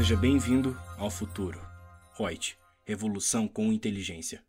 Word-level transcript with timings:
Seja 0.00 0.16
bem-vindo 0.16 0.74
ao 0.96 1.10
futuro. 1.10 1.60
Reut, 2.18 2.56
revolução 2.86 3.46
com 3.46 3.70
inteligência. 3.70 4.42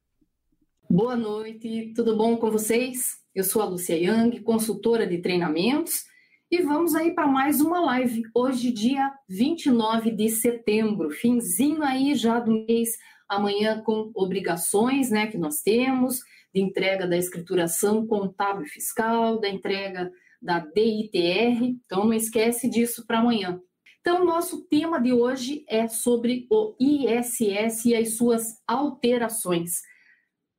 Boa 0.89 1.13
noite, 1.13 1.91
tudo 1.93 2.15
bom 2.15 2.37
com 2.37 2.49
vocês? 2.49 3.19
Eu 3.35 3.43
sou 3.43 3.61
a 3.61 3.65
Lucia 3.65 3.97
Young, 3.97 4.39
consultora 4.43 5.05
de 5.05 5.17
treinamentos, 5.17 6.05
e 6.49 6.61
vamos 6.61 6.95
aí 6.95 7.13
para 7.13 7.27
mais 7.27 7.59
uma 7.59 7.81
live. 7.81 8.23
Hoje, 8.33 8.71
dia 8.71 9.11
29 9.27 10.11
de 10.11 10.29
setembro, 10.29 11.11
finzinho 11.11 11.83
aí 11.83 12.15
já 12.15 12.39
do 12.39 12.65
mês, 12.65 12.91
amanhã 13.27 13.81
com 13.81 14.09
obrigações, 14.15 15.11
né, 15.11 15.27
que 15.27 15.37
nós 15.37 15.61
temos, 15.61 16.21
de 16.55 16.61
entrega 16.61 17.05
da 17.05 17.17
escrituração 17.17 18.07
contábil 18.07 18.65
fiscal, 18.67 19.37
da 19.37 19.49
entrega 19.49 20.09
da 20.41 20.59
DITR, 20.59 21.61
então 21.61 22.05
não 22.05 22.13
esquece 22.13 22.69
disso 22.69 23.05
para 23.05 23.19
amanhã. 23.19 23.61
Então, 24.01 24.25
nosso 24.25 24.63
tema 24.63 24.99
de 24.99 25.13
hoje 25.13 25.63
é 25.69 25.87
sobre 25.87 26.47
o 26.49 26.75
ISS 26.79 27.85
e 27.85 27.95
as 27.95 28.17
suas 28.17 28.59
alterações, 28.67 29.81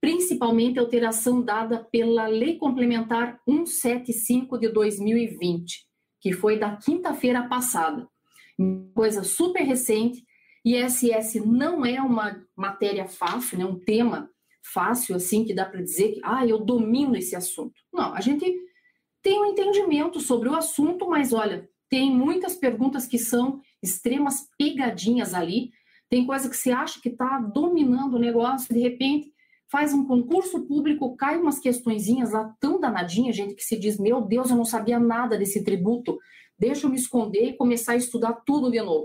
principalmente 0.01 0.79
a 0.79 0.83
alteração 0.83 1.43
dada 1.43 1.83
pela 1.83 2.29
Lei 2.29 2.57
Complementar 2.57 3.41
175 3.45 4.59
de 4.59 4.69
2020, 4.69 5.85
que 6.21 6.33
foi 6.33 6.57
da 6.57 6.77
quinta-feira 6.77 7.49
passada. 7.49 8.09
Coisa 8.95 9.25
super 9.25 9.65
recente. 9.65 10.25
ISS 10.65 11.45
não 11.45 11.85
é 11.85 12.01
uma 12.01 12.41
matéria 12.57 13.09
fácil, 13.09 13.59
né, 13.59 13.65
um 13.65 13.81
tema 13.81 14.31
fácil 14.73 15.17
assim 15.17 15.45
que 15.45 15.53
dá 15.53 15.65
para 15.65 15.83
dizer 15.83 16.13
que 16.13 16.21
ah, 16.23 16.47
eu 16.47 16.61
domino 16.61 17.17
esse 17.17 17.35
assunto. 17.35 17.75
Não, 17.93 18.15
a 18.15 18.21
gente 18.21 18.47
tem 19.21 19.41
um 19.41 19.47
entendimento 19.47 20.21
sobre 20.21 20.49
o 20.49 20.55
assunto, 20.55 21.09
mas 21.09 21.33
olha, 21.33 21.69
tem 21.93 22.11
muitas 22.11 22.57
perguntas 22.57 23.07
que 23.07 23.19
são 23.19 23.61
extremas 23.83 24.49
pegadinhas 24.57 25.35
ali. 25.35 25.73
Tem 26.09 26.25
coisa 26.25 26.49
que 26.49 26.57
você 26.57 26.71
acha 26.71 26.99
que 26.99 27.11
está 27.11 27.39
dominando 27.39 28.15
o 28.15 28.19
negócio, 28.19 28.73
de 28.73 28.81
repente 28.81 29.31
faz 29.71 29.93
um 29.93 30.07
concurso 30.07 30.67
público, 30.67 31.15
cai 31.19 31.37
umas 31.37 31.59
questõezinhas 31.59 32.31
lá 32.31 32.51
tão 32.59 32.81
danadinhas, 32.81 33.37
gente, 33.37 33.55
que 33.55 33.63
se 33.63 33.79
diz: 33.79 33.99
Meu 33.99 34.23
Deus, 34.23 34.49
eu 34.49 34.57
não 34.57 34.65
sabia 34.65 34.99
nada 34.99 35.37
desse 35.37 35.63
tributo, 35.63 36.19
deixa 36.59 36.87
eu 36.87 36.91
me 36.91 36.97
esconder 36.97 37.51
e 37.51 37.57
começar 37.59 37.93
a 37.93 37.97
estudar 37.97 38.41
tudo 38.47 38.71
de 38.71 38.81
novo. 38.81 39.05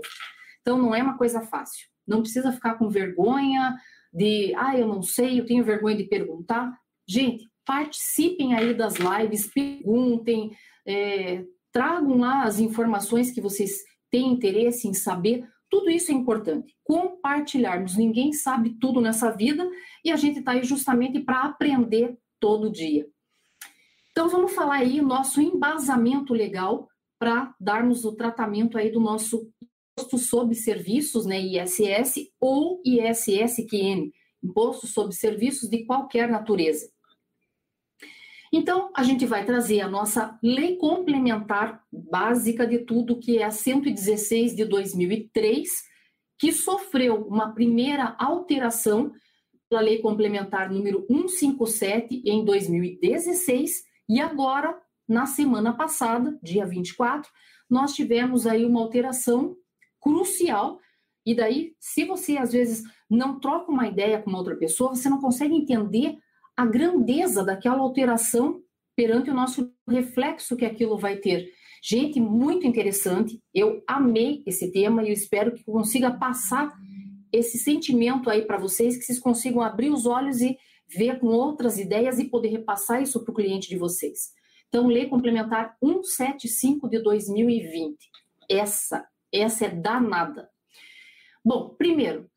Então, 0.62 0.78
não 0.78 0.94
é 0.94 1.02
uma 1.02 1.18
coisa 1.18 1.42
fácil. 1.42 1.86
Não 2.06 2.22
precisa 2.22 2.52
ficar 2.52 2.76
com 2.76 2.88
vergonha 2.88 3.76
de, 4.10 4.54
ah, 4.56 4.78
eu 4.78 4.88
não 4.88 5.02
sei, 5.02 5.38
eu 5.38 5.44
tenho 5.44 5.62
vergonha 5.62 5.96
de 5.98 6.04
perguntar. 6.04 6.72
Gente, 7.06 7.44
participem 7.66 8.54
aí 8.54 8.72
das 8.72 8.94
lives, 8.94 9.46
perguntem, 9.52 10.52
é, 10.86 11.44
tragam 11.78 12.18
lá 12.18 12.42
as 12.42 12.58
informações 12.58 13.30
que 13.30 13.40
vocês 13.40 13.84
têm 14.10 14.32
interesse 14.32 14.88
em 14.88 14.94
saber. 14.94 15.48
Tudo 15.70 15.88
isso 15.88 16.10
é 16.10 16.14
importante. 16.14 16.74
Compartilharmos. 16.82 17.96
Ninguém 17.96 18.32
sabe 18.32 18.76
tudo 18.80 19.00
nessa 19.00 19.30
vida 19.30 19.64
e 20.04 20.10
a 20.10 20.16
gente 20.16 20.40
está 20.40 20.52
aí 20.52 20.64
justamente 20.64 21.20
para 21.20 21.44
aprender 21.44 22.18
todo 22.40 22.68
dia. 22.68 23.06
Então 24.10 24.28
vamos 24.28 24.52
falar 24.56 24.78
aí 24.78 25.00
nosso 25.00 25.40
embasamento 25.40 26.34
legal 26.34 26.88
para 27.16 27.54
darmos 27.60 28.04
o 28.04 28.16
tratamento 28.16 28.76
aí 28.76 28.90
do 28.90 28.98
nosso 28.98 29.48
imposto 29.96 30.18
sobre 30.18 30.56
serviços, 30.56 31.26
né, 31.26 31.40
ISS 31.40 32.28
ou 32.40 32.82
ISSQN, 32.84 34.10
imposto 34.42 34.88
sobre 34.88 35.14
serviços 35.14 35.70
de 35.70 35.84
qualquer 35.84 36.28
natureza. 36.28 36.90
Então, 38.52 38.90
a 38.96 39.02
gente 39.02 39.26
vai 39.26 39.44
trazer 39.44 39.80
a 39.80 39.88
nossa 39.88 40.38
lei 40.42 40.76
complementar 40.76 41.82
básica 41.92 42.66
de 42.66 42.78
tudo, 42.78 43.18
que 43.18 43.38
é 43.38 43.44
a 43.44 43.50
116 43.50 44.56
de 44.56 44.64
2003, 44.64 45.68
que 46.38 46.52
sofreu 46.52 47.26
uma 47.26 47.52
primeira 47.52 48.16
alteração 48.18 49.12
pela 49.68 49.82
lei 49.82 49.98
complementar 49.98 50.70
número 50.70 51.04
157 51.08 52.22
em 52.24 52.44
2016 52.44 53.82
e 54.08 54.20
agora, 54.20 54.80
na 55.06 55.26
semana 55.26 55.74
passada, 55.74 56.38
dia 56.42 56.64
24, 56.64 57.30
nós 57.68 57.92
tivemos 57.92 58.46
aí 58.46 58.64
uma 58.64 58.80
alteração 58.80 59.54
crucial. 60.00 60.78
E 61.26 61.34
daí, 61.34 61.74
se 61.78 62.04
você 62.04 62.38
às 62.38 62.52
vezes 62.52 62.82
não 63.10 63.38
troca 63.38 63.70
uma 63.70 63.86
ideia 63.86 64.22
com 64.22 64.30
uma 64.30 64.38
outra 64.38 64.56
pessoa, 64.56 64.94
você 64.94 65.10
não 65.10 65.20
consegue 65.20 65.54
entender 65.54 66.16
a 66.58 66.66
grandeza 66.66 67.44
daquela 67.44 67.78
alteração 67.78 68.60
perante 68.96 69.30
o 69.30 69.34
nosso 69.34 69.72
reflexo 69.88 70.56
que 70.56 70.64
aquilo 70.64 70.98
vai 70.98 71.14
ter. 71.18 71.48
Gente, 71.80 72.18
muito 72.18 72.66
interessante. 72.66 73.40
Eu 73.54 73.80
amei 73.86 74.42
esse 74.44 74.72
tema 74.72 75.04
e 75.04 75.06
eu 75.06 75.12
espero 75.12 75.54
que 75.54 75.62
consiga 75.62 76.10
passar 76.10 76.76
esse 77.32 77.58
sentimento 77.58 78.28
aí 78.28 78.42
para 78.42 78.58
vocês, 78.58 78.96
que 78.96 79.04
vocês 79.04 79.20
consigam 79.20 79.62
abrir 79.62 79.90
os 79.90 80.04
olhos 80.04 80.40
e 80.40 80.58
ver 80.88 81.20
com 81.20 81.28
outras 81.28 81.78
ideias 81.78 82.18
e 82.18 82.24
poder 82.24 82.48
repassar 82.48 83.00
isso 83.00 83.22
para 83.22 83.30
o 83.30 83.36
cliente 83.36 83.68
de 83.68 83.76
vocês. 83.76 84.32
Então, 84.66 84.88
Lei 84.88 85.06
Complementar 85.06 85.76
175 85.78 86.88
de 86.88 87.00
2020. 87.00 87.96
Essa, 88.50 89.06
essa 89.32 89.66
é 89.66 89.68
danada. 89.68 90.50
Bom, 91.44 91.76
primeiro, 91.78 92.28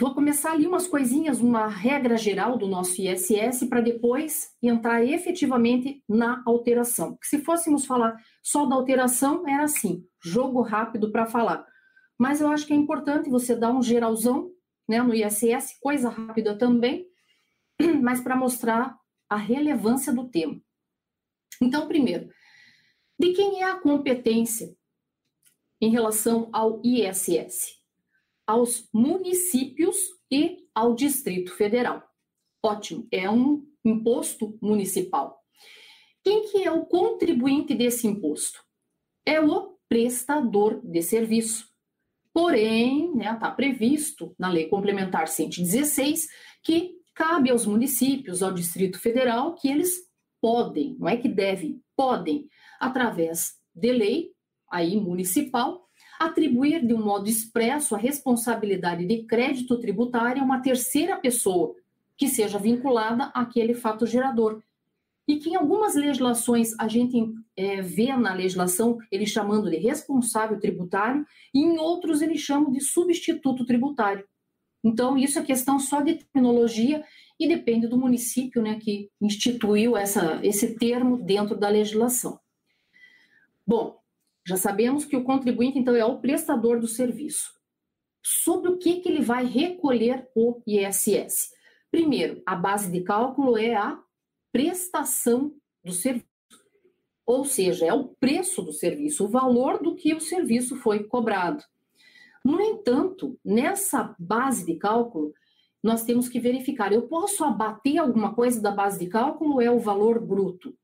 Vou 0.00 0.14
começar 0.14 0.52
ali 0.52 0.66
umas 0.66 0.86
coisinhas, 0.86 1.42
uma 1.42 1.68
regra 1.68 2.16
geral 2.16 2.56
do 2.56 2.66
nosso 2.66 3.02
ISS, 3.02 3.68
para 3.68 3.82
depois 3.82 4.48
entrar 4.62 5.04
efetivamente 5.04 6.02
na 6.08 6.42
alteração. 6.46 7.10
Porque 7.10 7.26
se 7.26 7.44
fôssemos 7.44 7.84
falar 7.84 8.16
só 8.42 8.64
da 8.64 8.76
alteração, 8.76 9.46
era 9.46 9.64
assim, 9.64 10.02
jogo 10.24 10.62
rápido 10.62 11.12
para 11.12 11.26
falar. 11.26 11.66
Mas 12.18 12.40
eu 12.40 12.48
acho 12.48 12.66
que 12.66 12.72
é 12.72 12.76
importante 12.76 13.28
você 13.28 13.54
dar 13.54 13.72
um 13.72 13.82
geralzão 13.82 14.50
né, 14.88 15.02
no 15.02 15.12
ISS, 15.12 15.78
coisa 15.78 16.08
rápida 16.08 16.56
também, 16.56 17.06
mas 18.00 18.22
para 18.22 18.34
mostrar 18.34 18.96
a 19.28 19.36
relevância 19.36 20.14
do 20.14 20.30
tema. 20.30 20.58
Então, 21.60 21.86
primeiro, 21.86 22.30
de 23.18 23.34
quem 23.34 23.60
é 23.60 23.64
a 23.64 23.78
competência 23.78 24.74
em 25.78 25.90
relação 25.90 26.48
ao 26.54 26.80
ISS? 26.82 27.79
Aos 28.50 28.88
municípios 28.92 29.96
e 30.28 30.66
ao 30.74 30.92
Distrito 30.96 31.54
Federal. 31.54 32.02
Ótimo, 32.60 33.06
é 33.12 33.30
um 33.30 33.64
imposto 33.84 34.58
municipal. 34.60 35.40
Quem 36.24 36.50
que 36.50 36.64
é 36.64 36.72
o 36.72 36.84
contribuinte 36.84 37.74
desse 37.76 38.08
imposto? 38.08 38.60
É 39.24 39.40
o 39.40 39.78
prestador 39.88 40.80
de 40.82 41.00
serviço. 41.00 41.68
Porém, 42.34 43.12
está 43.12 43.32
né, 43.32 43.38
tá 43.38 43.50
previsto 43.52 44.34
na 44.36 44.48
Lei 44.48 44.66
Complementar 44.66 45.28
116 45.28 46.26
que 46.64 46.96
cabe 47.14 47.50
aos 47.50 47.64
municípios, 47.64 48.42
ao 48.42 48.52
Distrito 48.52 48.98
Federal, 48.98 49.54
que 49.54 49.68
eles 49.68 49.94
podem, 50.40 50.96
não 50.98 51.08
é 51.08 51.16
que 51.16 51.28
devem, 51.28 51.80
podem, 51.96 52.48
através 52.80 53.54
de 53.72 53.92
lei 53.92 54.32
aí 54.68 54.98
municipal, 54.98 55.88
atribuir 56.20 56.86
de 56.86 56.92
um 56.92 57.02
modo 57.02 57.30
expresso 57.30 57.94
a 57.94 57.98
responsabilidade 57.98 59.06
de 59.06 59.22
crédito 59.22 59.80
tributário 59.80 60.42
a 60.42 60.44
uma 60.44 60.60
terceira 60.60 61.16
pessoa 61.16 61.74
que 62.14 62.28
seja 62.28 62.58
vinculada 62.58 63.32
àquele 63.34 63.72
fato 63.72 64.04
gerador. 64.04 64.62
E 65.26 65.36
que 65.36 65.48
em 65.48 65.56
algumas 65.56 65.94
legislações 65.94 66.78
a 66.78 66.86
gente 66.86 67.32
é, 67.56 67.80
vê 67.80 68.14
na 68.14 68.34
legislação 68.34 68.98
ele 69.10 69.24
chamando 69.24 69.70
de 69.70 69.78
responsável 69.78 70.60
tributário, 70.60 71.24
e 71.54 71.60
em 71.60 71.78
outros 71.78 72.20
ele 72.20 72.36
chama 72.36 72.70
de 72.70 72.80
substituto 72.80 73.64
tributário. 73.64 74.28
Então, 74.84 75.16
isso 75.16 75.38
é 75.38 75.42
questão 75.42 75.78
só 75.78 76.02
de 76.02 76.16
terminologia 76.16 77.02
e 77.38 77.48
depende 77.48 77.86
do 77.86 77.96
município 77.96 78.60
né, 78.60 78.78
que 78.78 79.10
instituiu 79.20 79.96
essa, 79.96 80.38
esse 80.42 80.74
termo 80.74 81.16
dentro 81.16 81.56
da 81.56 81.68
legislação. 81.68 82.38
Bom, 83.66 83.99
já 84.50 84.56
sabemos 84.56 85.04
que 85.04 85.16
o 85.16 85.22
contribuinte, 85.22 85.78
então, 85.78 85.94
é 85.94 86.04
o 86.04 86.18
prestador 86.18 86.80
do 86.80 86.88
serviço. 86.88 87.52
Sobre 88.20 88.68
o 88.68 88.78
que, 88.78 88.96
que 88.96 89.08
ele 89.08 89.22
vai 89.22 89.44
recolher 89.44 90.28
o 90.34 90.60
ISS? 90.66 91.52
Primeiro, 91.88 92.42
a 92.44 92.56
base 92.56 92.90
de 92.90 93.00
cálculo 93.00 93.56
é 93.56 93.76
a 93.76 93.96
prestação 94.50 95.54
do 95.84 95.92
serviço, 95.92 96.26
ou 97.24 97.44
seja, 97.44 97.86
é 97.86 97.94
o 97.94 98.08
preço 98.08 98.60
do 98.60 98.72
serviço, 98.72 99.24
o 99.24 99.28
valor 99.28 99.80
do 99.80 99.94
que 99.94 100.12
o 100.14 100.20
serviço 100.20 100.74
foi 100.74 101.04
cobrado. 101.04 101.62
No 102.44 102.60
entanto, 102.60 103.38
nessa 103.44 104.16
base 104.18 104.66
de 104.66 104.74
cálculo, 104.74 105.32
nós 105.80 106.02
temos 106.02 106.28
que 106.28 106.40
verificar: 106.40 106.92
eu 106.92 107.02
posso 107.02 107.44
abater 107.44 107.98
alguma 107.98 108.34
coisa 108.34 108.60
da 108.60 108.72
base 108.72 108.98
de 108.98 109.06
cálculo 109.06 109.54
ou 109.54 109.60
é 109.60 109.70
o 109.70 109.78
valor 109.78 110.18
bruto? 110.18 110.76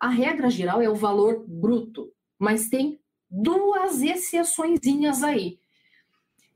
A 0.00 0.08
regra 0.08 0.50
geral 0.50 0.82
é 0.82 0.90
o 0.90 0.94
valor 0.96 1.44
bruto 1.46 2.12
mas 2.38 2.68
tem 2.68 2.98
duas 3.30 4.02
exceçõezinhas 4.02 5.22
aí. 5.22 5.58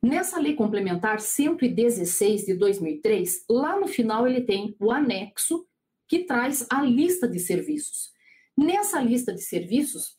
Nessa 0.03 0.41
lei 0.41 0.55
complementar 0.55 1.21
116 1.21 2.47
de 2.47 2.55
2003, 2.55 3.45
lá 3.51 3.79
no 3.79 3.87
final 3.87 4.27
ele 4.27 4.41
tem 4.41 4.75
o 4.81 4.91
anexo 4.91 5.67
que 6.09 6.25
traz 6.25 6.67
a 6.71 6.83
lista 6.83 7.29
de 7.29 7.39
serviços. 7.39 8.11
Nessa 8.57 9.01
lista 9.01 9.33
de 9.33 9.43
serviços, 9.43 10.19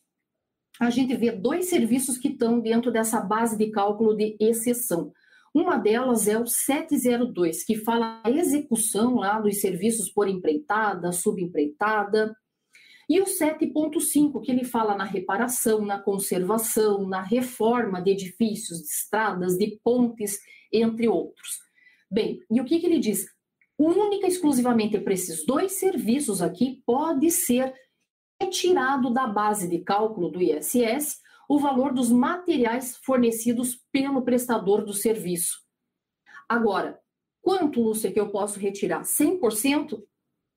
a 0.80 0.88
gente 0.88 1.14
vê 1.16 1.30
dois 1.32 1.66
serviços 1.66 2.16
que 2.16 2.28
estão 2.28 2.60
dentro 2.60 2.90
dessa 2.90 3.20
base 3.20 3.56
de 3.58 3.70
cálculo 3.70 4.16
de 4.16 4.36
exceção. 4.40 5.12
Uma 5.54 5.76
delas 5.76 6.28
é 6.28 6.38
o 6.38 6.46
702, 6.46 7.62
que 7.64 7.76
fala 7.76 8.22
a 8.24 8.30
execução 8.30 9.16
lá 9.16 9.38
dos 9.38 9.60
serviços 9.60 10.10
por 10.10 10.26
empreitada, 10.28 11.12
subempreitada, 11.12 12.34
e 13.12 13.20
o 13.20 13.26
7.5, 13.26 14.40
que 14.40 14.50
ele 14.50 14.64
fala 14.64 14.96
na 14.96 15.04
reparação, 15.04 15.84
na 15.84 16.00
conservação, 16.00 17.06
na 17.06 17.20
reforma 17.20 18.00
de 18.00 18.12
edifícios, 18.12 18.78
de 18.78 18.86
estradas, 18.86 19.58
de 19.58 19.78
pontes, 19.84 20.40
entre 20.72 21.06
outros. 21.08 21.58
Bem, 22.10 22.40
e 22.50 22.58
o 22.58 22.64
que, 22.64 22.80
que 22.80 22.86
ele 22.86 22.98
diz? 22.98 23.26
Única 23.78 24.26
e 24.26 24.30
exclusivamente 24.30 24.98
para 24.98 25.12
esses 25.12 25.44
dois 25.44 25.72
serviços 25.72 26.40
aqui 26.40 26.82
pode 26.86 27.30
ser 27.30 27.74
retirado 28.40 29.12
da 29.12 29.26
base 29.26 29.68
de 29.68 29.80
cálculo 29.80 30.30
do 30.30 30.40
ISS 30.40 31.20
o 31.46 31.58
valor 31.58 31.92
dos 31.92 32.10
materiais 32.10 32.96
fornecidos 33.04 33.78
pelo 33.92 34.22
prestador 34.22 34.86
do 34.86 34.94
serviço. 34.94 35.60
Agora, 36.48 36.98
quanto, 37.42 37.82
Lúcia, 37.82 38.10
que 38.10 38.18
eu 38.18 38.30
posso 38.30 38.58
retirar? 38.58 39.02
100%? 39.02 40.02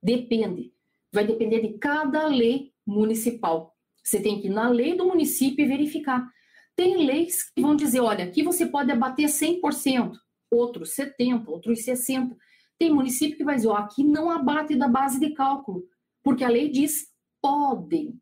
Depende. 0.01 0.75
Vai 1.16 1.26
depender 1.26 1.62
de 1.62 1.78
cada 1.78 2.28
lei 2.28 2.74
municipal. 2.86 3.74
Você 4.04 4.22
tem 4.22 4.42
que 4.42 4.48
ir 4.48 4.52
na 4.52 4.68
lei 4.68 4.96
do 4.96 5.08
município 5.08 5.64
e 5.64 5.68
verificar. 5.68 6.30
Tem 6.76 7.06
leis 7.06 7.50
que 7.50 7.62
vão 7.62 7.74
dizer, 7.74 8.02
olha, 8.02 8.26
aqui 8.26 8.44
você 8.44 8.66
pode 8.66 8.92
abater 8.92 9.28
100%, 9.28 10.12
outros 10.52 10.94
70%, 10.94 11.48
outros 11.48 11.80
60%. 11.86 12.36
Tem 12.78 12.94
município 12.94 13.38
que 13.38 13.46
vai 13.46 13.56
dizer, 13.56 13.70
ó, 13.70 13.76
aqui 13.76 14.04
não 14.04 14.30
abate 14.30 14.76
da 14.76 14.90
base 14.90 15.18
de 15.18 15.34
cálculo, 15.34 15.86
porque 16.22 16.44
a 16.44 16.50
lei 16.50 16.70
diz 16.70 17.08
podem 17.42 18.20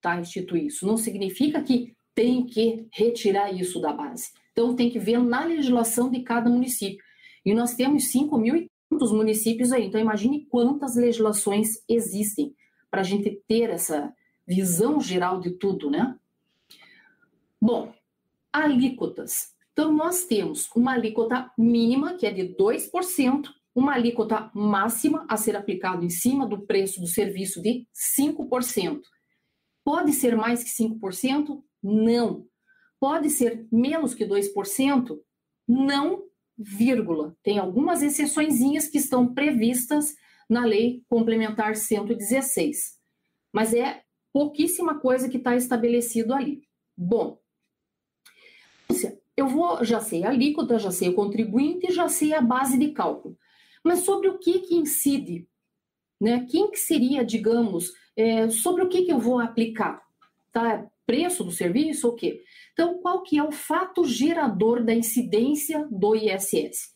tá, 0.00 0.20
instituir 0.20 0.64
isso. 0.64 0.84
Não 0.84 0.96
significa 0.96 1.62
que 1.62 1.94
tem 2.16 2.44
que 2.44 2.88
retirar 2.92 3.52
isso 3.52 3.80
da 3.80 3.92
base. 3.92 4.32
Então, 4.50 4.74
tem 4.74 4.90
que 4.90 4.98
ver 4.98 5.20
na 5.20 5.44
legislação 5.44 6.10
de 6.10 6.20
cada 6.22 6.50
município. 6.50 7.04
E 7.44 7.54
nós 7.54 7.74
temos 7.74 8.10
5 8.10 8.36
tantos 8.94 9.10
municípios 9.10 9.72
aí. 9.72 9.86
Então, 9.86 10.00
imagine 10.00 10.46
quantas 10.46 10.94
legislações 10.94 11.82
existem 11.88 12.54
para 12.90 13.00
a 13.00 13.04
gente 13.04 13.42
ter 13.48 13.70
essa 13.70 14.14
visão 14.46 15.00
geral 15.00 15.40
de 15.40 15.50
tudo, 15.50 15.90
né? 15.90 16.16
Bom, 17.60 17.92
alíquotas. 18.52 19.52
Então, 19.72 19.92
nós 19.92 20.24
temos 20.24 20.70
uma 20.76 20.92
alíquota 20.92 21.50
mínima, 21.58 22.14
que 22.14 22.26
é 22.26 22.30
de 22.30 22.54
2%, 22.54 23.48
uma 23.74 23.94
alíquota 23.94 24.48
máxima 24.54 25.26
a 25.28 25.36
ser 25.36 25.56
aplicada 25.56 26.04
em 26.04 26.10
cima 26.10 26.46
do 26.46 26.60
preço 26.60 27.00
do 27.00 27.08
serviço 27.08 27.60
de 27.60 27.84
5%. 27.92 29.00
Pode 29.82 30.12
ser 30.12 30.36
mais 30.36 30.62
que 30.62 30.70
5%? 30.70 31.60
Não. 31.82 32.46
Pode 33.00 33.28
ser 33.28 33.66
menos 33.72 34.14
que 34.14 34.24
2%? 34.24 35.18
Não, 35.66 36.22
vírgula. 36.56 37.36
Tem 37.42 37.58
algumas 37.58 38.02
exceçõezinhas 38.02 38.88
que 38.88 38.98
estão 38.98 39.32
previstas 39.32 40.14
na 40.48 40.64
Lei 40.64 41.02
Complementar 41.08 41.76
116. 41.76 42.98
Mas 43.52 43.72
é 43.72 44.02
pouquíssima 44.32 44.98
coisa 44.98 45.28
que 45.28 45.36
está 45.36 45.56
estabelecido 45.56 46.34
ali. 46.34 46.62
Bom, 46.96 47.38
eu 49.36 49.48
vou, 49.48 49.84
já 49.84 50.00
sei 50.00 50.24
a 50.24 50.30
alíquota, 50.30 50.78
já 50.78 50.90
sei 50.90 51.08
o 51.08 51.14
contribuinte, 51.14 51.92
já 51.92 52.08
sei 52.08 52.32
a 52.32 52.40
base 52.40 52.78
de 52.78 52.92
cálculo. 52.92 53.36
Mas 53.82 54.00
sobre 54.00 54.28
o 54.28 54.38
que 54.38 54.60
que 54.60 54.74
incide? 54.76 55.48
Né? 56.20 56.46
Quem 56.48 56.70
que 56.70 56.78
seria, 56.78 57.24
digamos, 57.24 57.92
é, 58.16 58.48
sobre 58.48 58.82
o 58.82 58.88
que 58.88 59.02
que 59.02 59.12
eu 59.12 59.18
vou 59.18 59.40
aplicar? 59.40 60.02
Tá? 60.52 60.88
Preço 61.06 61.44
do 61.44 61.50
serviço 61.50 62.08
ou 62.08 62.14
quê? 62.14 62.42
Então, 62.72 62.98
qual 62.98 63.22
que 63.22 63.38
é 63.38 63.42
o 63.42 63.52
fato 63.52 64.04
gerador 64.04 64.82
da 64.84 64.94
incidência 64.94 65.86
do 65.90 66.14
ISS? 66.14 66.92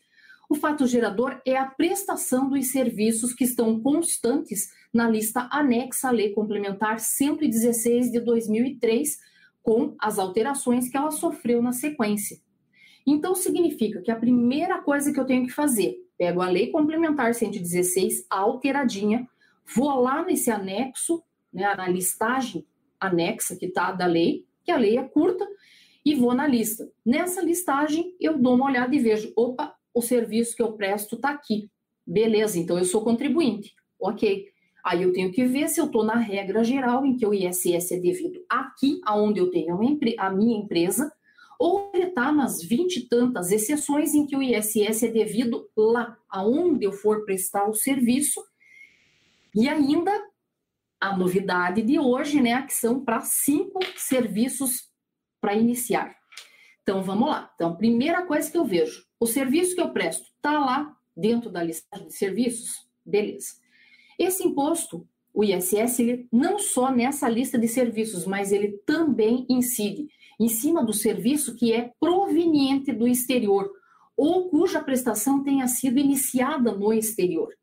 O 0.49 0.55
fato 0.55 0.87
gerador 0.87 1.39
é 1.45 1.55
a 1.55 1.67
prestação 1.67 2.49
dos 2.49 2.71
serviços 2.71 3.33
que 3.33 3.43
estão 3.43 3.79
constantes 3.79 4.69
na 4.91 5.07
lista 5.07 5.47
anexa 5.51 6.07
à 6.07 6.11
Lei 6.11 6.31
Complementar 6.31 6.99
116 6.99 8.11
de 8.11 8.19
2003, 8.19 9.17
com 9.61 9.95
as 9.99 10.17
alterações 10.17 10.89
que 10.89 10.97
ela 10.97 11.11
sofreu 11.11 11.61
na 11.61 11.71
sequência. 11.71 12.37
Então, 13.05 13.35
significa 13.35 14.01
que 14.01 14.11
a 14.11 14.15
primeira 14.15 14.81
coisa 14.81 15.13
que 15.13 15.19
eu 15.19 15.25
tenho 15.25 15.45
que 15.45 15.53
fazer, 15.53 15.95
pego 16.17 16.41
a 16.41 16.49
Lei 16.49 16.71
Complementar 16.71 17.35
116 17.35 18.25
alteradinha, 18.29 19.27
vou 19.75 20.01
lá 20.01 20.25
nesse 20.25 20.49
anexo, 20.49 21.23
né, 21.53 21.75
na 21.75 21.87
listagem 21.87 22.65
anexa 22.99 23.55
que 23.55 23.67
está 23.67 23.91
da 23.91 24.05
lei, 24.05 24.45
que 24.63 24.71
a 24.71 24.77
lei 24.77 24.97
é 24.97 25.03
curta, 25.03 25.47
e 26.05 26.15
vou 26.15 26.33
na 26.33 26.47
lista. 26.47 26.89
Nessa 27.05 27.41
listagem, 27.41 28.15
eu 28.19 28.37
dou 28.37 28.55
uma 28.55 28.65
olhada 28.65 28.95
e 28.95 28.99
vejo, 28.99 29.31
opa, 29.35 29.75
o 29.93 30.01
serviço 30.01 30.55
que 30.55 30.61
eu 30.61 30.73
presto 30.73 31.15
está 31.15 31.29
aqui. 31.29 31.69
Beleza, 32.05 32.57
então 32.57 32.77
eu 32.77 32.85
sou 32.85 33.03
contribuinte. 33.03 33.75
Ok. 33.99 34.47
Aí 34.83 35.03
eu 35.03 35.11
tenho 35.11 35.31
que 35.31 35.45
ver 35.45 35.67
se 35.67 35.79
eu 35.79 35.85
estou 35.85 36.03
na 36.03 36.15
regra 36.15 36.63
geral 36.63 37.05
em 37.05 37.15
que 37.17 37.25
o 37.25 37.33
ISS 37.33 37.91
é 37.91 37.99
devido 37.99 38.43
aqui, 38.49 39.01
aonde 39.03 39.39
eu 39.39 39.51
tenho 39.51 39.75
a 39.75 40.29
minha 40.31 40.57
empresa, 40.57 41.11
ou 41.59 41.91
ele 41.93 42.05
está 42.05 42.31
nas 42.31 42.63
vinte 42.63 42.97
e 42.97 43.07
tantas 43.07 43.51
exceções 43.51 44.15
em 44.15 44.25
que 44.25 44.37
o 44.37 44.41
ISS 44.41 45.03
é 45.03 45.07
devido 45.09 45.69
lá, 45.75 46.17
aonde 46.29 46.85
eu 46.85 46.93
for 46.93 47.25
prestar 47.25 47.67
o 47.67 47.73
serviço, 47.73 48.41
e 49.53 49.67
ainda 49.67 50.11
a 50.99 51.15
novidade 51.15 51.81
de 51.81 51.97
hoje, 51.99 52.41
né, 52.41 52.61
que 52.63 52.73
são 52.73 52.99
para 53.03 53.21
cinco 53.21 53.79
serviços 53.95 54.89
para 55.39 55.55
iniciar. 55.55 56.15
Então 56.81 57.01
vamos 57.03 57.29
lá. 57.29 57.51
Então, 57.55 57.75
primeira 57.75 58.25
coisa 58.25 58.49
que 58.49 58.57
eu 58.57 58.65
vejo, 58.65 59.05
o 59.19 59.25
serviço 59.25 59.75
que 59.75 59.81
eu 59.81 59.91
presto 59.91 60.25
está 60.35 60.59
lá 60.59 60.95
dentro 61.15 61.49
da 61.49 61.63
listagem 61.63 62.07
de 62.07 62.15
serviços, 62.15 62.87
beleza. 63.05 63.53
Esse 64.17 64.45
imposto, 64.45 65.07
o 65.33 65.43
ISS, 65.43 65.99
ele 65.99 66.27
não 66.31 66.59
só 66.59 66.91
nessa 66.91 67.29
lista 67.29 67.57
de 67.57 67.67
serviços, 67.67 68.25
mas 68.25 68.51
ele 68.51 68.79
também 68.85 69.45
incide 69.49 70.07
em 70.39 70.47
cima 70.47 70.83
do 70.83 70.93
serviço 70.93 71.55
que 71.55 71.73
é 71.73 71.91
proveniente 71.99 72.91
do 72.91 73.07
exterior 73.07 73.69
ou 74.15 74.49
cuja 74.49 74.83
prestação 74.83 75.43
tenha 75.43 75.67
sido 75.67 75.99
iniciada 75.99 76.73
no 76.73 76.91
exterior. 76.91 77.53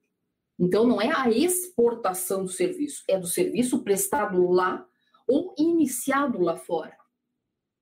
Então, 0.58 0.86
não 0.86 1.00
é 1.00 1.12
a 1.14 1.30
exportação 1.30 2.44
do 2.44 2.50
serviço, 2.50 3.02
é 3.08 3.18
do 3.18 3.26
serviço 3.26 3.82
prestado 3.82 4.50
lá 4.50 4.86
ou 5.28 5.54
iniciado 5.58 6.40
lá 6.40 6.56
fora. 6.56 6.96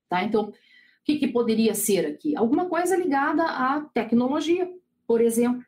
Tá? 0.09 0.25
Então, 0.25 0.49
o 0.49 0.53
que, 1.05 1.19
que 1.19 1.29
poderia 1.29 1.75
ser 1.75 2.07
aqui? 2.07 2.37
Alguma 2.37 2.67
coisa 2.67 2.97
ligada 2.97 3.45
à 3.45 3.81
tecnologia, 3.93 4.69
por 5.07 5.21
exemplo. 5.21 5.65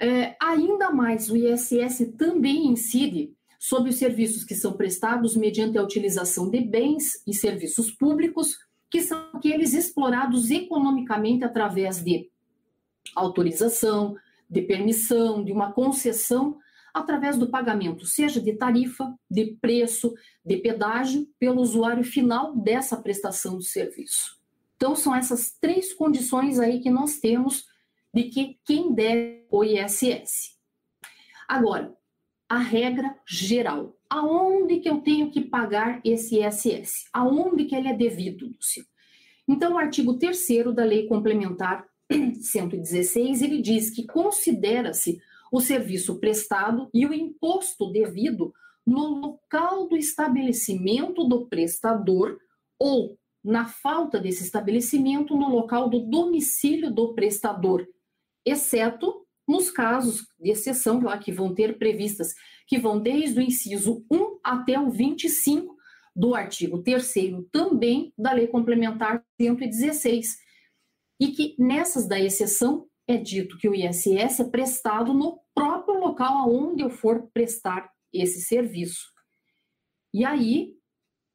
É, 0.00 0.36
ainda 0.40 0.90
mais, 0.90 1.30
o 1.30 1.36
ISS 1.36 2.14
também 2.18 2.66
incide 2.66 3.34
sobre 3.58 3.90
os 3.90 3.96
serviços 3.96 4.44
que 4.44 4.54
são 4.54 4.72
prestados 4.72 5.36
mediante 5.36 5.78
a 5.78 5.82
utilização 5.82 6.50
de 6.50 6.60
bens 6.60 7.22
e 7.26 7.32
serviços 7.32 7.90
públicos, 7.90 8.58
que 8.90 9.00
são 9.00 9.30
aqueles 9.32 9.72
explorados 9.72 10.50
economicamente 10.50 11.44
através 11.44 12.02
de 12.02 12.28
autorização, 13.14 14.16
de 14.48 14.62
permissão, 14.62 15.44
de 15.44 15.52
uma 15.52 15.72
concessão, 15.72 16.58
através 16.92 17.36
do 17.36 17.50
pagamento, 17.50 18.06
seja 18.06 18.40
de 18.40 18.52
tarifa, 18.52 19.12
de 19.28 19.56
preço, 19.60 20.14
de 20.44 20.56
pedágio, 20.58 21.26
pelo 21.38 21.60
usuário 21.60 22.04
final 22.04 22.56
dessa 22.56 22.96
prestação 22.96 23.58
de 23.58 23.66
serviço. 23.66 24.38
Então, 24.76 24.94
são 24.94 25.14
essas 25.14 25.56
três 25.60 25.92
condições 25.92 26.58
aí 26.60 26.80
que 26.80 26.90
nós 26.90 27.18
temos 27.18 27.64
de 28.12 28.24
que 28.24 28.58
quem 28.64 28.94
deve 28.94 29.44
o 29.50 29.64
ISS. 29.64 30.56
Agora, 31.48 31.92
a 32.48 32.58
regra 32.58 33.18
geral. 33.26 33.96
Aonde 34.08 34.78
que 34.78 34.88
eu 34.88 35.00
tenho 35.00 35.30
que 35.30 35.40
pagar 35.40 36.00
esse 36.04 36.38
ISS? 36.40 37.08
Aonde 37.12 37.64
que 37.64 37.74
ele 37.74 37.88
é 37.88 37.94
devido, 37.94 38.46
Lúcio? 38.46 38.84
Então, 39.48 39.74
o 39.74 39.78
artigo 39.78 40.14
3 40.14 40.38
da 40.74 40.84
Lei 40.84 41.08
Complementar 41.08 41.84
116, 42.10 43.42
ele 43.42 43.60
diz 43.60 43.90
que 43.90 44.06
considera-se 44.06 45.20
o 45.50 45.60
serviço 45.60 46.18
prestado 46.18 46.88
e 46.92 47.06
o 47.06 47.14
imposto 47.14 47.90
devido 47.90 48.52
no 48.86 49.20
local 49.20 49.88
do 49.88 49.96
estabelecimento 49.96 51.24
do 51.24 51.46
prestador 51.46 52.38
ou, 52.78 53.16
na 53.42 53.66
falta 53.66 54.18
desse 54.18 54.42
estabelecimento, 54.42 55.36
no 55.36 55.48
local 55.48 55.88
do 55.88 56.00
domicílio 56.00 56.92
do 56.92 57.14
prestador, 57.14 57.86
exceto 58.44 59.24
nos 59.46 59.70
casos 59.70 60.26
de 60.40 60.50
exceção 60.50 61.02
lá 61.02 61.18
que 61.18 61.32
vão 61.32 61.54
ter 61.54 61.78
previstas, 61.78 62.34
que 62.66 62.78
vão 62.78 62.98
desde 62.98 63.38
o 63.38 63.42
inciso 63.42 64.04
1 64.10 64.38
até 64.42 64.78
o 64.78 64.90
25 64.90 65.74
do 66.16 66.34
artigo 66.34 66.82
3 66.82 67.12
também 67.50 68.12
da 68.16 68.32
Lei 68.32 68.46
Complementar 68.46 69.22
116, 69.40 70.36
e 71.24 71.32
que 71.32 71.56
nessas 71.58 72.06
da 72.06 72.20
exceção 72.20 72.86
é 73.08 73.16
dito 73.16 73.56
que 73.56 73.66
o 73.66 73.74
ISS 73.74 74.40
é 74.40 74.44
prestado 74.44 75.14
no 75.14 75.40
próprio 75.54 75.98
local 75.98 76.36
aonde 76.36 76.82
eu 76.82 76.90
for 76.90 77.30
prestar 77.32 77.90
esse 78.12 78.42
serviço. 78.42 79.06
E 80.12 80.22
aí 80.22 80.74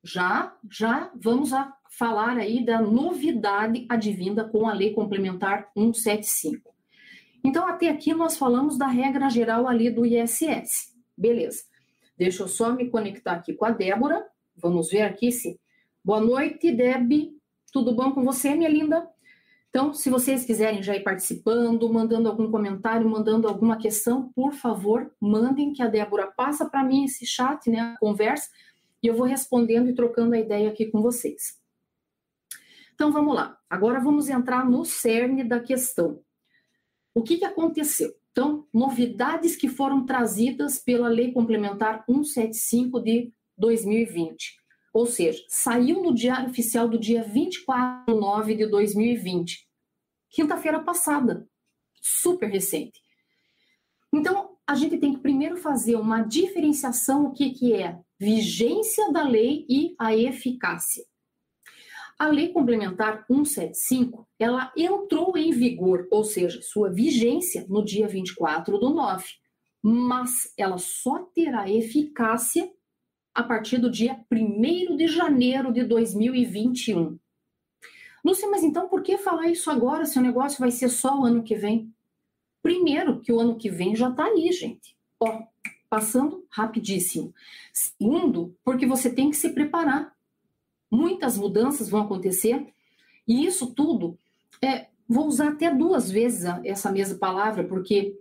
já, 0.04 0.56
já 0.72 1.12
vamos 1.16 1.54
a 1.54 1.74
falar 1.98 2.38
aí 2.38 2.64
da 2.64 2.80
novidade 2.80 3.88
advinda 3.90 4.48
com 4.48 4.70
a 4.70 4.74
Lei 4.74 4.94
Complementar 4.94 5.72
175. 5.76 6.72
Então, 7.44 7.68
até 7.68 7.90
aqui 7.90 8.14
nós 8.14 8.38
falamos 8.38 8.78
da 8.78 8.86
regra 8.86 9.28
geral 9.28 9.68
ali 9.68 9.90
do 9.90 10.06
ISS. 10.06 10.94
Beleza. 11.18 11.64
Deixa 12.16 12.44
eu 12.44 12.48
só 12.48 12.74
me 12.74 12.92
conectar 12.92 13.32
aqui 13.32 13.54
com 13.54 13.66
a 13.66 13.72
Débora. 13.72 14.24
Vamos 14.56 14.92
ver 14.92 15.02
aqui 15.02 15.32
se. 15.32 15.60
Boa 16.06 16.22
noite, 16.22 16.72
Deb. 16.72 17.32
Tudo 17.74 17.96
bom 17.96 18.12
com 18.12 18.24
você, 18.24 18.54
minha 18.54 18.70
linda? 18.70 19.10
Então, 19.70 19.94
se 19.94 20.10
vocês 20.10 20.46
quiserem 20.46 20.82
já 20.82 20.96
ir 20.96 21.04
participando, 21.04 21.92
mandando 21.94 22.28
algum 22.28 22.50
comentário, 22.50 23.08
mandando 23.08 23.48
alguma 23.48 23.78
questão, 23.78 24.32
por 24.34 24.54
favor, 24.54 25.14
mandem 25.22 25.74
que 25.74 25.84
a 25.84 25.88
Débora 25.88 26.28
passa 26.28 26.68
para 26.68 26.84
mim 26.84 27.06
esse 27.06 27.26
chat, 27.26 27.70
né, 27.70 27.80
a 27.80 27.98
conversa, 28.00 28.50
e 29.02 29.08
eu 29.08 29.16
vou 29.16 29.28
respondendo 29.28 29.88
e 29.88 29.94
trocando 29.94 30.34
a 30.34 30.40
ideia 30.40 30.70
aqui 30.70 30.88
com 30.88 31.02
vocês. 31.02 31.60
Então, 32.96 33.12
vamos 33.12 33.36
lá. 33.36 33.58
Agora 33.70 34.00
vamos 34.00 34.28
entrar 34.28 34.66
no 34.66 34.84
cerne 34.84 35.44
da 35.44 35.60
questão. 35.60 36.20
O 37.14 37.22
que, 37.22 37.38
que 37.38 37.46
aconteceu? 37.46 38.12
Então, 38.32 38.68
novidades 38.74 39.56
que 39.56 39.70
foram 39.70 40.06
trazidas 40.06 40.80
pela 40.80 41.08
Lei 41.08 41.32
Complementar 41.32 42.04
175 42.06 43.00
de 43.02 43.32
2020. 43.58 44.59
Ou 45.00 45.06
seja, 45.06 45.42
saiu 45.48 46.04
no 46.04 46.14
Diário 46.14 46.50
Oficial 46.50 46.86
do 46.86 47.00
dia 47.00 47.24
24 47.24 48.14
de 48.14 48.20
nove 48.20 48.54
de 48.54 48.66
2020, 48.66 49.66
quinta-feira 50.30 50.84
passada, 50.84 51.48
super 52.02 52.50
recente. 52.50 53.00
Então, 54.14 54.58
a 54.68 54.76
gente 54.76 54.98
tem 54.98 55.14
que 55.14 55.22
primeiro 55.22 55.56
fazer 55.56 55.96
uma 55.96 56.22
diferenciação 56.22 57.28
o 57.28 57.32
que, 57.32 57.52
que 57.52 57.72
é 57.72 57.98
vigência 58.20 59.10
da 59.14 59.24
lei 59.24 59.66
e 59.70 59.96
a 59.98 60.14
eficácia. 60.14 61.06
A 62.20 62.28
Lei 62.28 62.50
Complementar 62.50 63.26
175, 63.26 64.28
ela 64.38 64.70
entrou 64.76 65.38
em 65.38 65.52
vigor, 65.52 66.10
ou 66.12 66.26
seja, 66.26 66.62
sua 66.62 66.90
vigência 66.90 67.66
no 67.70 67.86
dia 67.86 68.06
24 68.06 68.78
do 68.78 68.90
9, 68.90 69.24
mas 69.82 70.54
ela 70.58 70.78
só 70.78 71.20
terá 71.34 71.72
eficácia 71.72 72.70
a 73.34 73.44
partir 73.44 73.78
do 73.78 73.90
dia 73.90 74.20
1 74.32 74.98
de 74.98 75.08
janeiro 75.08 75.72
de 75.72 75.84
2021. 75.84 77.18
Lúcia, 78.24 78.50
mas 78.50 78.64
então 78.64 78.90
por 78.90 79.02
que 79.02 79.18
falar 79.18 79.48
isso 79.48 79.70
agora 79.72 80.06
se 80.06 80.20
o 80.20 80.22
negócio 80.22 80.60
vai 80.60 80.72
ser 80.72 80.90
só 80.90 81.20
o 81.20 81.26
ano 81.26 81.44
que 81.44 81.56
vem? 81.56 81.94
Primeiro, 82.62 83.22
que 83.22 83.32
o 83.32 83.40
ano 83.40 83.56
que 83.56 83.70
vem 83.70 83.96
já 83.96 84.10
está 84.10 84.26
aí, 84.26 84.52
gente. 84.52 84.96
Ó, 85.20 85.44
passando 85.90 86.46
rapidíssimo. 86.50 87.34
Segundo, 87.74 88.56
porque 88.64 88.86
você 88.86 89.10
tem 89.10 89.30
que 89.30 89.38
se 89.38 89.50
preparar. 89.50 90.14
Muitas 90.92 91.38
mudanças 91.38 91.90
vão 91.90 92.02
acontecer 92.02 92.68
e 93.30 93.46
isso 93.46 93.68
tudo, 93.76 94.18
é, 94.60 94.88
vou 95.08 95.28
usar 95.28 95.50
até 95.50 95.72
duas 95.72 96.10
vezes 96.10 96.46
essa 96.66 96.92
mesma 96.92 97.20
palavra, 97.20 97.64
porque 97.64 98.18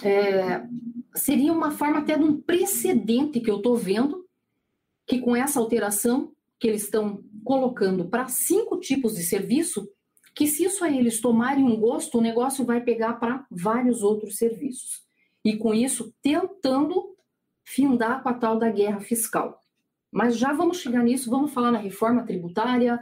é, 0.00 0.64
seria 1.12 1.52
uma 1.52 1.72
forma 1.72 1.98
até 1.98 2.16
de 2.16 2.22
um 2.22 2.40
precedente 2.40 3.40
que 3.40 3.50
eu 3.50 3.56
estou 3.56 3.76
vendo 3.76 4.27
que 5.08 5.18
com 5.18 5.34
essa 5.34 5.58
alteração 5.58 6.32
que 6.60 6.68
eles 6.68 6.84
estão 6.84 7.24
colocando 7.42 8.08
para 8.08 8.28
cinco 8.28 8.78
tipos 8.78 9.14
de 9.14 9.22
serviço, 9.22 9.88
que 10.34 10.46
se 10.46 10.64
isso 10.64 10.84
aí 10.84 10.98
eles 10.98 11.20
tomarem 11.20 11.64
um 11.64 11.76
gosto, 11.76 12.18
o 12.18 12.20
negócio 12.20 12.64
vai 12.64 12.82
pegar 12.82 13.14
para 13.14 13.46
vários 13.50 14.02
outros 14.02 14.36
serviços. 14.36 15.02
E 15.44 15.56
com 15.56 15.72
isso, 15.72 16.14
tentando 16.20 17.16
findar 17.64 18.22
com 18.22 18.28
a 18.28 18.34
tal 18.34 18.58
da 18.58 18.70
guerra 18.70 19.00
fiscal. 19.00 19.60
Mas 20.12 20.36
já 20.36 20.52
vamos 20.52 20.78
chegar 20.78 21.02
nisso, 21.02 21.30
vamos 21.30 21.52
falar 21.52 21.70
na 21.70 21.78
reforma 21.78 22.24
tributária, 22.24 23.00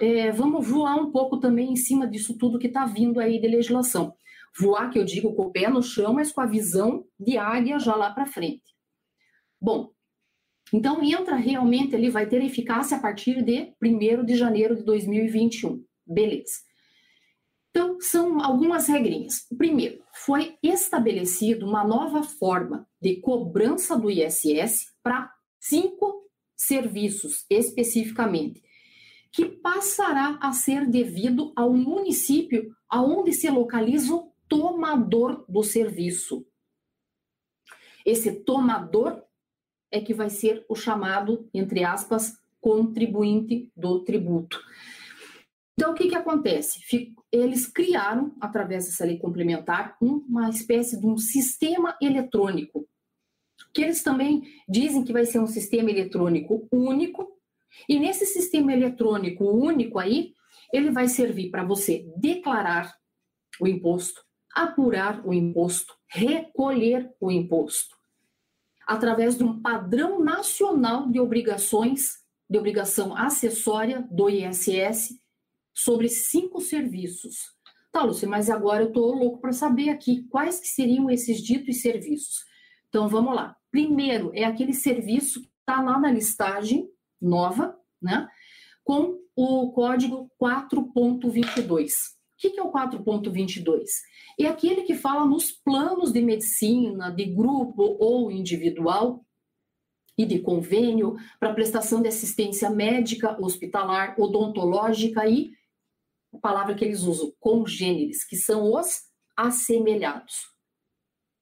é, 0.00 0.32
vamos 0.32 0.66
voar 0.66 0.96
um 0.96 1.10
pouco 1.10 1.38
também 1.38 1.72
em 1.72 1.76
cima 1.76 2.06
disso 2.06 2.36
tudo 2.36 2.58
que 2.58 2.66
está 2.66 2.84
vindo 2.84 3.20
aí 3.20 3.40
de 3.40 3.46
legislação. 3.46 4.14
Voar, 4.58 4.90
que 4.90 4.98
eu 4.98 5.04
digo, 5.04 5.34
com 5.34 5.46
o 5.46 5.50
pé 5.50 5.68
no 5.68 5.82
chão, 5.82 6.14
mas 6.14 6.32
com 6.32 6.40
a 6.40 6.46
visão 6.46 7.04
de 7.18 7.36
águia 7.36 7.78
já 7.78 7.94
lá 7.94 8.10
para 8.10 8.26
frente. 8.26 8.74
Bom, 9.60 9.93
então, 10.72 11.02
entra 11.02 11.36
realmente 11.36 11.94
ali, 11.94 12.10
vai 12.10 12.26
ter 12.26 12.42
eficácia 12.42 12.96
a 12.96 13.00
partir 13.00 13.42
de 13.42 13.72
1 13.82 14.24
de 14.24 14.36
janeiro 14.36 14.74
de 14.74 14.82
2021. 14.82 15.84
Beleza. 16.06 16.62
Então, 17.70 18.00
são 18.00 18.40
algumas 18.40 18.86
regrinhas. 18.86 19.46
Primeiro, 19.56 20.02
foi 20.12 20.56
estabelecido 20.62 21.66
uma 21.66 21.84
nova 21.84 22.22
forma 22.22 22.88
de 23.00 23.16
cobrança 23.16 23.98
do 23.98 24.10
ISS 24.10 24.92
para 25.02 25.32
cinco 25.60 26.24
serviços 26.56 27.44
especificamente, 27.50 28.62
que 29.32 29.46
passará 29.46 30.38
a 30.40 30.52
ser 30.52 30.86
devido 30.86 31.52
ao 31.56 31.72
município 31.72 32.74
aonde 32.88 33.32
se 33.32 33.50
localiza 33.50 34.14
o 34.14 34.32
tomador 34.48 35.44
do 35.48 35.62
serviço. 35.64 36.46
Esse 38.06 38.30
tomador 38.44 39.24
é 39.94 40.00
que 40.00 40.12
vai 40.12 40.28
ser 40.28 40.66
o 40.68 40.74
chamado, 40.74 41.48
entre 41.54 41.84
aspas, 41.84 42.36
contribuinte 42.60 43.70
do 43.76 44.00
tributo. 44.00 44.60
Então, 45.74 45.92
o 45.92 45.94
que, 45.94 46.08
que 46.08 46.16
acontece? 46.16 46.80
Eles 47.30 47.68
criaram, 47.68 48.34
através 48.40 48.86
dessa 48.86 49.04
lei 49.04 49.18
complementar, 49.18 49.96
uma 50.00 50.50
espécie 50.50 50.98
de 50.98 51.06
um 51.06 51.16
sistema 51.16 51.96
eletrônico, 52.02 52.88
que 53.72 53.82
eles 53.82 54.02
também 54.02 54.42
dizem 54.68 55.04
que 55.04 55.12
vai 55.12 55.26
ser 55.26 55.38
um 55.38 55.46
sistema 55.46 55.90
eletrônico 55.90 56.66
único, 56.72 57.38
e 57.88 57.98
nesse 57.98 58.26
sistema 58.26 58.72
eletrônico 58.72 59.44
único 59.44 60.00
aí, 60.00 60.32
ele 60.72 60.90
vai 60.90 61.06
servir 61.06 61.50
para 61.50 61.64
você 61.64 62.04
declarar 62.16 62.96
o 63.60 63.68
imposto, 63.68 64.24
apurar 64.52 65.24
o 65.24 65.32
imposto, 65.32 65.94
recolher 66.08 67.12
o 67.20 67.30
imposto 67.30 67.94
através 68.86 69.36
de 69.36 69.44
um 69.44 69.60
padrão 69.60 70.22
nacional 70.22 71.08
de 71.08 71.20
obrigações, 71.20 72.18
de 72.48 72.58
obrigação 72.58 73.16
acessória 73.16 74.06
do 74.10 74.28
ISS 74.28 75.18
sobre 75.72 76.08
cinco 76.08 76.60
serviços. 76.60 77.54
Tá, 77.90 78.02
Lúcia, 78.02 78.28
mas 78.28 78.50
agora 78.50 78.82
eu 78.82 78.88
estou 78.88 79.14
louco 79.14 79.40
para 79.40 79.52
saber 79.52 79.88
aqui 79.88 80.24
quais 80.28 80.58
que 80.58 80.66
seriam 80.66 81.10
esses 81.10 81.40
ditos 81.40 81.80
serviços. 81.80 82.44
Então 82.88 83.08
vamos 83.08 83.34
lá. 83.34 83.56
Primeiro 83.70 84.30
é 84.34 84.44
aquele 84.44 84.72
serviço 84.72 85.40
que 85.42 85.50
está 85.60 85.80
lá 85.80 85.98
na 85.98 86.10
listagem 86.10 86.88
nova, 87.20 87.76
né? 88.00 88.28
Com 88.82 89.18
o 89.34 89.72
código 89.72 90.30
4.22. 90.40 92.13
O 92.34 92.36
que, 92.36 92.58
é 92.58 92.62
o 92.62 92.72
4.22? 92.72 93.84
É 94.38 94.46
aquele 94.46 94.82
que 94.82 94.94
fala 94.94 95.24
nos 95.24 95.52
planos 95.52 96.12
de 96.12 96.20
medicina, 96.20 97.10
de 97.10 97.24
grupo 97.26 97.96
ou 98.00 98.30
individual, 98.30 99.24
e 100.16 100.24
de 100.24 100.38
convênio 100.38 101.16
para 101.38 101.52
prestação 101.52 102.00
de 102.00 102.08
assistência 102.08 102.70
médica, 102.70 103.36
hospitalar, 103.42 104.14
odontológica 104.18 105.28
e 105.28 105.52
a 106.32 106.38
palavra 106.38 106.74
que 106.74 106.84
eles 106.84 107.02
usam, 107.02 107.32
congêneres, 107.38 108.24
que 108.24 108.36
são 108.36 108.72
os 108.72 109.02
assemelhados. 109.36 110.52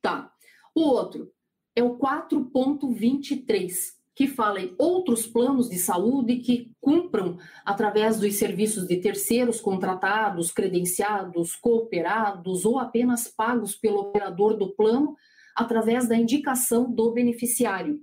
Tá. 0.01 0.33
O 0.75 0.81
outro 0.83 1.31
é 1.77 1.83
o 1.83 1.99
4.23, 1.99 3.73
que 4.15 4.27
fala 4.27 4.61
em 4.61 4.75
outros 4.79 5.27
planos 5.27 5.71
de 5.71 5.79
saúde 5.79 6.37
que 6.37 6.71
cumpram 6.81 7.39
através 7.65 8.19
dos 8.19 8.35
serviços 8.35 8.87
de 8.87 8.99
terceiros 8.99 9.61
contratados, 9.61 10.53
credenciados, 10.53 11.57
cooperados 11.57 12.65
ou 12.65 12.79
apenas 12.79 13.29
pagos 13.29 13.75
pelo 13.75 14.01
operador 14.01 14.57
do 14.57 14.75
plano 14.75 15.17
através 15.57 16.09
da 16.09 16.17
indicação 16.17 16.91
do 16.93 17.13
beneficiário. 17.13 18.01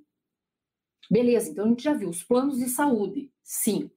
Beleza, 1.09 1.49
então 1.51 1.65
a 1.65 1.69
gente 1.69 1.83
já 1.83 1.93
viu 1.93 2.09
os 2.09 2.23
planos 2.23 2.57
de 2.57 2.69
saúde, 2.69 3.31
sim. 3.43 3.89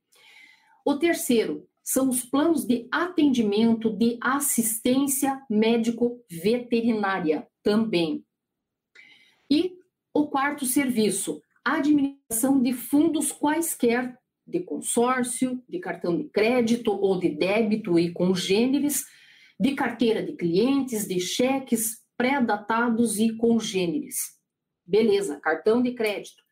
O 0.84 0.96
terceiro 0.96 1.68
são 1.82 2.08
os 2.08 2.24
planos 2.24 2.64
de 2.64 2.88
atendimento 2.90 3.90
de 3.90 4.18
assistência 4.20 5.42
médico-veterinária 5.50 7.46
também. 7.62 8.24
E 9.50 9.76
o 10.14 10.26
quarto 10.28 10.64
serviço, 10.64 11.42
administração 11.64 12.60
de 12.60 12.72
fundos 12.72 13.32
quaisquer, 13.32 14.18
de 14.46 14.60
consórcio, 14.60 15.62
de 15.68 15.78
cartão 15.78 16.16
de 16.16 16.24
crédito 16.24 16.92
ou 16.92 17.18
de 17.18 17.28
débito 17.28 17.98
e 17.98 18.12
congêneres, 18.12 19.04
de 19.58 19.74
carteira 19.74 20.22
de 20.22 20.32
clientes, 20.32 21.06
de 21.06 21.20
cheques 21.20 22.02
pré-datados 22.16 23.18
e 23.18 23.36
congêneres. 23.36 24.16
Beleza, 24.84 25.40
cartão 25.40 25.82
de 25.82 25.92
crédito. 25.92 26.42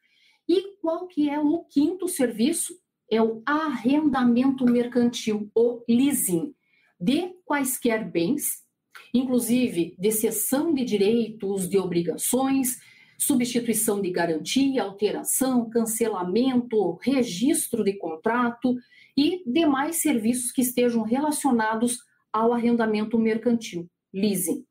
E 0.49 0.77
qual 0.81 1.07
que 1.07 1.29
é 1.29 1.39
o 1.39 1.65
quinto 1.65 2.09
serviço? 2.09 2.75
É 3.11 3.21
o 3.21 3.43
arrendamento 3.45 4.65
mercantil, 4.65 5.51
o 5.55 5.83
leasing, 5.89 6.55
de 6.99 7.35
quaisquer 7.45 8.09
bens, 8.09 8.65
inclusive 9.13 9.97
de 9.99 10.13
cessão 10.13 10.73
de 10.73 10.85
direitos, 10.85 11.69
de 11.69 11.79
obrigações, 11.79 12.79
substituição 13.21 14.01
de 14.01 14.11
garantia, 14.11 14.83
alteração, 14.83 15.69
cancelamento, 15.69 16.99
registro 17.03 17.85
de 17.85 17.93
contrato 17.93 18.75
e 19.17 19.43
demais 19.47 20.01
serviços 20.01 20.51
que 20.51 20.63
estejam 20.63 21.03
relacionados 21.03 21.99
ao 22.33 22.53
arrendamento 22.53 23.19
mercantil, 23.19 23.87
leasing. 24.13 24.65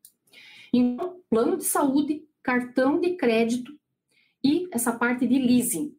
Então, 0.74 1.22
plano 1.30 1.58
de 1.58 1.64
saúde, 1.64 2.24
cartão 2.42 3.00
de 3.00 3.12
crédito 3.16 3.72
e 4.44 4.68
essa 4.72 4.92
parte 4.92 5.28
de 5.28 5.38
leasing. 5.38 5.94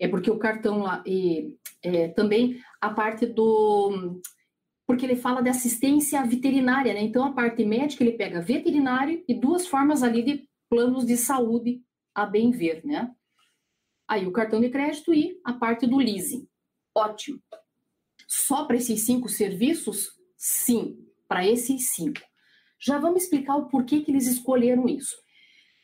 É 0.00 0.08
porque 0.08 0.30
o 0.30 0.38
cartão 0.38 0.80
lá, 0.82 1.04
e, 1.06 1.56
é, 1.82 2.08
também 2.08 2.60
a 2.80 2.90
parte 2.90 3.26
do. 3.26 4.20
Porque 4.84 5.06
ele 5.06 5.14
fala 5.14 5.40
de 5.40 5.48
assistência 5.48 6.24
veterinária, 6.24 6.92
né? 6.92 7.00
Então, 7.00 7.24
a 7.24 7.32
parte 7.32 7.64
médica 7.64 8.02
ele 8.02 8.16
pega 8.16 8.40
veterinário 8.40 9.22
e 9.28 9.34
duas 9.34 9.68
formas 9.68 10.02
ali 10.02 10.22
de 10.22 10.48
planos 10.68 11.06
de 11.06 11.16
saúde 11.16 11.80
a 12.14 12.26
bem 12.26 12.50
ver, 12.50 12.84
né? 12.84 13.10
Aí 14.08 14.26
o 14.26 14.32
cartão 14.32 14.60
de 14.60 14.68
crédito 14.68 15.14
e 15.14 15.40
a 15.44 15.52
parte 15.52 15.86
do 15.86 15.96
leasing. 15.96 16.46
Ótimo. 16.94 17.40
Só 18.28 18.64
para 18.64 18.76
esses 18.76 19.04
cinco 19.04 19.28
serviços? 19.28 20.10
Sim, 20.36 20.98
para 21.28 21.46
esses 21.46 21.90
cinco. 21.90 22.20
Já 22.80 22.98
vamos 22.98 23.24
explicar 23.24 23.56
o 23.56 23.68
porquê 23.68 24.00
que 24.00 24.10
eles 24.10 24.26
escolheram 24.26 24.88
isso. 24.88 25.16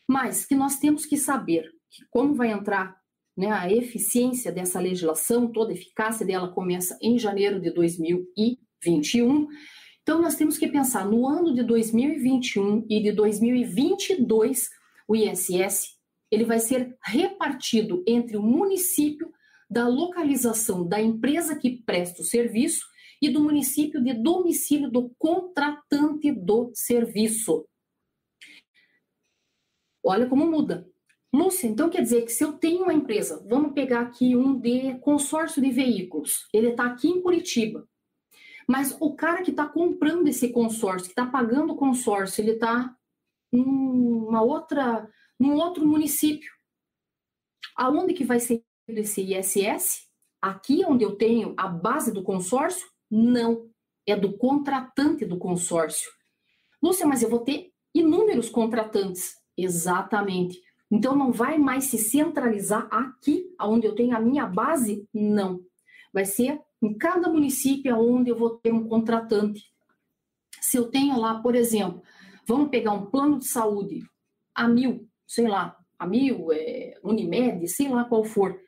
Mas 0.06 0.44
que 0.44 0.54
nós 0.54 0.78
temos 0.78 1.06
que 1.06 1.16
saber 1.16 1.70
que 1.90 2.04
como 2.10 2.34
vai 2.34 2.50
entrar 2.50 2.98
né, 3.36 3.52
a 3.52 3.70
eficiência 3.70 4.50
dessa 4.50 4.80
legislação, 4.80 5.52
toda 5.52 5.70
a 5.70 5.74
eficácia 5.74 6.26
dela 6.26 6.52
começa 6.52 6.98
em 7.00 7.18
janeiro 7.18 7.60
de 7.60 7.70
2021. 7.70 9.46
Então, 10.02 10.20
nós 10.20 10.34
temos 10.34 10.58
que 10.58 10.66
pensar 10.66 11.06
no 11.06 11.26
ano 11.28 11.54
de 11.54 11.62
2021 11.62 12.84
e 12.90 13.00
de 13.00 13.12
2022, 13.12 14.68
o 15.06 15.14
ISS 15.14 15.97
ele 16.30 16.44
vai 16.44 16.58
ser 16.58 16.96
repartido 17.02 18.02
entre 18.06 18.36
o 18.36 18.42
município 18.42 19.32
da 19.70 19.86
localização 19.86 20.86
da 20.86 21.00
empresa 21.00 21.56
que 21.56 21.82
presta 21.82 22.22
o 22.22 22.24
serviço 22.24 22.86
e 23.20 23.28
do 23.28 23.42
município 23.42 24.02
de 24.02 24.14
domicílio 24.14 24.90
do 24.90 25.10
contratante 25.18 26.30
do 26.32 26.70
serviço. 26.74 27.66
Olha 30.02 30.26
como 30.26 30.46
muda. 30.46 30.88
Lúcia, 31.32 31.66
então 31.66 31.90
quer 31.90 32.00
dizer 32.00 32.22
que 32.22 32.32
se 32.32 32.42
eu 32.42 32.54
tenho 32.54 32.84
uma 32.84 32.94
empresa, 32.94 33.44
vamos 33.46 33.74
pegar 33.74 34.00
aqui 34.00 34.34
um 34.34 34.58
de 34.58 34.98
consórcio 35.00 35.60
de 35.60 35.70
veículos, 35.70 36.48
ele 36.54 36.70
está 36.70 36.86
aqui 36.86 37.08
em 37.08 37.20
Curitiba, 37.20 37.86
mas 38.66 38.96
o 38.98 39.14
cara 39.14 39.42
que 39.42 39.50
está 39.50 39.66
comprando 39.66 40.26
esse 40.28 40.50
consórcio, 40.50 41.06
que 41.06 41.12
está 41.12 41.26
pagando 41.26 41.74
o 41.74 41.76
consórcio, 41.76 42.40
ele 42.40 42.52
está 42.52 42.96
numa 43.52 44.40
outra, 44.42 45.06
num 45.38 45.56
outro 45.56 45.86
município. 45.86 46.50
Aonde 47.76 48.12
que 48.14 48.24
vai 48.24 48.40
ser 48.40 48.62
esse 48.88 49.22
ISS? 49.22 50.08
Aqui 50.40 50.84
onde 50.84 51.04
eu 51.04 51.16
tenho 51.16 51.54
a 51.56 51.68
base 51.68 52.12
do 52.12 52.22
consórcio? 52.22 52.86
Não, 53.10 53.68
é 54.06 54.16
do 54.16 54.36
contratante 54.36 55.24
do 55.24 55.38
consórcio. 55.38 56.10
Lúcia, 56.82 57.06
mas 57.06 57.22
eu 57.22 57.30
vou 57.30 57.40
ter 57.40 57.72
inúmeros 57.94 58.48
contratantes. 58.48 59.36
Exatamente. 59.56 60.60
Então 60.90 61.14
não 61.14 61.32
vai 61.32 61.58
mais 61.58 61.84
se 61.84 61.98
centralizar 61.98 62.88
aqui, 62.90 63.44
onde 63.60 63.86
eu 63.86 63.94
tenho 63.94 64.16
a 64.16 64.20
minha 64.20 64.46
base? 64.46 65.06
Não. 65.12 65.60
Vai 66.12 66.24
ser 66.24 66.60
em 66.80 66.96
cada 66.96 67.28
município 67.28 67.96
onde 67.98 68.30
eu 68.30 68.36
vou 68.36 68.50
ter 68.58 68.72
um 68.72 68.88
contratante. 68.88 69.64
Se 70.60 70.76
eu 70.76 70.88
tenho 70.88 71.18
lá, 71.18 71.40
por 71.40 71.54
exemplo, 71.54 72.02
vamos 72.46 72.70
pegar 72.70 72.92
um 72.92 73.06
plano 73.06 73.38
de 73.38 73.46
saúde 73.46 74.02
a 74.54 74.66
mil, 74.66 75.08
sei 75.28 75.46
lá, 75.46 75.78
a 75.98 76.06
mil, 76.06 76.50
é, 76.50 76.98
Unimed, 77.04 77.68
sei 77.68 77.88
lá 77.88 78.04
qual 78.04 78.24
for. 78.24 78.58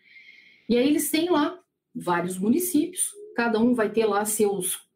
E 0.69 0.77
aí 0.77 0.87
eles 0.87 1.11
têm 1.11 1.31
lá 1.31 1.59
vários 1.93 2.39
municípios, 2.39 3.11
cada 3.35 3.59
um 3.59 3.75
vai 3.75 3.91
ter 3.91 4.05
lá 4.05 4.25
seus 4.27 4.87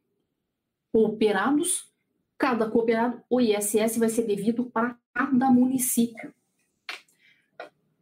cooperados, 0.93 1.91
cada 2.37 2.71
cooperado, 2.71 3.23
o 3.31 3.41
ISS 3.41 3.97
vai 3.97 4.11
ser 4.11 4.27
devido 4.27 4.67
para 4.67 4.97
cada 5.13 5.51
município. 5.51 6.33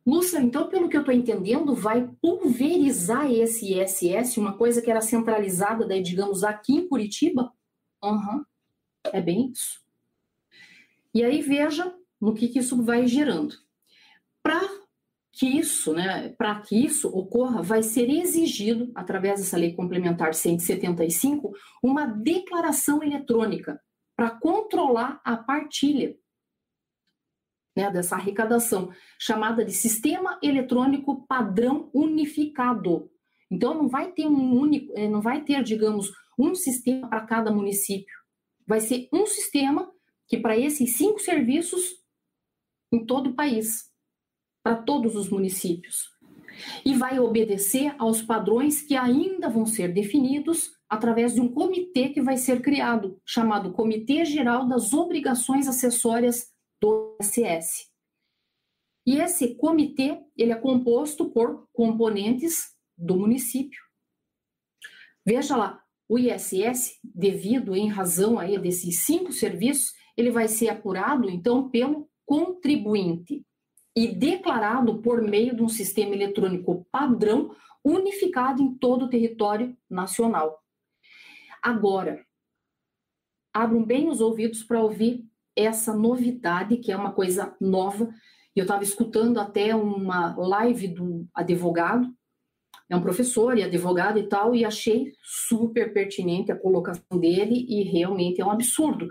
Lúcia, 0.05 0.41
então, 0.41 0.69
pelo 0.69 0.89
que 0.89 0.97
eu 0.97 1.03
estou 1.03 1.15
entendendo, 1.15 1.77
vai 1.77 2.11
pulverizar 2.21 3.31
esse 3.31 3.73
ISS, 3.73 4.37
uma 4.37 4.59
coisa 4.59 4.83
que 4.83 4.91
era 4.91 5.01
centralizada, 5.01 5.87
daí, 5.87 6.03
digamos, 6.03 6.43
aqui 6.43 6.75
em 6.75 6.89
Curitiba? 6.89 7.53
Uhum. 8.03 8.45
É 9.13 9.21
bem 9.21 9.53
isso. 9.53 9.81
E 11.15 11.23
aí 11.23 11.41
veja 11.41 11.95
no 12.23 12.33
que, 12.33 12.47
que 12.47 12.61
isso 12.61 12.81
vai 12.81 13.09
gerando. 13.09 13.57
Para 14.45 14.61
que 15.33 15.47
isso, 15.47 15.93
né, 15.93 16.29
para 16.39 16.61
que 16.61 16.77
isso 16.77 17.09
ocorra, 17.09 17.63
vai 17.63 17.83
ser 17.83 18.09
exigido, 18.09 18.93
através 18.95 19.41
dessa 19.41 19.57
lei 19.57 19.75
complementar 19.75 20.33
175, 20.33 21.53
uma 21.83 22.07
declaração 22.07 23.03
eletrônica 23.03 23.81
para 24.15 24.31
controlar 24.31 25.21
a 25.25 25.37
partilha 25.37 26.17
né, 27.75 27.91
dessa 27.91 28.15
arrecadação, 28.15 28.93
chamada 29.19 29.65
de 29.65 29.73
Sistema 29.73 30.39
Eletrônico 30.43 31.27
Padrão 31.27 31.91
Unificado. 31.93 33.11
Então, 33.51 33.75
não 33.75 33.89
vai 33.89 34.13
ter 34.13 34.27
um 34.27 34.55
único, 34.55 34.93
eh, 34.95 35.09
não 35.09 35.21
vai 35.21 35.43
ter, 35.43 35.63
digamos, 35.63 36.13
um 36.39 36.55
sistema 36.55 37.09
para 37.09 37.23
cada 37.23 37.51
município. 37.51 38.15
Vai 38.67 38.81
ser 38.81 39.09
um 39.13 39.27
sistema 39.27 39.91
que, 40.29 40.37
para 40.37 40.57
esses 40.57 40.97
cinco 40.97 41.19
serviços, 41.19 42.02
em 42.93 43.05
todo 43.05 43.31
o 43.31 43.35
país, 43.35 43.91
para 44.63 44.77
todos 44.77 45.17
os 45.17 45.31
municípios. 45.31 46.11
E 46.85 46.95
vai 46.95 47.19
obedecer 47.19 47.95
aos 47.99 48.21
padrões 48.21 48.83
que 48.83 48.95
ainda 48.95 49.49
vão 49.49 49.65
ser 49.65 49.93
definidos 49.93 50.71
através 50.89 51.35
de 51.35 51.41
um 51.41 51.49
comitê 51.49 52.11
que 52.11 52.21
vai 52.21 52.37
ser 52.37 52.61
criado, 52.61 53.19
chamado 53.25 53.73
Comitê 53.73 54.27
Geral 54.27 54.69
das 54.69 54.93
Obrigações 54.93 55.67
Acessórias 55.67 56.53
do 56.81 57.17
ISS. 57.21 57.91
E 59.07 59.17
esse 59.17 59.55
comitê, 59.57 60.21
ele 60.37 60.53
é 60.53 60.57
composto 60.57 61.31
por 61.31 61.67
componentes 61.73 62.77
do 62.97 63.17
município. 63.17 63.81
Veja 65.25 65.57
lá, 65.57 65.83
o 66.09 66.19
ISS, 66.19 66.99
devido 67.03 67.75
em 67.75 67.89
razão 67.89 68.39
aí 68.39 68.59
desses 68.59 69.01
cinco 69.01 69.33
serviços, 69.33 69.95
ele 70.17 70.31
vai 70.31 70.47
ser 70.47 70.69
apurado 70.69 71.31
então 71.31 71.71
pelo 71.71 72.09
contribuinte 72.33 73.45
e 73.95 74.09
declarado 74.09 75.03
por 75.03 75.21
meio 75.21 75.55
de 75.55 75.63
um 75.63 75.69
sistema 75.69 76.15
eletrônico 76.15 76.87
padrão 76.91 77.55
unificado 77.85 78.63
em 78.63 78.73
todo 78.73 79.05
o 79.05 79.11
território 79.11 79.77
nacional. 79.91 80.59
Agora, 81.63 82.25
abram 83.53 83.85
bem 83.85 84.09
os 84.09 84.23
ouvidos 84.23 84.63
para 84.63 84.83
ouvir 84.83 85.27
essa 85.55 85.93
novidade, 85.95 86.79
que 86.79 86.91
é 86.91 86.97
uma 86.97 87.13
coisa 87.13 87.55
nova. 87.61 88.11
Eu 88.57 88.63
estava 88.63 88.83
escutando 88.83 89.39
até 89.39 89.75
uma 89.75 90.35
live 90.35 90.89
do 90.89 91.29
advogado, 91.35 92.11
é 92.89 92.97
um 92.97 93.03
professor 93.03 93.59
e 93.59 93.63
advogado 93.63 94.19
e 94.19 94.27
tal, 94.27 94.55
e 94.55 94.65
achei 94.65 95.13
super 95.23 95.93
pertinente 95.93 96.51
a 96.51 96.59
colocação 96.59 97.19
dele 97.19 97.67
e 97.69 97.83
realmente 97.83 98.41
é 98.41 98.45
um 98.45 98.51
absurdo. 98.51 99.11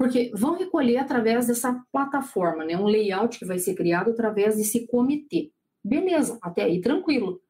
Porque 0.00 0.30
vão 0.32 0.56
recolher 0.56 0.96
através 0.96 1.48
dessa 1.48 1.84
plataforma, 1.92 2.64
né? 2.64 2.74
Um 2.74 2.86
layout 2.86 3.38
que 3.38 3.44
vai 3.44 3.58
ser 3.58 3.74
criado 3.74 4.12
através 4.12 4.56
desse 4.56 4.86
comitê. 4.86 5.52
Beleza, 5.84 6.38
até 6.40 6.62
aí 6.62 6.80
tranquilo. 6.80 7.42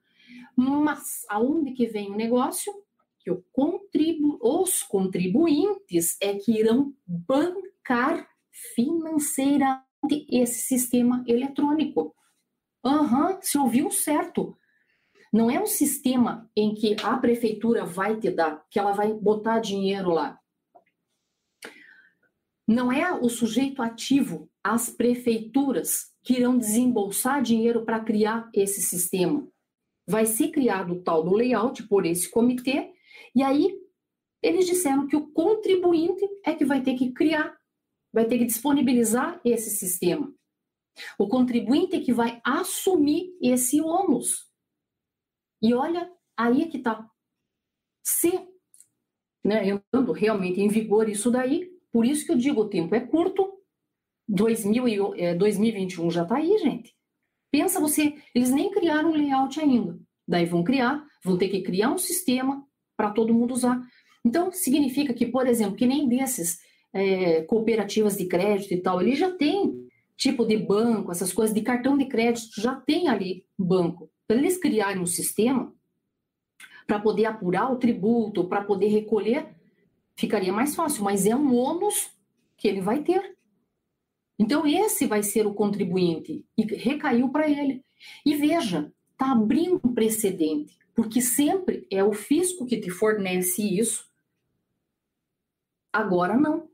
Mas 0.57 1.25
aonde 1.29 1.71
que 1.71 1.87
vem 1.87 2.11
o 2.11 2.17
negócio? 2.17 2.73
Que 3.21 3.31
o 3.31 3.45
contribu 3.53 4.37
os 4.43 4.83
contribuintes 4.83 6.17
é 6.21 6.35
que 6.35 6.59
irão 6.59 6.93
bancar 7.07 8.29
financeiramente 8.75 10.27
esse 10.29 10.63
sistema 10.63 11.23
eletrônico. 11.29 12.13
Aham, 12.85 13.35
uhum, 13.35 13.39
se 13.41 13.59
ouviu 13.59 13.93
certo. 13.93 14.59
Não 15.33 15.49
é 15.49 15.63
um 15.63 15.69
sistema 15.69 16.51
em 16.57 16.75
que 16.75 16.97
a 17.01 17.17
prefeitura 17.17 17.85
vai 17.85 18.19
te 18.19 18.29
dar, 18.29 18.67
que 18.69 18.81
ela 18.81 18.91
vai 18.91 19.13
botar 19.13 19.61
dinheiro 19.61 20.11
lá. 20.11 20.40
Não 22.71 22.93
é 22.93 23.13
o 23.13 23.29
sujeito 23.29 23.83
ativo, 23.83 24.49
as 24.63 24.89
prefeituras, 24.89 26.15
que 26.23 26.35
irão 26.35 26.57
desembolsar 26.57 27.43
dinheiro 27.43 27.85
para 27.85 27.99
criar 27.99 28.49
esse 28.55 28.81
sistema. 28.81 29.45
Vai 30.07 30.25
ser 30.25 30.53
criado 30.53 30.93
o 30.93 31.03
tal 31.03 31.25
do 31.25 31.35
layout 31.35 31.83
por 31.89 32.07
esse 32.07 32.31
comitê, 32.31 32.93
e 33.35 33.43
aí 33.43 33.77
eles 34.41 34.67
disseram 34.67 35.09
que 35.09 35.17
o 35.17 35.27
contribuinte 35.33 36.25
é 36.47 36.55
que 36.55 36.65
vai 36.65 36.81
ter 36.81 36.95
que 36.95 37.11
criar 37.11 37.59
vai 38.13 38.27
ter 38.27 38.39
que 38.39 38.45
disponibilizar 38.45 39.41
esse 39.45 39.71
sistema. 39.71 40.33
O 41.19 41.29
contribuinte 41.29 41.97
é 41.97 42.01
que 42.01 42.13
vai 42.13 42.41
assumir 42.45 43.37
esse 43.41 43.81
ônus. 43.81 44.49
E 45.63 45.73
olha, 45.75 46.11
aí 46.37 46.63
é 46.63 46.69
que 46.69 46.79
está. 46.79 47.09
Se 48.05 48.33
né, 49.45 49.69
entrando 49.69 50.13
realmente 50.13 50.61
em 50.61 50.69
vigor 50.69 51.09
isso 51.09 51.31
daí, 51.31 51.70
por 51.93 52.05
isso 52.05 52.25
que 52.25 52.33
eu 52.33 52.37
digo, 52.37 52.63
o 52.63 52.69
tempo 52.69 52.95
é 52.95 53.01
curto, 53.01 53.53
2000 54.29 54.89
e, 54.89 55.23
é, 55.23 55.35
2021 55.35 56.11
já 56.11 56.23
está 56.23 56.37
aí, 56.37 56.59
gente. 56.59 56.95
Pensa 57.51 57.81
você, 57.81 58.15
eles 58.35 58.51
nem 58.51 58.71
criaram 58.71 59.11
um 59.11 59.15
layout 59.15 59.59
ainda. 59.59 59.99
Daí 60.27 60.47
vão 60.47 60.63
criar, 60.63 61.05
vão 61.25 61.37
ter 61.37 61.49
que 61.49 61.63
criar 61.63 61.91
um 61.91 61.99
sistema 61.99 62.65
para 62.97 63.11
todo 63.11 63.35
mundo 63.35 63.53
usar. 63.53 63.81
Então, 64.25 64.53
significa 64.53 65.13
que, 65.13 65.27
por 65.27 65.47
exemplo, 65.47 65.77
que 65.77 65.87
nem 65.87 66.09
desses 66.09 66.59
é, 66.93 67.43
cooperativas 67.43 68.17
de 68.17 68.27
crédito 68.27 68.73
e 68.73 68.81
tal, 68.81 69.01
ele 69.01 69.17
já 69.17 69.31
tem 69.33 69.89
tipo 70.17 70.45
de 70.45 70.57
banco, 70.57 71.11
essas 71.11 71.33
coisas 71.33 71.55
de 71.55 71.63
cartão 71.63 71.97
de 71.97 72.05
crédito, 72.05 72.61
já 72.61 72.77
tem 72.77 73.09
ali 73.09 73.45
banco. 73.59 74.11
Para 74.29 74.37
eles 74.37 74.59
criarem 74.59 75.03
um 75.03 75.07
sistema 75.07 75.73
para 76.87 77.01
poder 77.01 77.25
apurar 77.25 77.73
o 77.73 77.77
tributo, 77.77 78.47
para 78.47 78.63
poder 78.63 78.89
recolher, 78.89 79.49
ficaria 80.21 80.53
mais 80.53 80.75
fácil, 80.75 81.03
mas 81.03 81.25
é 81.25 81.35
um 81.35 81.57
ônus 81.57 82.11
que 82.59 82.69
ele 82.69 82.83
vai 82.83 83.03
ter. 83.03 83.37
Então, 84.39 84.67
esse 84.67 85.07
vai 85.07 85.23
ser 85.23 85.47
o 85.47 85.55
contribuinte 85.55 86.45
e 86.57 86.63
recaiu 86.63 87.31
para 87.31 87.49
ele. 87.49 87.83
E 88.25 88.35
veja, 88.35 88.93
está 89.13 89.33
abrindo 89.33 89.81
um 89.83 89.95
precedente, 89.95 90.79
porque 90.95 91.23
sempre 91.23 91.87
é 91.91 92.05
o 92.05 92.13
fisco 92.13 92.67
que 92.67 92.79
te 92.79 92.91
fornece 92.91 93.63
isso. 93.63 94.05
Agora 95.91 96.37
não. 96.37 96.69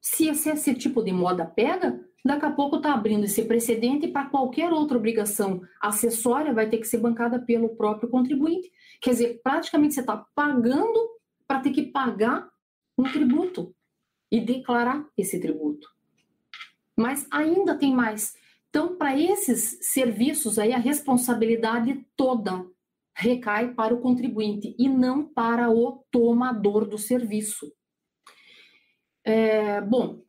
Se 0.00 0.28
esse, 0.28 0.48
esse 0.50 0.74
tipo 0.74 1.02
de 1.02 1.12
moda 1.12 1.44
pega, 1.44 2.00
daqui 2.24 2.46
a 2.46 2.50
pouco 2.52 2.76
está 2.76 2.94
abrindo 2.94 3.24
esse 3.24 3.44
precedente 3.44 4.08
para 4.08 4.26
qualquer 4.26 4.72
outra 4.72 4.96
obrigação 4.96 5.60
acessória 5.80 6.54
vai 6.54 6.68
ter 6.68 6.78
que 6.78 6.86
ser 6.86 6.98
bancada 6.98 7.40
pelo 7.40 7.76
próprio 7.76 8.08
contribuinte. 8.08 8.70
Quer 9.00 9.10
dizer, 9.10 9.40
praticamente 9.42 9.94
você 9.94 10.00
está 10.00 10.24
pagando 10.34 11.10
para 11.46 11.60
ter 11.60 11.70
que 11.70 11.82
pagar 11.82 12.51
um 12.98 13.04
tributo 13.04 13.74
e 14.30 14.40
declarar 14.40 15.06
esse 15.16 15.40
tributo. 15.40 15.88
Mas 16.96 17.26
ainda 17.30 17.76
tem 17.76 17.94
mais. 17.94 18.34
Então, 18.68 18.96
para 18.96 19.18
esses 19.18 19.78
serviços 19.82 20.58
aí, 20.58 20.72
a 20.72 20.78
responsabilidade 20.78 22.06
toda 22.16 22.66
recai 23.14 23.74
para 23.74 23.94
o 23.94 24.00
contribuinte 24.00 24.74
e 24.78 24.88
não 24.88 25.26
para 25.26 25.70
o 25.70 26.04
tomador 26.10 26.88
do 26.88 26.96
serviço. 26.96 27.70
É, 29.24 29.80
bom, 29.82 30.22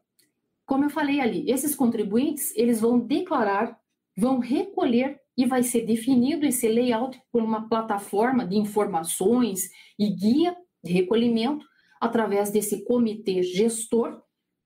como 0.66 0.86
eu 0.86 0.90
falei 0.90 1.20
ali, 1.20 1.50
esses 1.50 1.76
contribuintes 1.76 2.56
eles 2.56 2.82
vão 2.82 3.00
declarar, 3.00 3.78
vão 4.18 4.40
recolher 4.40 5.20
e 5.38 5.46
vai 5.46 5.64
ser 5.64 5.86
definido 5.86 6.46
esse 6.46 6.68
layout 6.68 7.20
por 7.32 7.42
uma 7.42 7.68
plataforma 7.68 8.46
de 8.46 8.58
informações 8.58 9.70
e 9.98 10.10
guia 10.10 10.56
de 10.84 10.92
recolhimento 10.92 11.66
através 12.04 12.52
desse 12.52 12.84
comitê 12.84 13.42
gestor 13.42 14.22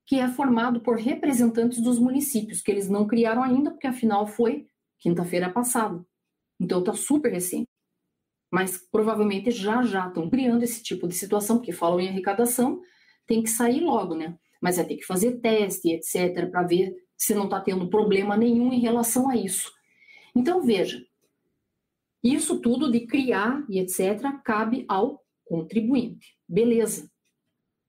que 0.07 0.15
é 0.19 0.27
formado 0.27 0.81
por 0.81 0.97
representantes 0.97 1.79
dos 1.79 1.99
municípios, 1.99 2.61
que 2.61 2.71
eles 2.71 2.89
não 2.89 3.05
criaram 3.05 3.43
ainda, 3.43 3.69
porque 3.69 3.85
afinal 3.85 4.25
foi 4.25 4.65
quinta-feira 4.97 5.47
passada. 5.51 6.03
Então 6.59 6.79
está 6.79 6.93
super 6.93 7.31
recente. 7.31 7.67
Mas 8.51 8.79
provavelmente 8.89 9.51
já 9.51 9.83
já 9.83 10.07
estão 10.07 10.27
criando 10.29 10.63
esse 10.63 10.81
tipo 10.81 11.07
de 11.07 11.13
situação, 11.13 11.57
porque 11.57 11.71
falam 11.71 11.99
em 11.99 12.09
arrecadação, 12.09 12.81
tem 13.27 13.43
que 13.43 13.49
sair 13.49 13.81
logo, 13.81 14.15
né? 14.15 14.35
Mas 14.59 14.77
vai 14.77 14.85
ter 14.85 14.95
que 14.95 15.05
fazer 15.05 15.39
teste, 15.39 15.89
etc., 15.91 16.49
para 16.49 16.63
ver 16.63 16.95
se 17.15 17.35
não 17.35 17.43
está 17.43 17.61
tendo 17.61 17.89
problema 17.89 18.35
nenhum 18.35 18.73
em 18.73 18.79
relação 18.79 19.29
a 19.29 19.35
isso. 19.35 19.71
Então, 20.33 20.63
veja, 20.63 21.05
isso 22.23 22.59
tudo 22.61 22.91
de 22.91 23.05
criar 23.05 23.63
e 23.69 23.77
etc., 23.77 24.23
cabe 24.43 24.85
ao 24.87 25.23
contribuinte. 25.45 26.35
Beleza 26.47 27.11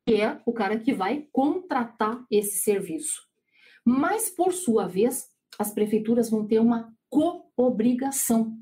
que 0.09 0.23
é 0.23 0.41
o 0.47 0.55
cara 0.55 0.79
que 0.79 0.95
vai 0.95 1.29
contratar 1.31 2.25
esse 2.31 2.63
serviço. 2.63 3.21
Mas, 3.85 4.31
por 4.31 4.55
sua 4.55 4.89
vez, 4.89 5.29
as 5.59 5.71
prefeituras 5.71 6.31
vão 6.31 6.47
ter 6.47 6.61
uma 6.61 6.91
co-obrigação. 7.11 8.57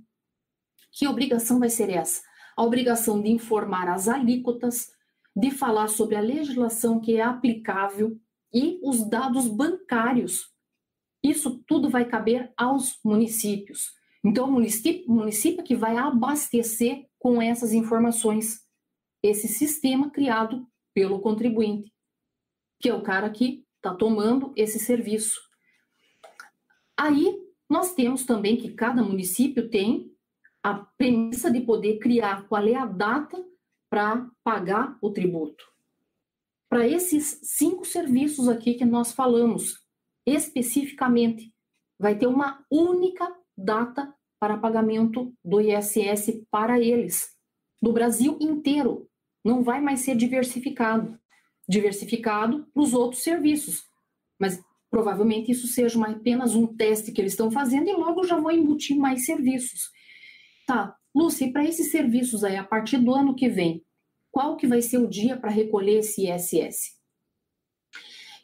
Que 0.91 1.07
obrigação 1.07 1.61
vai 1.61 1.71
ser 1.71 1.89
essa? 1.89 2.21
A 2.57 2.65
obrigação 2.65 3.23
de 3.23 3.29
informar 3.29 3.89
as 3.89 4.09
alíquotas, 4.09 4.91
de 5.37 5.53
falar 5.53 5.87
sobre 5.87 6.17
a 6.17 6.21
legislação 6.21 7.01
que 7.01 7.15
é 7.15 7.23
aplicável 7.23 8.19
e 8.53 8.81
os 8.83 9.09
dados 9.09 9.47
bancários. 9.47 10.53
Isso 11.23 11.63
tudo 11.65 11.89
vai 11.89 12.07
caber 12.07 12.53
aos 12.57 12.99
municípios. 13.05 13.93
Então, 14.25 14.49
o 14.49 14.53
município, 14.53 15.09
município 15.09 15.63
que 15.63 15.77
vai 15.77 15.97
abastecer 15.97 17.07
com 17.21 17.41
essas 17.41 17.73
informações 17.73 18.67
esse 19.23 19.47
sistema 19.47 20.11
criado 20.11 20.67
pelo 20.97 21.21
contribuinte, 21.21 21.93
que 22.81 22.89
é 22.89 22.95
o 22.95 23.03
cara 23.03 23.29
que 23.29 23.67
está 23.77 23.95
tomando 23.95 24.55
esse 24.57 24.79
serviço. 24.79 25.39
Aí 26.97 27.39
nós 27.69 27.93
temos 27.93 28.25
também 28.25 28.57
que 28.57 28.73
cada 28.73 29.03
município 29.03 29.69
tem 29.69 30.11
a 30.63 30.73
premissa 30.97 31.51
de 31.51 31.61
poder 31.61 31.99
criar 31.99 32.49
qual 32.49 32.67
é 32.67 32.75
a 32.75 32.87
data 32.87 33.37
para 33.91 34.27
pagar 34.43 34.97
o 35.03 35.11
tributo. 35.11 35.63
Para 36.67 36.89
esses 36.89 37.41
cinco 37.43 37.85
serviços 37.85 38.49
aqui 38.49 38.73
que 38.73 38.87
nós 38.87 39.13
falamos, 39.13 39.85
especificamente, 40.25 41.55
vai 41.99 42.17
ter 42.19 42.27
uma 42.27 42.65
única 42.71 43.31
data 43.55 44.15
para 44.41 44.57
pagamento 44.57 45.31
do 45.45 45.61
ISS 45.61 46.43
para 46.51 46.81
eles, 46.81 47.37
no 47.83 47.93
Brasil 47.93 48.39
inteiro 48.41 49.07
não 49.47 49.63
vai 49.63 49.81
mais 49.81 50.01
ser 50.01 50.17
diversificado. 50.17 51.19
Diversificado 51.69 52.67
para 52.75 52.83
os 52.83 52.93
outros 52.93 53.23
serviços. 53.23 53.85
Mas 54.39 54.61
provavelmente 54.91 55.53
isso 55.53 55.69
seja 55.69 55.97
uma, 55.97 56.09
apenas 56.09 56.55
um 56.55 56.67
teste 56.67 57.13
que 57.13 57.21
eles 57.21 57.33
estão 57.33 57.51
fazendo 57.51 57.89
e 57.89 57.93
logo 57.93 58.25
já 58.25 58.39
vão 58.39 58.51
embutir 58.51 58.97
mais 58.97 59.25
serviços. 59.25 59.91
Tá, 60.67 60.97
e 61.41 61.53
para 61.53 61.65
esses 61.65 61.91
serviços 61.91 62.43
aí, 62.43 62.57
a 62.57 62.65
partir 62.65 62.99
do 62.99 63.15
ano 63.15 63.35
que 63.35 63.49
vem, 63.49 63.85
qual 64.33 64.57
que 64.57 64.67
vai 64.67 64.83
ser 64.83 64.99
o 64.99 65.09
dia 65.09 65.37
para 65.37 65.51
recolher 65.51 66.01
esse 66.01 66.29
ISS? 66.29 66.97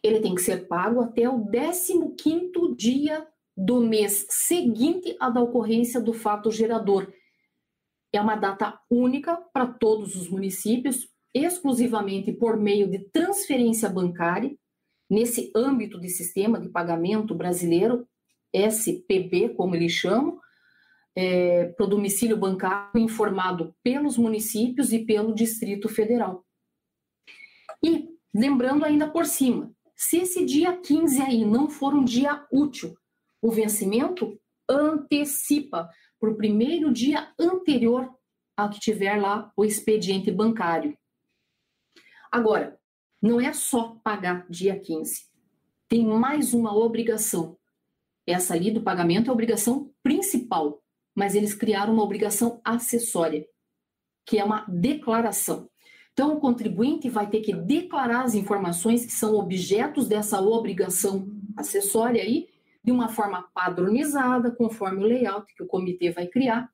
Ele 0.03 0.21
tem 0.21 0.35
que 0.35 0.41
ser 0.41 0.67
pago 0.69 1.01
até 1.01 1.29
o 1.29 1.45
15º 1.47 2.75
dia 2.77 3.27
do 3.57 3.81
mês 3.81 4.27
seguinte 4.31 5.17
à 5.21 5.29
da 5.29 5.41
ocorrência 5.41 6.01
do 6.01 6.13
fato 6.13 6.51
gerador, 6.51 7.13
é 8.13 8.21
uma 8.21 8.37
data 8.37 8.79
única 8.91 9.37
para 9.37 9.67
todos 9.67 10.15
os 10.15 10.29
municípios, 10.29 11.09
exclusivamente 11.35 12.33
por 12.33 12.57
meio 12.57 12.91
de 12.91 12.99
transferência 13.11 13.89
bancária, 13.89 14.55
nesse 15.11 15.51
âmbito 15.55 16.01
de 16.01 16.09
sistema 16.09 16.61
de 16.61 16.69
pagamento 16.69 17.35
brasileiro, 17.35 18.07
SPB, 18.53 19.51
como 19.51 19.75
eles 19.75 19.93
chamam, 19.93 20.39
é, 21.15 21.67
para 21.67 21.85
o 21.85 21.89
domicílio 21.89 22.37
bancário 22.37 23.01
informado 23.01 23.75
pelos 23.83 24.17
municípios 24.17 24.93
e 24.93 25.05
pelo 25.05 25.35
Distrito 25.35 25.89
Federal. 25.89 26.45
E, 27.83 28.09
lembrando 28.35 28.85
ainda 28.85 29.11
por 29.11 29.27
cima, 29.27 29.71
se 29.95 30.19
esse 30.19 30.45
dia 30.45 30.77
15 30.77 31.21
aí 31.21 31.45
não 31.45 31.69
for 31.69 31.95
um 31.95 32.05
dia 32.05 32.47
útil, 32.51 32.95
o 33.41 33.51
vencimento 33.51 34.39
antecipa 34.69 35.89
para 36.23 36.31
o 36.31 36.37
primeiro 36.37 36.93
dia 36.93 37.33
anterior 37.37 38.09
ao 38.57 38.71
que 38.71 38.79
tiver 38.79 39.21
lá 39.21 39.53
o 39.57 39.65
expediente 39.65 40.31
bancário. 40.31 40.97
Agora, 42.31 42.79
não 43.21 43.41
é 43.41 43.53
só 43.53 43.97
pagar 44.05 44.47
dia 44.49 44.79
15. 44.79 45.25
Tem 45.89 46.07
mais 46.07 46.55
uma 46.55 46.73
obrigação. 46.77 47.59
Essa 48.25 48.55
ali 48.55 48.71
do 48.71 48.83
pagamento 48.85 49.27
é 49.27 49.31
a 49.31 49.33
obrigação 49.33 49.93
principal, 50.01 50.81
mas 51.13 51.35
eles 51.35 51.55
criaram 51.55 51.93
uma 51.93 52.05
obrigação 52.05 52.61
acessória, 52.65 53.45
que 54.25 54.39
é 54.39 54.45
uma 54.45 54.65
declaração. 54.69 55.69
Então, 56.13 56.37
o 56.37 56.41
contribuinte 56.41 57.11
vai 57.11 57.29
ter 57.29 57.41
que 57.41 57.53
declarar 57.53 58.23
as 58.23 58.35
informações 58.37 59.05
que 59.05 59.11
são 59.11 59.35
objetos 59.35 60.07
dessa 60.07 60.41
obrigação 60.41 61.27
acessória 61.57 62.23
aí 62.23 62.52
de 62.85 62.91
uma 62.91 63.09
forma 63.09 63.49
padronizada, 63.55 64.51
conforme 64.51 65.05
o 65.05 65.07
layout 65.07 65.47
que 65.55 65.63
o 65.63 65.67
comitê 65.67 66.11
vai 66.11 66.27
criar, 66.27 66.69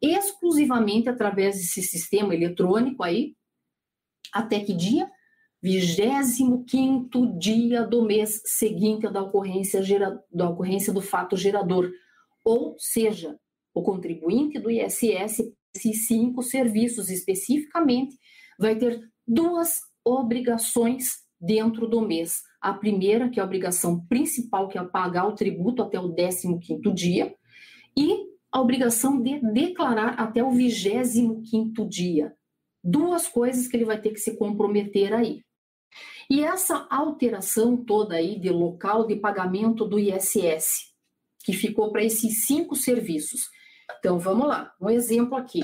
exclusivamente 0.00 1.08
através 1.08 1.56
desse 1.56 1.82
sistema 1.82 2.34
eletrônico 2.34 3.02
aí, 3.02 3.34
até 4.32 4.60
que 4.60 4.72
dia? 4.72 5.10
25 5.60 7.36
dia 7.36 7.82
do 7.82 8.02
mês 8.02 8.40
seguinte 8.44 9.10
da 9.10 9.22
ocorrência, 9.22 9.82
gera, 9.82 10.22
da 10.32 10.48
ocorrência 10.48 10.92
do 10.92 11.00
fato 11.00 11.36
gerador. 11.36 11.90
Ou 12.44 12.76
seja, 12.78 13.36
o 13.74 13.82
contribuinte 13.82 14.60
do 14.60 14.70
ISS, 14.70 15.52
esses 15.74 16.06
cinco 16.06 16.42
serviços 16.42 17.10
especificamente, 17.10 18.16
vai 18.58 18.76
ter 18.76 19.00
duas 19.26 19.80
obrigações 20.04 21.16
dentro 21.40 21.88
do 21.88 22.00
mês. 22.00 22.42
A 22.60 22.72
primeira, 22.72 23.28
que 23.28 23.38
é 23.38 23.42
a 23.42 23.46
obrigação 23.46 24.04
principal, 24.06 24.68
que 24.68 24.78
é 24.78 24.84
pagar 24.84 25.26
o 25.26 25.34
tributo 25.34 25.82
até 25.82 25.98
o 25.98 26.14
15º 26.14 26.92
dia, 26.92 27.34
e 27.96 28.28
a 28.50 28.60
obrigação 28.60 29.20
de 29.20 29.40
declarar 29.52 30.14
até 30.20 30.42
o 30.42 30.50
25º 30.50 31.86
dia. 31.88 32.34
Duas 32.82 33.28
coisas 33.28 33.68
que 33.68 33.76
ele 33.76 33.84
vai 33.84 34.00
ter 34.00 34.10
que 34.10 34.20
se 34.20 34.36
comprometer 34.36 35.12
aí. 35.12 35.42
E 36.30 36.42
essa 36.42 36.86
alteração 36.90 37.76
toda 37.76 38.16
aí 38.16 38.38
de 38.38 38.50
local 38.50 39.06
de 39.06 39.16
pagamento 39.16 39.84
do 39.84 39.98
ISS, 39.98 40.92
que 41.44 41.52
ficou 41.52 41.90
para 41.90 42.04
esses 42.04 42.46
cinco 42.46 42.74
serviços. 42.74 43.48
Então, 43.98 44.18
vamos 44.18 44.46
lá, 44.46 44.72
um 44.80 44.90
exemplo 44.90 45.36
aqui. 45.36 45.60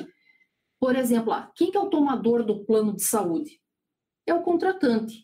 Por 0.80 0.96
exemplo, 0.96 1.32
ah, 1.32 1.50
quem 1.54 1.70
que 1.70 1.76
é 1.76 1.80
o 1.80 1.90
tomador 1.90 2.44
do 2.44 2.64
plano 2.64 2.94
de 2.94 3.04
saúde? 3.04 3.60
É 4.26 4.34
o 4.34 4.42
contratante. 4.42 5.23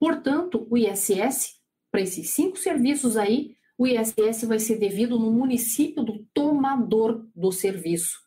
Portanto, 0.00 0.66
o 0.70 0.78
ISS, 0.78 1.60
para 1.92 2.00
esses 2.00 2.30
cinco 2.30 2.56
serviços 2.56 3.18
aí, 3.18 3.54
o 3.76 3.86
ISS 3.86 4.44
vai 4.44 4.58
ser 4.58 4.78
devido 4.78 5.18
no 5.18 5.30
município 5.30 6.02
do 6.02 6.26
tomador 6.32 7.28
do 7.36 7.52
serviço. 7.52 8.18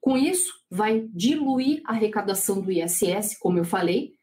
Com 0.00 0.16
isso, 0.16 0.52
vai 0.70 1.06
diluir 1.14 1.82
a 1.86 1.92
arrecadação 1.92 2.62
do 2.62 2.72
ISS, 2.72 3.38
como 3.38 3.58
eu 3.58 3.64
falei, 3.64 4.14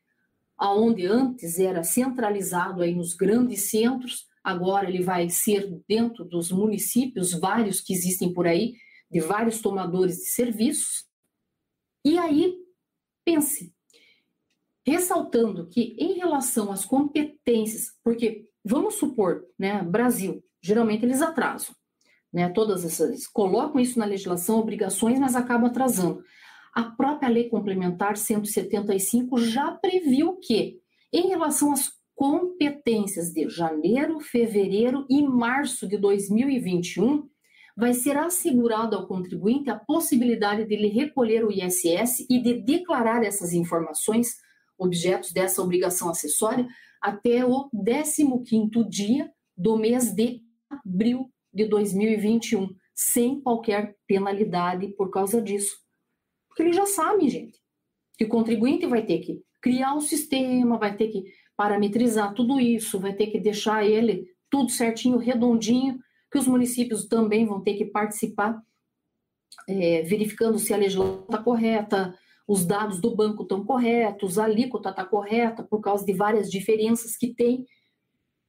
aonde 0.57 1.05
antes 1.05 1.59
era 1.59 1.83
centralizado 1.83 2.81
aí 2.81 2.93
nos 2.93 3.13
grandes 3.13 3.69
centros, 3.69 4.25
agora 4.43 4.89
ele 4.89 5.03
vai 5.03 5.29
ser 5.29 5.81
dentro 5.87 6.25
dos 6.25 6.51
municípios 6.51 7.31
vários 7.31 7.79
que 7.81 7.93
existem 7.93 8.33
por 8.33 8.47
aí, 8.47 8.75
de 9.09 9.19
vários 9.19 9.61
tomadores 9.61 10.17
de 10.17 10.29
serviços. 10.31 11.05
E 12.03 12.17
aí, 12.17 12.55
pense, 13.23 13.73
ressaltando 14.89 15.67
que 15.67 15.95
em 15.97 16.13
relação 16.13 16.71
às 16.71 16.85
competências, 16.85 17.91
porque 18.03 18.45
vamos 18.63 18.95
supor, 18.95 19.45
né, 19.57 19.81
Brasil, 19.83 20.43
geralmente 20.61 21.05
eles 21.05 21.21
atrasam, 21.21 21.73
né, 22.31 22.49
todas 22.49 22.83
essas, 22.83 23.27
colocam 23.27 23.79
isso 23.79 23.97
na 23.99 24.05
legislação, 24.05 24.59
obrigações, 24.59 25.19
mas 25.19 25.35
acabam 25.35 25.69
atrasando. 25.69 26.21
A 26.73 26.83
própria 26.83 27.29
lei 27.29 27.49
complementar 27.49 28.15
175 28.15 29.37
já 29.39 29.71
previu 29.71 30.37
que, 30.37 30.79
em 31.11 31.29
relação 31.29 31.71
às 31.71 31.91
competências 32.15 33.31
de 33.31 33.49
janeiro, 33.49 34.19
fevereiro 34.19 35.05
e 35.09 35.21
março 35.23 35.87
de 35.87 35.97
2021, 35.97 37.27
vai 37.75 37.93
ser 37.93 38.17
assegurado 38.17 38.93
ao 38.93 39.07
contribuinte 39.07 39.69
a 39.69 39.79
possibilidade 39.79 40.65
de 40.65 40.73
ele 40.73 40.89
recolher 40.89 41.45
o 41.45 41.51
ISS 41.51 42.25
e 42.29 42.41
de 42.41 42.55
declarar 42.55 43.23
essas 43.23 43.53
informações, 43.53 44.35
objetos 44.79 45.31
dessa 45.31 45.61
obrigação 45.61 46.09
acessória, 46.09 46.67
até 47.01 47.45
o 47.45 47.69
15º 47.71 48.87
dia 48.87 49.31
do 49.55 49.77
mês 49.77 50.13
de 50.13 50.41
abril 50.69 51.29
de 51.53 51.65
2021, 51.65 52.69
sem 52.95 53.41
qualquer 53.41 53.95
penalidade 54.07 54.87
por 54.89 55.09
causa 55.09 55.41
disso. 55.41 55.77
Porque 56.47 56.63
ele 56.63 56.73
já 56.73 56.85
sabe, 56.85 57.29
gente, 57.29 57.59
que 58.17 58.25
o 58.25 58.29
contribuinte 58.29 58.85
vai 58.85 59.05
ter 59.05 59.19
que 59.19 59.41
criar 59.61 59.95
o 59.95 60.01
sistema, 60.01 60.77
vai 60.77 60.95
ter 60.95 61.09
que 61.09 61.25
parametrizar 61.55 62.33
tudo 62.33 62.59
isso, 62.59 62.99
vai 62.99 63.13
ter 63.13 63.27
que 63.27 63.39
deixar 63.39 63.85
ele 63.85 64.27
tudo 64.49 64.71
certinho, 64.71 65.17
redondinho, 65.17 65.99
que 66.31 66.37
os 66.37 66.47
municípios 66.47 67.05
também 67.07 67.45
vão 67.45 67.61
ter 67.61 67.75
que 67.75 67.85
participar, 67.85 68.61
é, 69.67 70.03
verificando 70.03 70.59
se 70.59 70.73
a 70.73 70.77
legislação 70.77 71.23
está 71.23 71.37
correta, 71.37 72.17
os 72.49 72.65
dados 72.65 72.99
do 72.99 73.15
banco 73.15 73.43
estão 73.43 73.63
corretos, 73.63 74.39
a 74.39 74.45
alíquota 74.45 74.89
está 74.89 75.05
correta, 75.05 75.61
por 75.61 75.81
causa 75.81 76.03
de 76.03 76.13
várias 76.13 76.49
diferenças 76.49 77.15
que 77.15 77.31
tem 77.31 77.63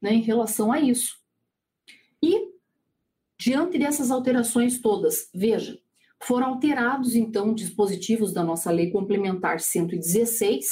né, 0.01 0.15
em 0.15 0.23
relação 0.23 0.73
a 0.73 0.81
isso. 0.81 1.19
E, 2.23 2.49
diante 3.39 3.79
dessas 3.79 4.11
alterações 4.11 4.81
todas, 4.81 5.29
veja, 5.35 5.79
foram 6.23 6.47
alterados, 6.47 7.15
então, 7.15 7.53
dispositivos 7.53 8.33
da 8.33 8.43
nossa 8.43 8.71
Lei 8.71 8.91
Complementar 8.91 9.61
116, 9.61 10.65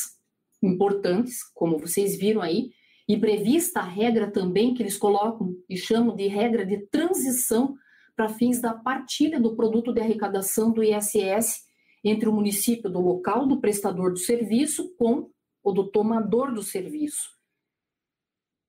importantes, 0.63 1.43
como 1.53 1.77
vocês 1.77 2.17
viram 2.17 2.41
aí, 2.41 2.71
e 3.07 3.19
prevista 3.19 3.81
a 3.81 3.85
regra 3.85 4.31
também 4.31 4.73
que 4.73 4.83
eles 4.83 4.97
colocam 4.97 5.55
e 5.69 5.77
chamam 5.77 6.17
de 6.17 6.29
regra 6.29 6.65
de 6.65 6.79
transição 6.87 7.75
para 8.17 8.31
fins 8.31 8.59
da 8.59 8.73
partilha 8.73 9.39
do 9.39 9.55
produto 9.55 9.93
de 9.93 10.01
arrecadação 10.01 10.73
do 10.73 10.83
ISS 10.83 11.68
entre 12.05 12.29
o 12.29 12.33
município 12.33 12.91
do 12.91 13.01
local 13.01 13.47
do 13.47 13.61
prestador 13.61 14.13
do 14.13 14.19
serviço 14.19 14.95
com 14.97 15.31
o 15.63 15.73
do 15.73 15.91
tomador 15.91 16.55
do 16.55 16.63
serviço. 16.63 17.37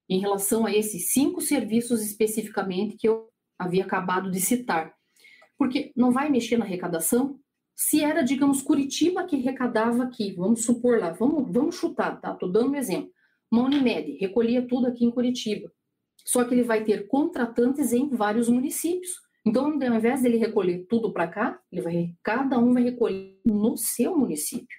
Em 0.09 0.19
relação 0.19 0.65
a 0.65 0.73
esses 0.73 1.11
cinco 1.11 1.39
serviços 1.39 2.01
especificamente 2.01 2.97
que 2.97 3.07
eu 3.07 3.29
havia 3.57 3.83
acabado 3.83 4.31
de 4.31 4.39
citar. 4.39 4.93
Porque 5.57 5.91
não 5.95 6.11
vai 6.11 6.29
mexer 6.29 6.57
na 6.57 6.65
arrecadação? 6.65 7.39
Se 7.75 8.03
era, 8.03 8.21
digamos, 8.23 8.61
Curitiba 8.61 9.25
que 9.25 9.35
arrecadava 9.35 10.03
aqui, 10.03 10.33
vamos 10.33 10.65
supor 10.65 10.99
lá, 10.99 11.11
vamos, 11.11 11.51
vamos 11.53 11.75
chutar, 11.75 12.19
tá? 12.19 12.33
Estou 12.33 12.51
dando 12.51 12.71
um 12.71 12.75
exemplo. 12.75 13.11
Uma 13.51 13.63
Unimed 13.63 14.17
recolhia 14.19 14.67
tudo 14.67 14.87
aqui 14.87 15.05
em 15.05 15.11
Curitiba. 15.11 15.71
Só 16.25 16.43
que 16.43 16.53
ele 16.53 16.63
vai 16.63 16.83
ter 16.83 17.07
contratantes 17.07 17.93
em 17.93 18.09
vários 18.09 18.49
municípios. 18.49 19.11
Então, 19.45 19.65
ao 19.65 19.73
invés 19.73 20.21
dele 20.21 20.38
recolher 20.38 20.86
tudo 20.89 21.13
para 21.13 21.28
cá, 21.28 21.60
ele 21.71 21.82
vai, 21.82 22.15
cada 22.21 22.60
um 22.60 22.73
vai 22.73 22.84
recolher 22.84 23.39
no 23.45 23.78
seu 23.78 24.17
município. 24.17 24.78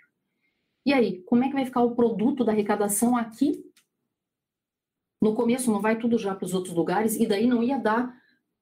E 0.85 0.93
aí, 0.93 1.23
como 1.23 1.45
é 1.45 1.49
que 1.49 1.55
vai 1.55 1.65
ficar 1.65 1.83
o 1.83 1.95
produto 1.95 2.45
da 2.45 2.53
arrecadação 2.53 3.17
aqui? 3.17 3.65
No 5.21 5.35
começo 5.35 5.71
não 5.71 5.81
vai 5.81 5.99
tudo 5.99 6.19
já 6.19 6.35
para 6.35 6.47
os 6.47 6.55
outros 6.55 6.75
lugares 6.75 7.17
e 7.17 7.27
daí 7.27 7.47
não 7.47 7.63
ia 7.63 7.79
dar 7.79 8.15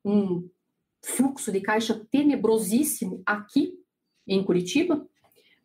um 0.04 0.48
fluxo 1.04 1.52
de 1.52 1.60
caixa 1.60 2.06
tenebrosíssimo 2.10 3.22
aqui 3.24 3.74
em 4.26 4.42
Curitiba. 4.42 5.06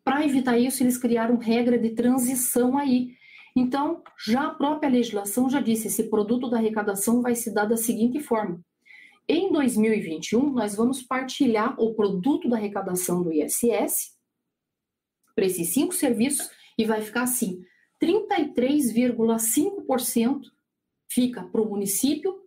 Para 0.04 0.24
evitar 0.24 0.58
isso, 0.58 0.82
eles 0.82 0.98
criaram 0.98 1.36
regra 1.36 1.78
de 1.78 1.90
transição 1.90 2.78
aí. 2.78 3.16
Então, 3.56 4.02
já 4.24 4.48
a 4.48 4.54
própria 4.54 4.90
legislação 4.90 5.48
já 5.48 5.60
disse, 5.60 5.86
esse 5.88 6.10
produto 6.10 6.48
da 6.48 6.58
arrecadação 6.58 7.22
vai 7.22 7.34
se 7.34 7.52
dar 7.52 7.66
da 7.66 7.76
seguinte 7.76 8.20
forma. 8.20 8.60
Em 9.26 9.50
2021, 9.50 10.50
nós 10.50 10.76
vamos 10.76 11.02
partilhar 11.02 11.74
o 11.80 11.94
produto 11.94 12.46
da 12.48 12.56
arrecadação 12.56 13.22
do 13.22 13.32
ISS 13.32 14.14
para 15.34 15.46
esses 15.46 15.72
cinco 15.72 15.94
serviços 15.94 16.50
e 16.76 16.84
vai 16.84 17.00
ficar 17.00 17.22
assim: 17.22 17.64
33,5% 18.02 20.42
fica 21.10 21.42
para 21.42 21.62
o 21.62 21.68
município 21.68 22.38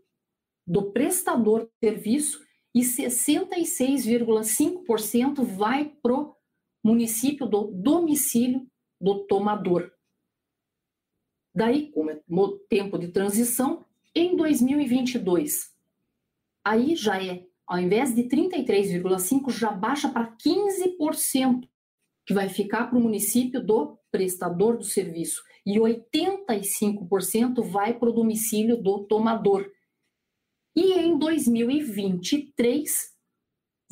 do 0.68 0.92
prestador 0.92 1.66
de 1.66 1.72
serviço 1.80 2.46
e 2.76 2.82
66,5% 2.82 5.44
vai 5.44 5.96
para 6.02 6.14
o 6.14 6.36
município 6.84 7.48
do 7.48 7.72
domicílio 7.72 8.68
do 9.02 9.26
tomador. 9.26 9.92
Daí, 11.56 11.90
como 11.92 12.12
é 12.12 12.22
tempo 12.70 13.00
de 13.00 13.08
transição, 13.08 13.84
em 14.14 14.36
2022, 14.36 15.76
aí 16.68 16.96
já 16.96 17.24
é, 17.24 17.46
ao 17.66 17.80
invés 17.80 18.14
de 18.14 18.24
33,5%, 18.24 19.52
já 19.52 19.72
baixa 19.72 20.10
para 20.10 20.36
15%, 20.36 21.68
que 22.26 22.34
vai 22.34 22.50
ficar 22.50 22.88
para 22.88 22.98
o 22.98 23.02
município 23.02 23.66
do 23.66 23.98
prestador 24.12 24.78
do 24.78 24.84
serviço, 24.84 25.42
e 25.66 25.78
85% 25.80 27.62
vai 27.64 27.98
para 27.98 28.10
o 28.10 28.14
domicílio 28.14 28.82
do 28.82 29.06
tomador. 29.06 29.70
E 30.76 30.94
em 30.94 31.18
2023, 31.18 33.16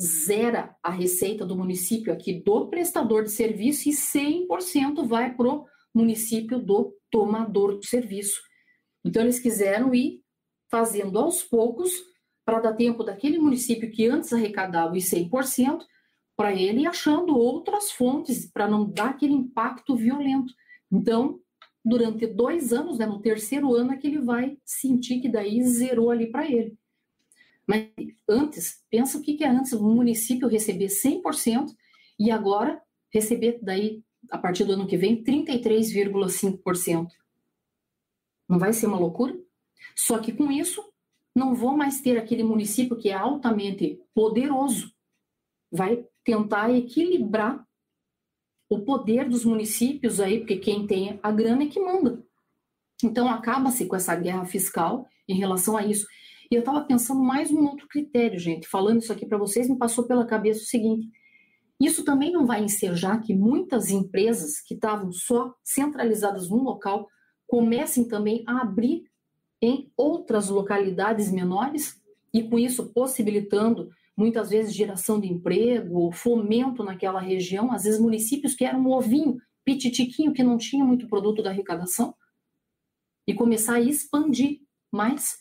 zera 0.00 0.76
a 0.82 0.90
receita 0.90 1.44
do 1.44 1.56
município 1.56 2.12
aqui 2.12 2.34
do 2.34 2.68
prestador 2.68 3.24
de 3.24 3.30
serviço 3.30 3.88
e 3.88 3.92
100% 3.92 5.06
vai 5.06 5.34
para 5.34 5.48
o 5.48 5.66
município 5.94 6.58
do 6.58 6.94
tomador 7.10 7.76
do 7.76 7.86
serviço. 7.86 8.40
Então, 9.04 9.22
eles 9.22 9.40
quiseram 9.40 9.94
ir 9.94 10.22
fazendo 10.70 11.18
aos 11.18 11.42
poucos 11.42 11.90
para 12.46 12.60
dar 12.60 12.74
tempo 12.74 13.02
daquele 13.02 13.38
município 13.38 13.90
que 13.90 14.06
antes 14.06 14.32
arrecadava 14.32 14.94
os 14.94 15.04
100%, 15.04 15.82
para 16.36 16.54
ele 16.54 16.86
achando 16.86 17.36
outras 17.36 17.90
fontes 17.90 18.46
para 18.46 18.68
não 18.68 18.88
dar 18.88 19.10
aquele 19.10 19.34
impacto 19.34 19.96
violento. 19.96 20.54
Então, 20.90 21.40
durante 21.84 22.26
dois 22.26 22.72
anos, 22.72 22.98
né, 22.98 23.06
no 23.06 23.20
terceiro 23.20 23.74
ano 23.74 23.92
é 23.92 23.96
que 23.96 24.06
ele 24.06 24.20
vai 24.20 24.56
sentir 24.64 25.20
que 25.20 25.28
daí 25.28 25.62
zerou 25.64 26.10
ali 26.10 26.30
para 26.30 26.48
ele. 26.48 26.78
Mas 27.66 27.88
antes, 28.28 28.82
pensa 28.88 29.18
o 29.18 29.22
que, 29.22 29.34
que 29.34 29.44
é 29.44 29.48
antes, 29.48 29.72
o 29.72 29.82
município 29.82 30.46
receber 30.46 30.86
100% 30.86 31.74
e 32.18 32.30
agora 32.30 32.80
receber 33.12 33.58
daí 33.60 34.04
a 34.30 34.38
partir 34.38 34.64
do 34.64 34.72
ano 34.72 34.86
que 34.86 34.96
vem, 34.96 35.22
33,5%. 35.22 37.08
Não 38.48 38.58
vai 38.58 38.72
ser 38.72 38.86
uma 38.86 38.98
loucura? 38.98 39.36
Só 39.94 40.18
que 40.18 40.32
com 40.32 40.50
isso, 40.50 40.82
não 41.36 41.54
vou 41.54 41.76
mais 41.76 42.00
ter 42.00 42.16
aquele 42.16 42.42
município 42.42 42.96
que 42.96 43.10
é 43.10 43.12
altamente 43.12 44.00
poderoso. 44.14 44.90
Vai 45.70 46.02
tentar 46.24 46.70
equilibrar 46.70 47.62
o 48.70 48.80
poder 48.80 49.28
dos 49.28 49.44
municípios 49.44 50.18
aí, 50.18 50.38
porque 50.38 50.56
quem 50.56 50.86
tem 50.86 51.20
a 51.22 51.30
grana 51.30 51.64
é 51.64 51.66
que 51.66 51.78
manda. 51.78 52.24
Então 53.04 53.28
acaba-se 53.28 53.84
com 53.84 53.94
essa 53.94 54.16
guerra 54.16 54.46
fiscal 54.46 55.06
em 55.28 55.34
relação 55.34 55.76
a 55.76 55.84
isso. 55.84 56.06
E 56.50 56.54
eu 56.54 56.60
estava 56.60 56.80
pensando 56.80 57.22
mais 57.22 57.50
um 57.50 57.66
outro 57.66 57.86
critério, 57.86 58.38
gente. 58.38 58.66
Falando 58.66 59.02
isso 59.02 59.12
aqui 59.12 59.26
para 59.26 59.36
vocês, 59.36 59.68
me 59.68 59.76
passou 59.76 60.06
pela 60.06 60.24
cabeça 60.24 60.62
o 60.62 60.66
seguinte: 60.66 61.06
isso 61.78 62.02
também 62.02 62.32
não 62.32 62.46
vai 62.46 62.64
ensejar 62.64 63.20
que 63.20 63.34
muitas 63.34 63.90
empresas 63.90 64.62
que 64.62 64.72
estavam 64.72 65.12
só 65.12 65.54
centralizadas 65.62 66.48
num 66.48 66.62
local 66.62 67.06
comecem 67.46 68.08
também 68.08 68.42
a 68.46 68.62
abrir 68.62 69.04
em 69.60 69.90
outras 69.96 70.48
localidades 70.48 71.30
menores 71.30 72.00
e 72.32 72.42
com 72.42 72.58
isso 72.58 72.92
possibilitando 72.92 73.90
muitas 74.16 74.50
vezes 74.50 74.74
geração 74.74 75.20
de 75.20 75.28
emprego, 75.28 76.10
fomento 76.10 76.82
naquela 76.82 77.20
região, 77.20 77.70
às 77.70 77.84
vezes 77.84 78.00
municípios 78.00 78.54
que 78.54 78.64
eram 78.64 78.80
um 78.80 78.92
ovinho, 78.92 79.38
pititiquinho, 79.64 80.32
que 80.32 80.42
não 80.42 80.56
tinha 80.56 80.84
muito 80.84 81.08
produto 81.08 81.42
da 81.42 81.50
arrecadação, 81.50 82.14
e 83.26 83.34
começar 83.34 83.74
a 83.74 83.80
expandir, 83.80 84.60
mas 84.90 85.38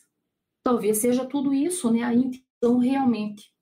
talvez 0.64 0.98
seja 0.98 1.24
tudo 1.24 1.54
isso, 1.54 1.92
né, 1.92 2.04
a 2.04 2.14
intenção 2.14 2.80
realmente. 2.80 3.54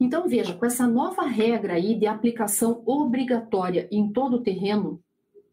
Então, 0.00 0.26
veja, 0.26 0.54
com 0.54 0.66
essa 0.66 0.86
nova 0.86 1.22
regra 1.22 1.74
aí 1.74 1.94
de 1.94 2.06
aplicação 2.06 2.82
obrigatória 2.86 3.86
em 3.92 4.10
todo 4.10 4.38
o 4.38 4.42
terreno, 4.42 5.00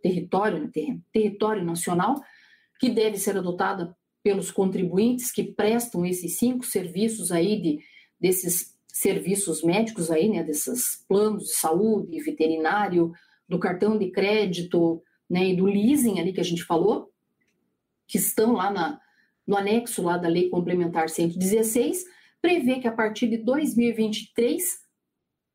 território, 0.02 0.60
né, 0.60 0.69
terreno, 0.73 1.04
território 1.12 1.63
nacional, 1.63 2.15
que 2.80 2.89
deve 2.89 3.18
ser 3.18 3.38
adotada 3.38 3.96
pelos 4.24 4.52
contribuintes 4.52 5.32
que 5.32 5.44
prestam 5.44 6.06
esses 6.06 6.38
cinco 6.38 6.65
serviços 6.65 7.32
aí 7.32 7.62
de 7.62 7.80
desses 8.20 8.78
serviços 8.88 9.63
médicos 9.63 10.12
aí, 10.12 10.28
né, 10.28 10.44
desses 10.44 11.06
planos 11.08 11.44
de 11.44 11.54
saúde, 11.54 12.20
veterinário, 12.22 13.13
do 13.48 13.58
cartão 13.58 13.98
de 13.98 14.12
crédito, 14.12 15.02
né, 15.30 15.50
e 15.50 15.56
do 15.56 15.65
leasing 15.65 16.20
ali 16.20 16.34
que 16.34 16.42
a 16.42 16.44
gente 16.44 16.63
falou, 16.63 17.10
que 18.08 18.18
estão 18.18 18.54
lá 18.54 18.70
na, 18.70 19.00
no 19.48 19.56
anexo 19.56 20.02
lá 20.02 20.18
da 20.18 20.28
Lei 20.28 20.50
Complementar 20.50 21.10
116, 21.10 22.04
prevê 22.42 22.80
que 22.80 22.88
a 22.88 22.92
partir 22.92 23.28
de 23.28 23.38
2023 23.38 24.63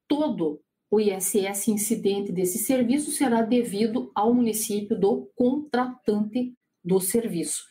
todo 0.09 0.61
o 0.91 1.01
ISS 1.01 1.69
incidente 1.69 2.33
desse 2.33 2.59
serviço 2.59 3.11
será 3.11 3.43
devido 3.43 4.11
ao 4.15 4.33
município 4.33 4.99
do 4.99 5.31
contratante 5.35 6.55
do 6.85 7.01
serviço. 7.01 7.63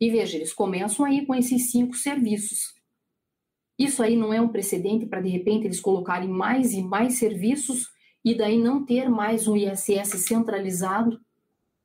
E 0.00 0.10
veja, 0.10 0.36
eles 0.36 0.52
começam 0.52 1.04
aí 1.04 1.26
com 1.26 1.34
esses 1.34 1.70
cinco 1.70 1.94
serviços. 1.94 2.74
Isso 3.78 4.02
aí 4.02 4.16
não 4.16 4.32
é 4.32 4.40
um 4.40 4.48
precedente 4.48 5.06
para, 5.06 5.20
de 5.20 5.28
repente, 5.28 5.66
eles 5.66 5.80
colocarem 5.80 6.28
mais 6.28 6.72
e 6.72 6.82
mais 6.82 7.14
serviços 7.14 7.88
e 8.24 8.34
daí 8.34 8.58
não 8.58 8.84
ter 8.84 9.08
mais 9.08 9.48
um 9.48 9.56
ISS 9.56 10.22
centralizado 10.26 11.20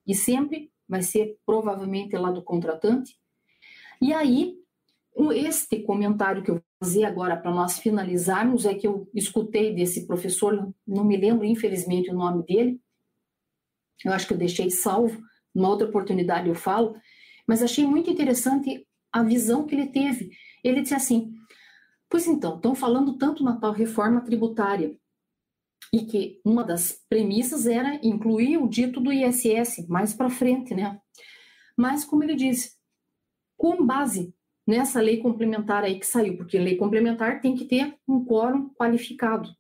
e 0.06 0.14
sempre 0.14 0.70
vai 0.88 1.02
ser 1.02 1.38
provavelmente 1.46 2.16
lá 2.16 2.32
do 2.32 2.44
contratante. 2.44 3.18
E 4.02 4.14
aí, 4.14 4.56
este 5.36 5.80
comentário 5.80 6.44
que 6.44 6.52
eu 6.52 6.56
vou 6.56 6.64
fazer 6.80 7.06
agora 7.06 7.38
para 7.38 7.52
nós 7.52 7.80
finalizarmos 7.80 8.66
é 8.66 8.76
que 8.76 8.86
eu 8.86 9.10
escutei 9.14 9.74
desse 9.74 10.06
professor, 10.06 10.74
não 10.86 11.04
me 11.04 11.16
lembro 11.16 11.46
infelizmente 11.46 12.12
o 12.12 12.16
nome 12.16 12.44
dele, 12.44 12.80
eu 14.04 14.12
acho 14.12 14.28
que 14.28 14.34
eu 14.34 14.38
deixei 14.38 14.70
salvo, 14.70 15.22
numa 15.56 15.70
outra 15.70 15.88
oportunidade 15.88 16.50
eu 16.50 16.56
falo, 16.56 16.96
mas 17.48 17.64
achei 17.64 17.86
muito 17.86 18.10
interessante 18.10 18.86
a 19.12 19.24
visão 19.24 19.66
que 19.66 19.74
ele 19.74 19.88
teve. 19.88 20.32
Ele 20.64 20.82
disse 20.82 20.94
assim: 20.94 21.34
Pois 22.10 22.28
então, 22.28 22.56
estão 22.58 22.76
falando 22.76 23.18
tanto 23.18 23.44
na 23.44 23.58
tal 23.58 23.72
reforma 23.72 24.22
tributária 24.22 24.98
e 25.94 26.06
que 26.06 26.42
uma 26.44 26.64
das 26.64 27.04
premissas 27.08 27.66
era 27.66 28.00
incluir 28.06 28.58
o 28.58 28.68
dito 28.68 29.00
do 29.00 29.12
ISS 29.12 29.88
mais 29.88 30.14
para 30.14 30.30
frente, 30.30 30.74
né? 30.74 31.00
Mas, 31.78 32.04
como 32.04 32.24
ele 32.24 32.36
disse, 32.36 32.76
com 33.58 33.86
base 33.86 34.34
nessa 34.68 35.00
lei 35.00 35.18
complementar 35.18 35.84
aí 35.84 36.00
que 36.00 36.06
saiu, 36.06 36.38
porque 36.38 36.58
lei 36.58 36.76
complementar 36.76 37.40
tem 37.40 37.56
que 37.56 37.66
ter 37.66 37.96
um 38.08 38.26
quórum 38.26 38.70
qualificado. 38.70 39.56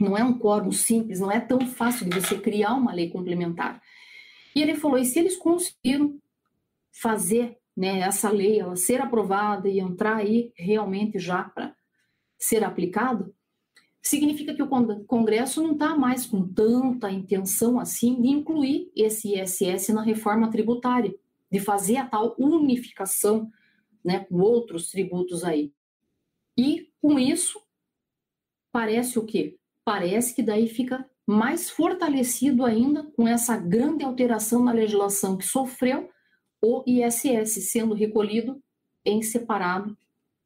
Não 0.00 0.16
é 0.16 0.24
um 0.24 0.38
quórum 0.38 0.72
simples, 0.72 1.20
não 1.20 1.30
é 1.30 1.40
tão 1.40 1.60
fácil 1.66 2.08
de 2.08 2.20
você 2.20 2.38
criar 2.38 2.74
uma 2.74 2.92
lei 2.92 3.10
complementar. 3.10 3.80
E 4.54 4.62
ele 4.62 4.74
falou: 4.74 4.98
e 4.98 5.04
se 5.04 5.18
eles 5.18 5.36
conseguiram 5.36 6.18
fazer 6.90 7.58
né, 7.76 8.00
essa 8.00 8.30
lei 8.30 8.60
ela 8.60 8.76
ser 8.76 9.00
aprovada 9.00 9.68
e 9.68 9.80
entrar 9.80 10.16
aí 10.16 10.52
realmente 10.54 11.18
já 11.18 11.42
para 11.44 11.74
ser 12.38 12.64
aplicado, 12.64 13.34
significa 14.02 14.54
que 14.54 14.62
o 14.62 14.68
Congresso 15.06 15.62
não 15.62 15.72
está 15.72 15.96
mais 15.96 16.26
com 16.26 16.46
tanta 16.46 17.10
intenção 17.10 17.78
assim 17.78 18.20
de 18.20 18.28
incluir 18.28 18.90
esse 18.94 19.38
ISS 19.38 19.88
na 19.88 20.02
reforma 20.02 20.50
tributária, 20.50 21.14
de 21.50 21.60
fazer 21.60 21.96
a 21.96 22.06
tal 22.06 22.34
unificação 22.38 23.50
né, 24.04 24.20
com 24.20 24.40
outros 24.40 24.90
tributos 24.90 25.44
aí. 25.44 25.72
E 26.58 26.90
com 27.00 27.18
isso, 27.18 27.60
parece 28.72 29.18
o 29.18 29.24
quê? 29.24 29.56
Parece 29.84 30.34
que 30.34 30.42
daí 30.42 30.68
fica 30.68 31.08
mais 31.26 31.70
fortalecido 31.70 32.64
ainda 32.64 33.04
com 33.16 33.26
essa 33.26 33.56
grande 33.56 34.04
alteração 34.04 34.62
na 34.62 34.72
legislação 34.72 35.36
que 35.36 35.44
sofreu 35.44 36.10
o 36.62 36.82
ISS 36.86 37.70
sendo 37.70 37.94
recolhido 37.94 38.60
em 39.04 39.22
separado, 39.22 39.96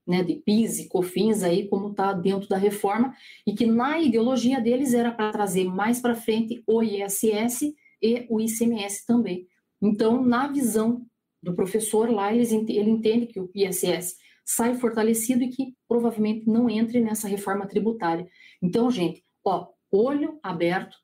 né, 0.07 0.23
de 0.23 0.37
PIS 0.37 0.79
e 0.79 0.89
COFINS 0.89 1.43
aí 1.43 1.69
como 1.69 1.91
está 1.91 2.13
dentro 2.13 2.49
da 2.49 2.57
reforma 2.57 3.15
e 3.47 3.55
que 3.55 3.67
na 3.67 3.99
ideologia 3.99 4.61
deles 4.61 4.95
era 4.95 5.11
para 5.11 5.33
trazer 5.33 5.65
mais 5.65 6.01
para 6.01 6.15
frente 6.15 6.63
o 6.67 6.83
ISS 6.83 7.75
e 8.01 8.27
o 8.29 8.41
ICMS 8.41 9.05
também. 9.05 9.47
Então, 9.83 10.23
na 10.23 10.47
visão 10.47 11.05
do 11.43 11.55
professor 11.55 12.11
lá, 12.11 12.33
ele 12.33 12.91
entende 12.91 13.27
que 13.27 13.41
o 13.41 13.51
ISS 13.55 14.17
sai 14.45 14.75
fortalecido 14.75 15.43
e 15.43 15.49
que 15.49 15.75
provavelmente 15.89 16.49
não 16.49 16.71
entre 16.71 17.01
nessa 17.01 17.29
reforma 17.29 17.67
tributária. 17.67 18.27
Então, 18.63 18.91
gente, 18.91 19.25
ó, 19.45 19.69
olho 19.91 20.39
aberto, 20.43 20.97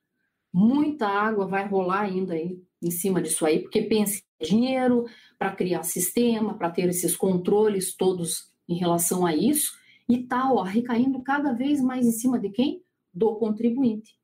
muita 0.52 1.08
água 1.08 1.46
vai 1.46 1.66
rolar 1.66 2.02
ainda 2.02 2.34
aí 2.34 2.62
em 2.82 2.90
cima 2.90 3.22
disso 3.22 3.46
aí, 3.46 3.60
porque 3.60 3.82
pense 3.82 4.24
dinheiro 4.40 5.06
para 5.38 5.54
criar 5.54 5.82
sistema, 5.84 6.58
para 6.58 6.70
ter 6.70 6.88
esses 6.88 7.16
controles 7.16 7.96
todos 7.96 8.52
em 8.68 8.74
relação 8.74 9.24
a 9.24 9.34
isso, 9.34 9.72
e 10.08 10.26
tal, 10.26 10.56
ó, 10.56 10.62
recaindo 10.62 11.22
cada 11.22 11.52
vez 11.52 11.80
mais 11.80 12.06
em 12.06 12.12
cima 12.12 12.38
de 12.38 12.50
quem? 12.50 12.82
Do 13.14 13.36
contribuinte. 13.36 14.16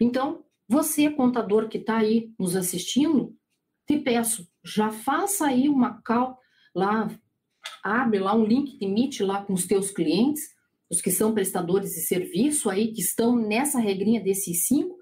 Então, 0.00 0.44
você, 0.66 1.10
contador 1.10 1.68
que 1.68 1.78
está 1.78 1.98
aí 1.98 2.32
nos 2.38 2.56
assistindo, 2.56 3.36
te 3.86 3.98
peço, 3.98 4.48
já 4.64 4.90
faça 4.90 5.46
aí 5.46 5.68
uma 5.68 6.00
cal 6.02 6.38
lá, 6.74 7.08
abre 7.82 8.18
lá 8.18 8.34
um 8.34 8.44
link 8.44 8.78
de 8.78 8.86
Meet 8.86 9.20
lá 9.20 9.44
com 9.44 9.52
os 9.52 9.66
teus 9.66 9.90
clientes, 9.90 10.42
os 10.90 11.00
que 11.00 11.10
são 11.10 11.34
prestadores 11.34 11.90
de 11.90 12.06
serviço 12.06 12.70
aí, 12.70 12.92
que 12.92 13.00
estão 13.00 13.36
nessa 13.36 13.78
regrinha 13.78 14.22
desses 14.22 14.66
cinco, 14.66 14.96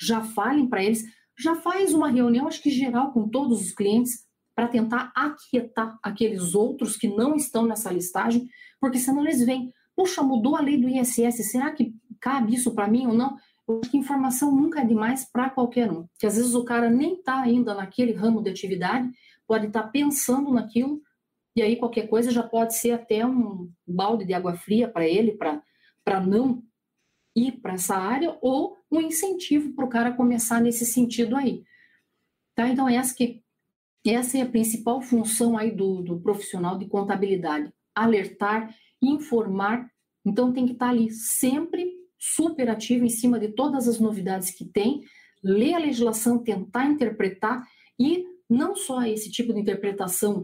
já 0.00 0.22
falem 0.22 0.68
para 0.68 0.84
eles, 0.84 1.04
já 1.38 1.54
faz 1.56 1.94
uma 1.94 2.10
reunião, 2.10 2.46
acho 2.46 2.62
que 2.62 2.70
geral, 2.70 3.12
com 3.12 3.28
todos 3.28 3.60
os 3.60 3.72
clientes, 3.72 4.26
para 4.54 4.68
tentar 4.68 5.12
aquietar 5.14 5.98
aqueles 6.02 6.54
outros 6.54 6.96
que 6.96 7.08
não 7.08 7.34
estão 7.34 7.64
nessa 7.64 7.90
listagem, 7.90 8.48
porque 8.80 8.98
senão 8.98 9.24
eles 9.24 9.44
vêm, 9.44 9.72
puxa, 9.96 10.22
mudou 10.22 10.56
a 10.56 10.60
lei 10.60 10.76
do 10.76 10.88
ISS, 10.88 11.50
será 11.50 11.70
que 11.72 11.94
cabe 12.20 12.54
isso 12.54 12.74
para 12.74 12.88
mim 12.88 13.06
ou 13.06 13.14
não? 13.14 13.36
Eu 13.66 13.80
acho 13.80 13.90
que 13.90 13.96
informação 13.96 14.54
nunca 14.54 14.80
é 14.80 14.84
demais 14.84 15.24
para 15.30 15.48
qualquer 15.48 15.90
um, 15.90 16.06
que 16.18 16.26
às 16.26 16.36
vezes 16.36 16.54
o 16.54 16.64
cara 16.64 16.90
nem 16.90 17.14
está 17.14 17.40
ainda 17.40 17.74
naquele 17.74 18.12
ramo 18.12 18.42
de 18.42 18.50
atividade, 18.50 19.08
pode 19.46 19.68
estar 19.68 19.84
tá 19.84 19.88
pensando 19.88 20.52
naquilo, 20.52 21.00
e 21.54 21.62
aí 21.62 21.76
qualquer 21.76 22.08
coisa 22.08 22.30
já 22.30 22.42
pode 22.42 22.76
ser 22.76 22.92
até 22.92 23.26
um 23.26 23.70
balde 23.86 24.24
de 24.24 24.32
água 24.32 24.54
fria 24.54 24.88
para 24.88 25.06
ele, 25.06 25.32
para 25.32 26.20
não 26.20 26.62
ir 27.36 27.60
para 27.60 27.74
essa 27.74 27.96
área, 27.96 28.36
ou 28.40 28.76
um 28.90 29.00
incentivo 29.00 29.72
para 29.74 29.84
o 29.84 29.88
cara 29.88 30.12
começar 30.12 30.60
nesse 30.60 30.86
sentido 30.86 31.36
aí. 31.36 31.62
Tá? 32.54 32.68
Então, 32.68 32.88
essa, 32.88 33.14
que, 33.14 33.42
essa 34.06 34.38
é 34.38 34.42
a 34.42 34.48
principal 34.48 35.00
função 35.00 35.56
aí 35.56 35.70
do, 35.70 36.02
do 36.02 36.20
profissional 36.20 36.78
de 36.78 36.86
contabilidade, 36.86 37.72
alertar, 37.94 38.74
informar, 39.00 39.90
então 40.24 40.52
tem 40.52 40.66
que 40.66 40.72
estar 40.72 40.86
tá 40.86 40.92
ali 40.92 41.10
sempre 41.10 41.92
super 42.18 42.70
ativo 42.70 43.04
em 43.04 43.08
cima 43.08 43.38
de 43.38 43.48
todas 43.48 43.88
as 43.88 43.98
novidades 43.98 44.50
que 44.50 44.64
tem, 44.64 45.02
ler 45.42 45.74
a 45.74 45.78
legislação, 45.78 46.42
tentar 46.42 46.86
interpretar 46.86 47.66
e 47.98 48.24
não 48.48 48.76
só 48.76 49.02
esse 49.02 49.30
tipo 49.30 49.52
de 49.52 49.60
interpretação 49.60 50.42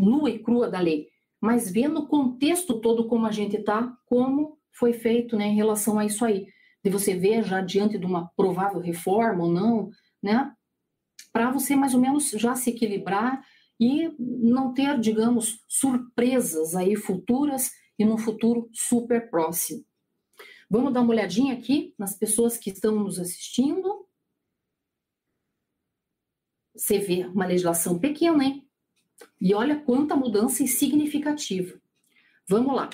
nua 0.00 0.30
e 0.30 0.38
crua 0.38 0.68
da 0.68 0.80
lei, 0.80 1.08
mas 1.40 1.70
ver 1.70 1.88
no 1.88 2.06
contexto 2.06 2.80
todo 2.80 3.06
como 3.06 3.26
a 3.26 3.30
gente 3.30 3.56
está, 3.56 3.96
como 4.06 4.58
foi 4.72 4.92
feito 4.92 5.36
né, 5.36 5.46
em 5.46 5.54
relação 5.54 5.98
a 5.98 6.04
isso 6.04 6.24
aí 6.24 6.46
de 6.82 6.90
você 6.90 7.14
ver 7.14 7.44
já 7.44 7.60
diante 7.60 7.98
de 7.98 8.06
uma 8.06 8.28
provável 8.36 8.80
reforma 8.80 9.44
ou 9.44 9.50
não, 9.50 9.90
né? 10.22 10.54
Para 11.32 11.50
você 11.50 11.76
mais 11.76 11.94
ou 11.94 12.00
menos 12.00 12.30
já 12.30 12.54
se 12.54 12.70
equilibrar 12.70 13.44
e 13.78 14.10
não 14.18 14.72
ter, 14.74 14.98
digamos, 14.98 15.62
surpresas 15.68 16.74
aí 16.74 16.96
futuras 16.96 17.70
e 17.98 18.04
num 18.04 18.18
futuro 18.18 18.68
super 18.72 19.30
próximo. 19.30 19.84
Vamos 20.68 20.92
dar 20.92 21.00
uma 21.00 21.10
olhadinha 21.10 21.54
aqui 21.54 21.94
nas 21.98 22.16
pessoas 22.16 22.56
que 22.56 22.70
estão 22.70 22.96
nos 22.96 23.18
assistindo. 23.18 24.06
Você 26.74 26.98
vê 26.98 27.26
uma 27.26 27.46
legislação 27.46 27.98
pequena, 27.98 28.44
hein? 28.44 28.69
E 29.40 29.54
olha 29.54 29.80
quanta 29.80 30.16
mudança 30.16 30.66
significativa. 30.66 31.80
Vamos 32.48 32.74
lá. 32.74 32.90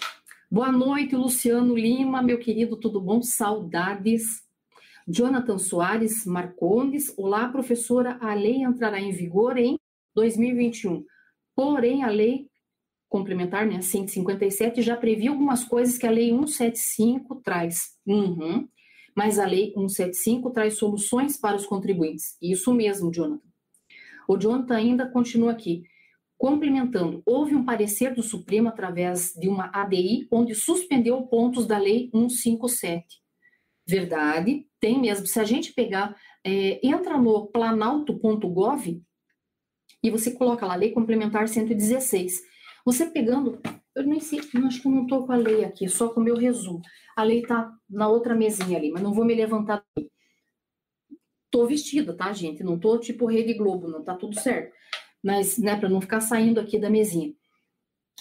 Boa 0.50 0.70
noite, 0.70 1.16
Luciano 1.16 1.76
Lima, 1.76 2.22
meu 2.22 2.38
querido, 2.38 2.76
tudo 2.76 3.00
bom? 3.00 3.22
Saudades. 3.22 4.44
Jonathan 5.08 5.58
Soares 5.58 6.24
Marcondes. 6.24 7.12
Olá, 7.16 7.48
professora. 7.48 8.18
A 8.20 8.34
lei 8.34 8.62
entrará 8.62 9.00
em 9.00 9.12
vigor 9.12 9.56
em 9.56 9.78
2021. 10.14 11.04
Porém, 11.54 12.04
a 12.04 12.08
lei 12.08 12.48
complementar, 13.08 13.66
né, 13.66 13.80
157, 13.80 14.82
já 14.82 14.96
previa 14.96 15.30
algumas 15.30 15.64
coisas 15.64 15.96
que 15.96 16.06
a 16.06 16.10
Lei 16.10 16.30
175 16.30 17.36
traz. 17.36 17.96
Uhum. 18.06 18.68
Mas 19.14 19.38
a 19.38 19.46
Lei 19.46 19.72
175 19.72 20.50
traz 20.50 20.76
soluções 20.76 21.36
para 21.36 21.56
os 21.56 21.64
contribuintes. 21.64 22.36
Isso 22.42 22.72
mesmo, 22.74 23.10
Jonathan. 23.10 23.40
O 24.28 24.36
Jonathan 24.36 24.76
ainda 24.76 25.06
continua 25.06 25.52
aqui. 25.52 25.84
Complementando, 26.38 27.22
houve 27.24 27.54
um 27.54 27.64
parecer 27.64 28.14
do 28.14 28.22
Supremo 28.22 28.68
através 28.68 29.32
de 29.32 29.48
uma 29.48 29.70
ADI, 29.72 30.28
onde 30.30 30.54
suspendeu 30.54 31.22
pontos 31.22 31.66
da 31.66 31.78
Lei 31.78 32.10
157. 32.12 33.04
Verdade, 33.88 34.66
tem 34.78 35.00
mesmo. 35.00 35.26
Se 35.26 35.40
a 35.40 35.44
gente 35.44 35.72
pegar, 35.72 36.14
é, 36.44 36.86
entra 36.86 37.16
no 37.16 37.46
planalto.gov 37.46 39.02
e 40.02 40.10
você 40.10 40.30
coloca 40.32 40.66
lá, 40.66 40.74
Lei 40.74 40.92
Complementar 40.92 41.48
116. 41.48 42.42
Você 42.84 43.06
pegando, 43.06 43.58
eu 43.94 44.02
nem 44.04 44.20
sei, 44.20 44.40
acho 44.40 44.82
que 44.82 44.88
eu 44.88 44.92
não 44.92 45.02
estou 45.02 45.26
com 45.26 45.32
a 45.32 45.36
lei 45.36 45.64
aqui, 45.64 45.88
só 45.88 46.10
com 46.10 46.20
o 46.20 46.24
meu 46.24 46.36
resumo. 46.36 46.82
A 47.16 47.22
lei 47.22 47.40
está 47.40 47.72
na 47.88 48.08
outra 48.08 48.34
mesinha 48.34 48.76
ali, 48.76 48.90
mas 48.90 49.02
não 49.02 49.14
vou 49.14 49.24
me 49.24 49.34
levantar. 49.34 49.82
Tô 51.50 51.66
vestida, 51.66 52.14
tá, 52.14 52.30
gente? 52.32 52.62
Não 52.62 52.78
tô 52.78 52.98
tipo 52.98 53.24
Rede 53.24 53.54
Globo, 53.54 53.88
não 53.88 54.04
tá 54.04 54.14
tudo 54.14 54.38
certo 54.38 54.76
mas, 55.26 55.58
né, 55.58 55.74
para 55.76 55.88
não 55.88 56.00
ficar 56.00 56.20
saindo 56.20 56.60
aqui 56.60 56.78
da 56.78 56.88
mesinha. 56.88 57.34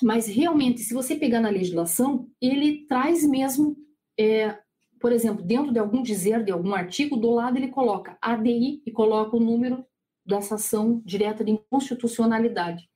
Mas 0.01 0.25
realmente, 0.25 0.81
se 0.81 0.91
você 0.91 1.15
pegar 1.15 1.39
na 1.39 1.51
legislação, 1.51 2.27
ele 2.41 2.87
traz 2.87 3.23
mesmo, 3.23 3.77
é, 4.19 4.57
por 4.99 5.11
exemplo, 5.11 5.45
dentro 5.45 5.71
de 5.71 5.77
algum 5.77 6.01
dizer, 6.01 6.43
de 6.43 6.51
algum 6.51 6.73
artigo, 6.73 7.15
do 7.15 7.29
lado 7.29 7.57
ele 7.57 7.67
coloca 7.67 8.17
ADI 8.19 8.81
e 8.83 8.91
coloca 8.91 9.37
o 9.37 9.39
número 9.39 9.85
dessa 10.25 10.55
ação 10.55 10.99
direta 11.05 11.43
de 11.43 11.51
inconstitucionalidade. 11.51 12.89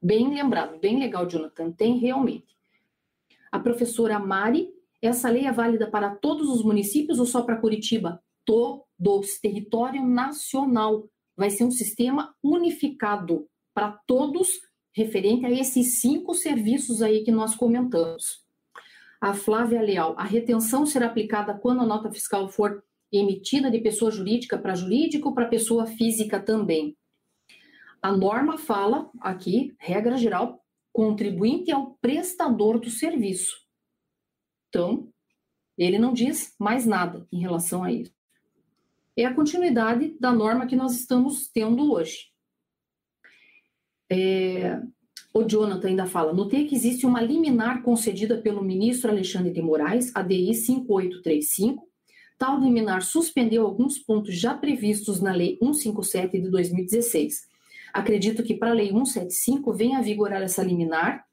Bem 0.00 0.32
lembrado, 0.32 0.80
bem 0.80 0.98
legal, 0.98 1.26
Jonathan, 1.26 1.70
tem 1.72 1.98
realmente. 1.98 2.56
A 3.52 3.58
professora 3.58 4.18
Mari, 4.18 4.70
essa 5.02 5.28
lei 5.28 5.44
é 5.44 5.52
válida 5.52 5.90
para 5.90 6.14
todos 6.14 6.48
os 6.48 6.64
municípios 6.64 7.18
ou 7.18 7.26
só 7.26 7.42
para 7.42 7.58
Curitiba? 7.58 8.18
Todos, 8.46 9.38
território 9.42 10.02
nacional 10.02 11.06
vai 11.42 11.50
ser 11.50 11.64
um 11.64 11.72
sistema 11.72 12.32
unificado 12.40 13.48
para 13.74 13.98
todos, 14.06 14.60
referente 14.94 15.44
a 15.44 15.50
esses 15.50 16.00
cinco 16.00 16.34
serviços 16.34 17.02
aí 17.02 17.24
que 17.24 17.32
nós 17.32 17.56
comentamos. 17.56 18.44
A 19.20 19.34
Flávia 19.34 19.82
Leal, 19.82 20.14
a 20.16 20.22
retenção 20.22 20.86
será 20.86 21.06
aplicada 21.06 21.52
quando 21.58 21.80
a 21.80 21.84
nota 21.84 22.12
fiscal 22.12 22.48
for 22.48 22.84
emitida 23.10 23.72
de 23.72 23.80
pessoa 23.80 24.08
jurídica 24.08 24.56
para 24.56 24.76
jurídico 24.76 25.30
ou 25.30 25.34
para 25.34 25.48
pessoa 25.48 25.84
física 25.84 26.38
também. 26.38 26.96
A 28.00 28.12
norma 28.12 28.56
fala 28.56 29.10
aqui, 29.20 29.74
regra 29.80 30.16
geral, 30.16 30.64
contribuinte 30.92 31.72
é 31.72 31.76
o 31.76 31.96
prestador 32.00 32.78
do 32.78 32.88
serviço. 32.88 33.56
Então, 34.68 35.08
ele 35.76 35.98
não 35.98 36.12
diz 36.12 36.54
mais 36.56 36.86
nada 36.86 37.26
em 37.32 37.40
relação 37.40 37.82
a 37.82 37.90
isso 37.90 38.21
é 39.16 39.24
a 39.24 39.34
continuidade 39.34 40.16
da 40.18 40.32
norma 40.32 40.66
que 40.66 40.76
nós 40.76 40.92
estamos 40.98 41.48
tendo 41.48 41.92
hoje. 41.92 42.32
É, 44.10 44.80
o 45.34 45.42
Jonathan 45.44 45.88
ainda 45.88 46.06
fala: 46.06 46.32
notei 46.32 46.66
que 46.66 46.74
existe 46.74 47.06
uma 47.06 47.20
liminar 47.20 47.82
concedida 47.82 48.40
pelo 48.40 48.62
ministro 48.62 49.10
Alexandre 49.10 49.52
de 49.52 49.62
Moraes, 49.62 50.14
ADI 50.14 50.54
5835. 50.54 51.88
Tal 52.38 52.58
liminar 52.58 53.02
suspendeu 53.02 53.64
alguns 53.64 53.98
pontos 53.98 54.36
já 54.36 54.52
previstos 54.54 55.20
na 55.20 55.32
Lei 55.32 55.56
157 55.62 56.40
de 56.40 56.50
2016. 56.50 57.42
Acredito 57.92 58.42
que 58.42 58.54
para 58.54 58.70
a 58.70 58.74
Lei 58.74 58.90
175 58.90 59.72
venha 59.72 59.98
a 59.98 60.02
vigorar 60.02 60.42
essa 60.42 60.62
liminar. 60.62 61.24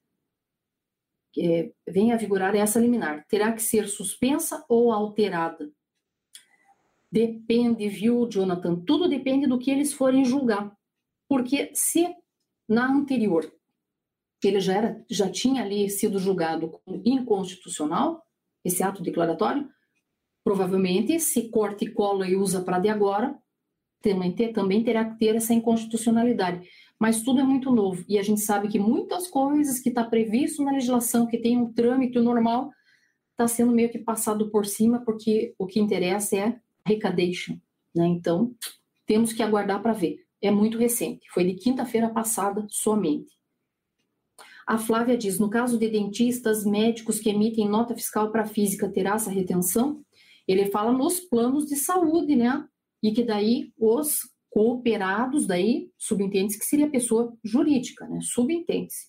É, 1.38 1.72
venha 1.88 2.16
a 2.16 2.18
vigorar 2.18 2.56
essa 2.56 2.80
liminar. 2.80 3.26
Terá 3.28 3.52
que 3.52 3.62
ser 3.62 3.88
suspensa 3.88 4.64
ou 4.68 4.92
alterada? 4.92 5.70
Depende, 7.12 7.88
viu, 7.90 8.28
Jonathan? 8.30 8.76
Tudo 8.86 9.10
depende 9.10 9.48
do 9.48 9.58
que 9.58 9.72
eles 9.72 9.94
forem 9.94 10.24
julgar. 10.24 10.72
Porque 11.28 11.72
se 11.74 12.08
na 12.68 12.92
anterior 12.92 13.52
ele 14.44 14.60
já, 14.60 14.74
era, 14.74 15.06
já 15.10 15.30
tinha 15.30 15.64
ali 15.64 15.90
sido 15.90 16.18
julgado 16.18 16.70
como 16.70 17.02
inconstitucional, 17.04 18.24
esse 18.64 18.82
ato 18.82 19.04
declaratório, 19.04 19.68
provavelmente, 20.44 21.20
se 21.20 21.50
corta 21.50 21.84
e 21.84 21.92
cola 21.92 22.28
e 22.28 22.36
usa 22.36 22.62
para 22.62 22.80
de 22.80 22.90
agora, 22.90 23.38
também, 24.02 24.32
ter, 24.32 24.54
também 24.54 24.84
terá 24.84 25.04
que 25.04 25.20
ter 25.20 25.36
essa 25.36 25.54
inconstitucionalidade. 25.54 26.68
Mas 26.98 27.22
tudo 27.22 27.42
é 27.42 27.44
muito 27.44 27.72
novo 27.72 28.04
e 28.08 28.18
a 28.18 28.24
gente 28.24 28.42
sabe 28.42 28.70
que 28.70 28.80
muitas 28.80 29.28
coisas 29.28 29.80
que 29.80 29.90
está 29.90 30.04
previsto 30.04 30.64
na 30.64 30.72
legislação, 30.72 31.28
que 31.28 31.38
tem 31.38 31.58
um 31.58 31.74
trâmite 31.74 32.18
normal, 32.20 32.72
está 33.32 33.48
sendo 33.48 33.72
meio 33.72 33.90
que 33.90 34.00
passado 34.00 34.50
por 34.50 34.66
cima, 34.66 35.00
porque 35.04 35.54
o 35.58 35.66
que 35.66 35.80
interessa 35.80 36.38
é 36.38 36.60
Recadation. 36.86 37.58
Né? 37.96 38.08
Então, 38.08 38.56
temos 39.06 39.34
que 39.34 39.44
aguardar 39.44 39.82
para 39.82 39.94
ver. 39.94 40.18
É 40.42 40.50
muito 40.50 40.78
recente, 40.78 41.28
foi 41.34 41.44
de 41.44 41.56
quinta-feira 41.56 42.10
passada 42.10 42.66
somente. 42.70 43.40
A 44.66 44.78
Flávia 44.78 45.18
diz: 45.18 45.40
no 45.40 45.50
caso 45.50 45.78
de 45.78 45.90
dentistas, 45.90 46.64
médicos 46.64 47.20
que 47.20 47.30
emitem 47.30 47.68
nota 47.68 47.96
fiscal 47.96 48.32
para 48.32 48.46
física, 48.46 48.88
terá 48.88 49.16
essa 49.16 49.32
retenção? 49.32 50.06
Ele 50.48 50.68
fala 50.72 50.92
nos 50.92 51.20
planos 51.20 51.66
de 51.66 51.76
saúde, 51.76 52.36
né? 52.36 52.66
E 53.02 53.12
que 53.12 53.24
daí 53.24 53.74
os 53.78 54.20
cooperados, 54.50 55.46
daí 55.46 55.92
subentende 55.98 56.58
que 56.58 56.66
seria 56.66 56.90
pessoa 56.90 57.36
jurídica, 57.44 58.08
né? 58.08 58.20
Subentende-se. 58.22 59.08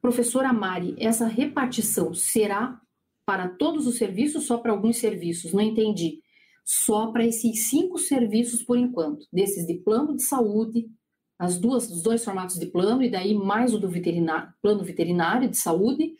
Professora 0.00 0.52
Mari, 0.52 0.94
essa 0.98 1.26
repartição 1.26 2.14
será 2.14 2.80
para 3.26 3.48
todos 3.48 3.86
os 3.86 3.96
serviços, 3.96 4.46
só 4.46 4.58
para 4.58 4.70
alguns 4.70 4.98
serviços? 4.98 5.52
Não 5.52 5.60
entendi 5.60 6.20
só 6.64 7.08
para 7.08 7.26
esses 7.26 7.68
cinco 7.68 7.98
serviços 7.98 8.62
por 8.62 8.78
enquanto, 8.78 9.26
desses 9.30 9.66
de 9.66 9.74
plano 9.74 10.16
de 10.16 10.22
saúde, 10.22 10.90
as 11.38 11.58
duas, 11.58 11.90
os 11.90 12.02
dois 12.02 12.24
formatos 12.24 12.58
de 12.58 12.66
plano, 12.66 13.02
e 13.02 13.10
daí 13.10 13.34
mais 13.34 13.74
o 13.74 13.78
do 13.78 13.88
veterinário, 13.88 14.52
plano 14.62 14.82
veterinário 14.82 15.48
de 15.48 15.58
saúde, 15.58 16.14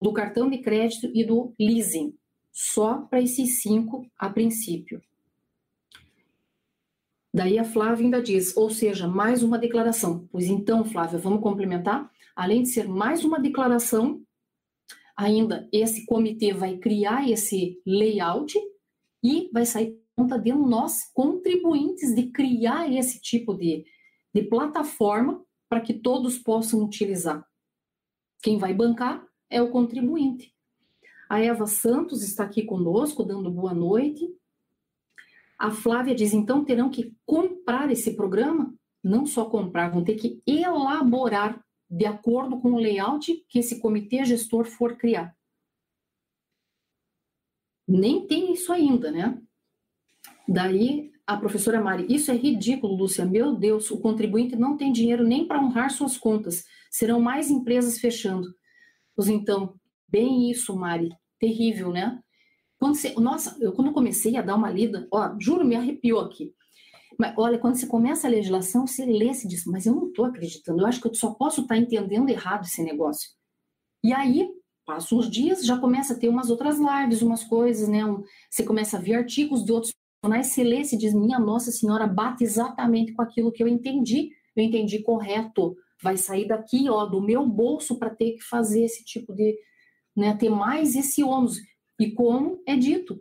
do 0.00 0.12
cartão 0.12 0.50
de 0.50 0.58
crédito 0.58 1.10
e 1.14 1.24
do 1.24 1.54
leasing. 1.58 2.14
Só 2.52 2.98
para 3.02 3.20
esses 3.20 3.62
cinco 3.62 4.06
a 4.18 4.28
princípio. 4.28 5.00
Daí 7.32 7.58
a 7.58 7.64
Flávia 7.64 8.04
ainda 8.04 8.22
diz, 8.22 8.56
ou 8.56 8.68
seja, 8.68 9.06
mais 9.06 9.42
uma 9.42 9.58
declaração. 9.58 10.28
Pois 10.30 10.46
então, 10.46 10.84
Flávia, 10.84 11.18
vamos 11.18 11.40
complementar? 11.40 12.10
Além 12.34 12.62
de 12.62 12.70
ser 12.70 12.88
mais 12.88 13.24
uma 13.24 13.38
declaração, 13.38 14.20
ainda 15.16 15.68
esse 15.72 16.04
comitê 16.04 16.52
vai 16.52 16.76
criar 16.78 17.28
esse 17.30 17.80
layout 17.86 18.58
e 19.22 19.50
vai 19.52 19.66
sair 19.66 19.98
conta 20.18 20.36
de 20.36 20.52
nós, 20.52 21.04
contribuintes, 21.14 22.12
de 22.12 22.24
criar 22.32 22.92
esse 22.92 23.20
tipo 23.20 23.54
de, 23.54 23.84
de 24.34 24.42
plataforma 24.42 25.44
para 25.68 25.80
que 25.80 25.94
todos 25.94 26.36
possam 26.36 26.82
utilizar. 26.82 27.46
Quem 28.42 28.58
vai 28.58 28.74
bancar 28.74 29.24
é 29.48 29.62
o 29.62 29.70
contribuinte. 29.70 30.52
A 31.30 31.40
Eva 31.40 31.66
Santos 31.66 32.24
está 32.24 32.42
aqui 32.42 32.64
conosco, 32.64 33.22
dando 33.22 33.48
boa 33.48 33.72
noite. 33.72 34.28
A 35.56 35.70
Flávia 35.70 36.14
diz: 36.16 36.32
então 36.32 36.64
terão 36.64 36.90
que 36.90 37.14
comprar 37.24 37.90
esse 37.90 38.16
programa? 38.16 38.74
Não 39.04 39.24
só 39.24 39.44
comprar, 39.44 39.90
vão 39.90 40.02
ter 40.02 40.16
que 40.16 40.42
elaborar 40.44 41.64
de 41.88 42.06
acordo 42.06 42.60
com 42.60 42.72
o 42.72 42.78
layout 42.78 43.44
que 43.48 43.60
esse 43.60 43.78
comitê 43.78 44.24
gestor 44.24 44.64
for 44.64 44.96
criar 44.96 45.37
nem 47.88 48.26
tem 48.26 48.52
isso 48.52 48.72
ainda, 48.72 49.10
né? 49.10 49.40
Daí 50.46 51.10
a 51.26 51.36
professora 51.36 51.80
Mari, 51.80 52.06
isso 52.08 52.30
é 52.30 52.34
ridículo, 52.34 52.94
Lúcia. 52.94 53.24
Meu 53.24 53.54
Deus, 53.54 53.90
o 53.90 54.00
contribuinte 54.00 54.56
não 54.56 54.76
tem 54.76 54.92
dinheiro 54.92 55.22
nem 55.26 55.46
para 55.46 55.60
honrar 55.60 55.90
suas 55.90 56.16
contas. 56.16 56.64
Serão 56.90 57.20
mais 57.20 57.50
empresas 57.50 57.98
fechando. 57.98 58.54
Pois 59.14 59.28
então, 59.28 59.74
bem 60.08 60.50
isso, 60.50 60.74
Mari. 60.74 61.10
Terrível, 61.38 61.92
né? 61.92 62.18
Quando 62.78 62.94
você, 62.94 63.12
nossa, 63.14 63.56
eu 63.60 63.72
quando 63.72 63.92
comecei 63.92 64.36
a 64.36 64.42
dar 64.42 64.54
uma 64.54 64.70
lida, 64.70 65.06
ó, 65.12 65.36
juro, 65.38 65.64
me 65.64 65.76
arrepiou 65.76 66.20
aqui. 66.20 66.54
Mas 67.18 67.34
olha, 67.36 67.58
quando 67.58 67.74
você 67.74 67.86
começa 67.86 68.26
a 68.26 68.30
legislação, 68.30 68.86
você 68.86 69.04
lê 69.04 69.34
se 69.34 69.48
diz, 69.48 69.64
mas 69.66 69.84
eu 69.84 69.94
não 69.94 70.08
estou 70.08 70.24
acreditando, 70.24 70.80
eu 70.80 70.86
acho 70.86 71.00
que 71.00 71.08
eu 71.08 71.14
só 71.14 71.34
posso 71.34 71.62
estar 71.62 71.74
tá 71.74 71.80
entendendo 71.80 72.30
errado 72.30 72.64
esse 72.64 72.82
negócio. 72.82 73.30
E 74.02 74.12
aí, 74.12 74.48
Passam 74.88 75.18
uns 75.18 75.30
dias, 75.30 75.66
já 75.66 75.76
começa 75.76 76.14
a 76.14 76.16
ter 76.16 76.30
umas 76.30 76.48
outras 76.48 76.78
lives, 76.78 77.20
umas 77.20 77.44
coisas, 77.44 77.86
né? 77.90 78.06
Um, 78.06 78.24
você 78.48 78.64
começa 78.64 78.96
a 78.96 79.00
ver 79.00 79.16
artigos 79.16 79.62
de 79.62 79.70
outros 79.70 79.92
profissionais, 79.92 80.46
você 80.46 80.64
lê, 80.64 80.82
se 80.82 80.96
diz, 80.96 81.12
minha 81.12 81.38
Nossa 81.38 81.70
Senhora, 81.70 82.06
bate 82.06 82.42
exatamente 82.42 83.12
com 83.12 83.20
aquilo 83.20 83.52
que 83.52 83.62
eu 83.62 83.68
entendi. 83.68 84.30
Eu 84.56 84.64
entendi 84.64 85.00
correto. 85.00 85.76
Vai 86.02 86.16
sair 86.16 86.48
daqui, 86.48 86.88
ó, 86.88 87.04
do 87.04 87.20
meu 87.20 87.46
bolso 87.46 87.98
para 87.98 88.08
ter 88.08 88.32
que 88.32 88.42
fazer 88.42 88.84
esse 88.84 89.04
tipo 89.04 89.34
de, 89.34 89.58
né, 90.16 90.34
ter 90.34 90.48
mais 90.48 90.96
esse 90.96 91.22
ônus. 91.22 91.58
E 92.00 92.10
como 92.12 92.62
é 92.66 92.74
dito, 92.74 93.20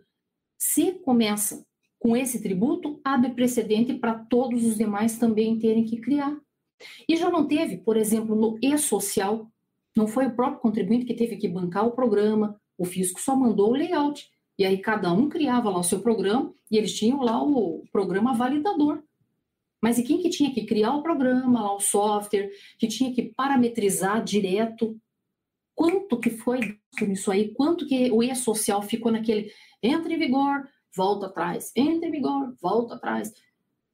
se 0.57 0.93
começa 0.93 1.65
com 1.99 2.15
esse 2.15 2.41
tributo, 2.41 3.01
abre 3.03 3.31
precedente 3.31 3.93
para 3.93 4.13
todos 4.13 4.63
os 4.63 4.77
demais 4.77 5.19
também 5.19 5.59
terem 5.59 5.83
que 5.83 5.97
criar. 5.97 6.33
E 7.09 7.17
já 7.17 7.29
não 7.29 7.45
teve, 7.45 7.79
por 7.79 7.97
exemplo, 7.97 8.37
no 8.37 8.57
e-social, 8.61 9.51
Não 9.97 10.07
foi 10.07 10.27
o 10.27 10.35
próprio 10.35 10.61
contribuinte 10.61 11.05
que 11.05 11.15
teve 11.15 11.37
que 11.37 11.47
bancar 11.47 11.87
o 11.87 11.91
programa, 11.91 12.55
o 12.77 12.85
fisco 12.85 13.19
só 13.19 13.35
mandou 13.35 13.71
o 13.71 13.73
layout. 13.73 14.29
E 14.55 14.63
aí 14.63 14.77
cada 14.77 15.11
um 15.11 15.27
criava 15.27 15.71
lá 15.71 15.79
o 15.79 15.83
seu 15.83 16.01
programa 16.01 16.53
e 16.69 16.77
eles 16.77 16.93
tinham 16.93 17.23
lá 17.23 17.41
o 17.43 17.83
programa 17.91 18.35
validador. 18.35 19.03
Mas 19.81 19.97
e 19.97 20.03
quem 20.03 20.21
que 20.21 20.29
tinha 20.29 20.53
que 20.53 20.67
criar 20.67 20.93
o 20.93 21.01
programa, 21.01 21.63
lá 21.63 21.75
o 21.75 21.79
software, 21.79 22.51
que 22.77 22.87
tinha 22.87 23.11
que 23.11 23.23
parametrizar 23.35 24.23
direto? 24.23 24.95
Quanto 25.73 26.19
que 26.19 26.29
foi 26.29 26.77
nisso 27.01 27.31
aí? 27.31 27.51
Quanto 27.53 27.87
que 27.87 28.11
o 28.11 28.21
e-social 28.21 28.83
ficou 28.83 29.11
naquele 29.11 29.51
entra 29.81 30.13
em 30.13 30.19
vigor, 30.19 30.67
volta 30.95 31.25
atrás, 31.25 31.71
entra 31.75 32.07
em 32.07 32.11
vigor, 32.11 32.55
volta 32.61 32.95
atrás, 32.95 33.33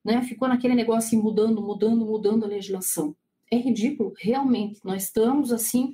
né? 0.03 0.21
Ficou 0.23 0.49
naquele 0.49 0.75
negócio 0.75 1.07
assim, 1.07 1.21
mudando, 1.21 1.61
mudando, 1.61 2.05
mudando 2.05 2.43
a 2.43 2.47
legislação. 2.47 3.15
É 3.53 3.57
ridículo, 3.57 4.13
realmente. 4.17 4.79
Nós 4.83 5.03
estamos 5.03 5.51
assim, 5.51 5.93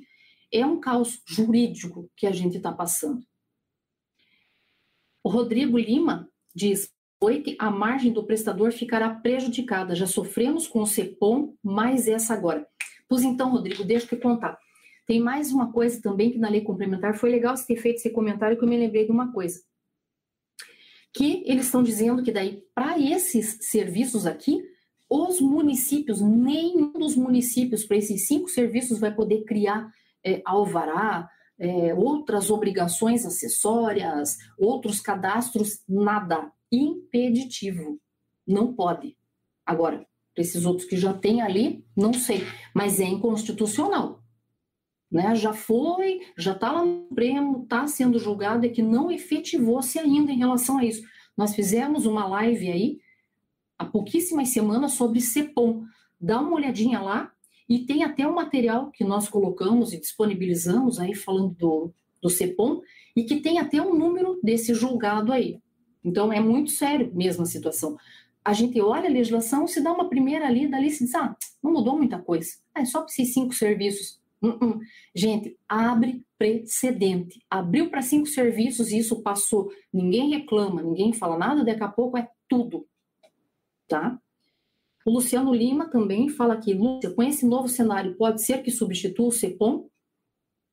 é 0.50 0.64
um 0.64 0.80
caos 0.80 1.20
jurídico 1.26 2.10
que 2.16 2.26
a 2.26 2.32
gente 2.32 2.56
está 2.56 2.72
passando. 2.72 3.22
O 5.22 5.28
Rodrigo 5.28 5.76
Lima 5.76 6.26
diz: 6.54 6.90
noite, 7.20 7.56
a 7.58 7.70
margem 7.70 8.14
do 8.14 8.24
prestador 8.24 8.72
ficará 8.72 9.14
prejudicada. 9.14 9.94
Já 9.94 10.06
sofremos 10.06 10.66
com 10.66 10.80
o 10.80 10.86
CEPOM, 10.86 11.54
mais 11.62 12.08
essa 12.08 12.32
agora. 12.32 12.66
Pois 13.06 13.22
então, 13.22 13.50
Rodrigo, 13.50 13.84
deixa 13.84 14.06
eu 14.06 14.18
te 14.18 14.22
contar. 14.22 14.58
Tem 15.06 15.20
mais 15.20 15.52
uma 15.52 15.70
coisa 15.70 16.00
também 16.00 16.30
que 16.30 16.38
na 16.38 16.48
lei 16.48 16.62
complementar 16.62 17.18
foi 17.18 17.28
legal 17.28 17.54
você 17.54 17.66
ter 17.66 17.76
feito 17.76 17.96
esse 17.96 18.08
comentário 18.08 18.56
que 18.56 18.64
eu 18.64 18.68
me 18.68 18.78
lembrei 18.78 19.04
de 19.04 19.12
uma 19.12 19.34
coisa. 19.34 19.62
Que 21.12 21.42
eles 21.44 21.66
estão 21.66 21.82
dizendo 21.82 22.22
que 22.22 22.32
daí, 22.32 22.62
para 22.74 22.98
esses 22.98 23.58
serviços 23.60 24.24
aqui, 24.24 24.62
os 25.10 25.40
municípios, 25.40 26.20
nenhum 26.20 26.92
dos 26.92 27.16
municípios 27.16 27.84
para 27.84 27.96
esses 27.96 28.28
cinco 28.28 28.48
serviços 28.48 29.00
vai 29.00 29.12
poder 29.12 29.44
criar 29.44 29.90
é, 30.24 30.40
alvará, 30.44 31.28
é, 31.58 31.92
outras 31.94 32.48
obrigações 32.48 33.26
acessórias, 33.26 34.38
outros 34.56 35.00
cadastros, 35.00 35.82
nada 35.88 36.50
impeditivo. 36.70 38.00
Não 38.46 38.72
pode. 38.72 39.16
Agora, 39.66 40.06
esses 40.36 40.64
outros 40.64 40.86
que 40.88 40.96
já 40.96 41.12
tem 41.12 41.42
ali, 41.42 41.84
não 41.96 42.12
sei, 42.12 42.46
mas 42.74 43.00
é 43.00 43.04
inconstitucional. 43.04 44.22
Né? 45.10 45.34
Já 45.34 45.52
foi, 45.52 46.20
já 46.38 46.52
está 46.52 46.70
lá 46.70 46.84
no 46.84 47.08
Supremo, 47.08 47.62
está 47.64 47.86
sendo 47.86 48.18
julgado, 48.18 48.64
é 48.64 48.68
que 48.68 48.82
não 48.82 49.10
efetivou-se 49.10 49.98
ainda 49.98 50.30
em 50.30 50.38
relação 50.38 50.78
a 50.78 50.84
isso. 50.84 51.02
Nós 51.36 51.54
fizemos 51.54 52.06
uma 52.06 52.26
live 52.26 52.70
aí, 52.70 52.98
há 53.80 53.84
pouquíssimas 53.86 54.50
semanas, 54.50 54.92
sobre 54.92 55.22
CEPOM. 55.22 55.84
Dá 56.20 56.38
uma 56.38 56.54
olhadinha 56.54 57.00
lá, 57.00 57.32
e 57.66 57.78
tem 57.86 58.04
até 58.04 58.26
um 58.26 58.34
material 58.34 58.90
que 58.90 59.02
nós 59.02 59.28
colocamos 59.28 59.92
e 59.92 59.98
disponibilizamos 59.98 61.00
aí, 61.00 61.14
falando 61.14 61.54
do, 61.54 61.90
do 62.20 62.28
CEPOM, 62.28 62.82
e 63.16 63.24
que 63.24 63.40
tem 63.40 63.58
até 63.58 63.80
um 63.80 63.94
número 63.94 64.38
desse 64.42 64.74
julgado 64.74 65.32
aí. 65.32 65.58
Então, 66.04 66.30
é 66.30 66.40
muito 66.40 66.72
sério 66.72 67.10
mesmo 67.14 67.42
a 67.42 67.46
situação. 67.46 67.96
A 68.44 68.52
gente 68.52 68.78
olha 68.80 69.08
a 69.08 69.12
legislação, 69.12 69.66
se 69.66 69.80
dá 69.80 69.92
uma 69.92 70.10
primeira 70.10 70.50
lida 70.50 70.76
ali, 70.76 70.90
se 70.90 71.04
diz, 71.04 71.14
ah, 71.14 71.34
não 71.62 71.72
mudou 71.72 71.96
muita 71.96 72.18
coisa. 72.18 72.50
é 72.74 72.84
só 72.84 73.00
para 73.00 73.10
esses 73.10 73.32
cinco 73.32 73.54
serviços. 73.54 74.20
Uh 74.42 74.58
-uh. 74.58 74.80
Gente, 75.14 75.56
abre 75.68 76.22
precedente. 76.36 77.40
Abriu 77.48 77.88
para 77.88 78.02
cinco 78.02 78.26
serviços 78.26 78.90
e 78.90 78.98
isso 78.98 79.22
passou. 79.22 79.70
Ninguém 79.92 80.30
reclama, 80.30 80.82
ninguém 80.82 81.12
fala 81.12 81.38
nada, 81.38 81.64
daqui 81.64 81.82
a 81.82 81.88
pouco 81.88 82.18
é 82.18 82.28
tudo. 82.48 82.86
Tá? 83.90 84.16
O 85.04 85.10
Luciano 85.10 85.52
Lima 85.52 85.90
também 85.90 86.28
fala 86.28 86.54
aqui, 86.54 86.72
Lúcia, 86.72 87.10
com 87.10 87.24
esse 87.24 87.44
novo 87.44 87.68
cenário, 87.68 88.14
pode 88.14 88.40
ser 88.40 88.62
que 88.62 88.70
substitua 88.70 89.26
o 89.26 89.32
CEPOM? 89.32 89.90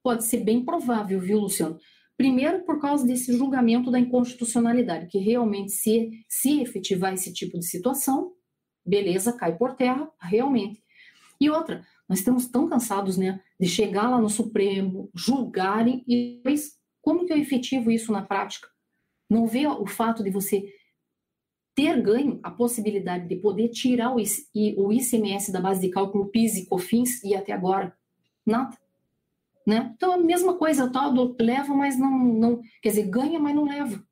Pode 0.03 0.23
ser 0.23 0.41
bem 0.41 0.63
provável, 0.63 1.19
viu, 1.19 1.39
Luciano? 1.39 1.79
Primeiro, 2.15 2.63
por 2.63 2.79
causa 2.79 3.05
desse 3.05 3.35
julgamento 3.35 3.89
da 3.89 3.99
inconstitucionalidade, 3.99 5.07
que 5.07 5.17
realmente, 5.17 5.71
se, 5.71 6.11
se 6.29 6.61
efetivar 6.61 7.11
esse 7.13 7.33
tipo 7.33 7.57
de 7.57 7.65
situação, 7.65 8.33
beleza, 8.85 9.33
cai 9.33 9.57
por 9.57 9.75
terra, 9.75 10.07
realmente. 10.21 10.79
E 11.41 11.49
outra, 11.49 11.83
nós 12.07 12.19
estamos 12.19 12.47
tão 12.47 12.69
cansados, 12.69 13.17
né, 13.17 13.39
de 13.59 13.67
chegar 13.67 14.09
lá 14.09 14.21
no 14.21 14.29
Supremo, 14.29 15.09
julgarem 15.15 16.03
e 16.07 16.37
depois, 16.37 16.77
como 17.01 17.25
que 17.25 17.33
eu 17.33 17.37
efetivo 17.37 17.89
isso 17.89 18.11
na 18.11 18.21
prática? 18.21 18.67
Não 19.27 19.47
vê 19.47 19.65
o 19.65 19.87
fato 19.87 20.23
de 20.23 20.29
você 20.29 20.71
ter 21.77 22.01
ganho 22.01 22.39
a 22.41 22.49
possibilidade 22.49 23.27
de 23.27 23.35
poder 23.35 23.69
tirar 23.69 24.11
o 24.11 24.19
ICMS 24.19 25.51
da 25.51 25.61
base 25.61 25.79
de 25.79 25.89
cálculo 25.89 26.25
PIS 26.29 26.55
e 26.55 26.65
COFINS 26.65 27.23
e 27.23 27.35
até 27.35 27.53
agora 27.53 27.95
nada. 28.43 28.75
Né? 29.63 29.93
Então, 29.95 30.13
a 30.13 30.17
mesma 30.17 30.55
coisa, 30.55 30.85
o 30.85 30.91
tal 30.91 31.13
do 31.13 31.35
leva, 31.39 31.75
mas 31.75 31.95
não, 31.95 32.09
não. 32.09 32.61
Quer 32.81 32.89
dizer, 32.89 33.07
ganha, 33.07 33.39
mas 33.39 33.53
não 33.53 33.65
leva. 33.65 34.03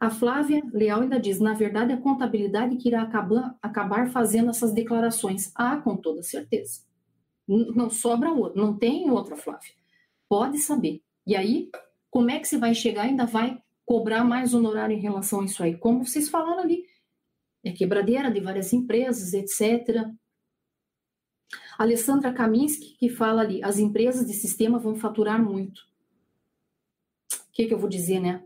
A 0.00 0.08
Flávia 0.08 0.62
Leal 0.72 1.02
ainda 1.02 1.20
diz: 1.20 1.38
na 1.38 1.52
verdade, 1.52 1.92
a 1.92 2.00
contabilidade 2.00 2.76
que 2.76 2.88
irá 2.88 3.02
acabar, 3.02 3.54
acabar 3.60 4.08
fazendo 4.08 4.48
essas 4.48 4.72
declarações. 4.72 5.52
Ah, 5.54 5.76
com 5.76 5.98
toda 5.98 6.22
certeza. 6.22 6.80
Não 7.46 7.90
sobra 7.90 8.32
outra, 8.32 8.60
não 8.60 8.78
tem 8.78 9.10
outra, 9.10 9.36
Flávia. 9.36 9.72
Pode 10.26 10.58
saber. 10.58 11.02
E 11.26 11.36
aí, 11.36 11.68
como 12.10 12.30
é 12.30 12.38
que 12.38 12.48
você 12.48 12.56
vai 12.56 12.74
chegar? 12.74 13.02
Ainda 13.02 13.26
vai 13.26 13.60
cobrar 13.86 14.24
mais 14.24 14.52
honorário 14.52 14.94
em 14.94 15.00
relação 15.00 15.40
a 15.40 15.44
isso 15.46 15.62
aí? 15.62 15.78
Como 15.78 16.04
vocês 16.04 16.28
falaram 16.28 16.58
ali, 16.58 16.84
é 17.64 17.72
quebradeira 17.72 18.30
de 18.30 18.40
várias 18.40 18.72
empresas, 18.72 19.32
etc. 19.32 20.04
Alessandra 21.78 22.32
Kaminski, 22.32 22.96
que 22.98 23.08
fala 23.08 23.42
ali, 23.42 23.62
as 23.62 23.78
empresas 23.78 24.26
de 24.26 24.34
sistema 24.34 24.78
vão 24.78 24.96
faturar 24.96 25.42
muito. 25.42 25.86
O 27.32 27.52
que, 27.52 27.66
que 27.66 27.72
eu 27.72 27.78
vou 27.78 27.88
dizer, 27.88 28.20
né? 28.20 28.42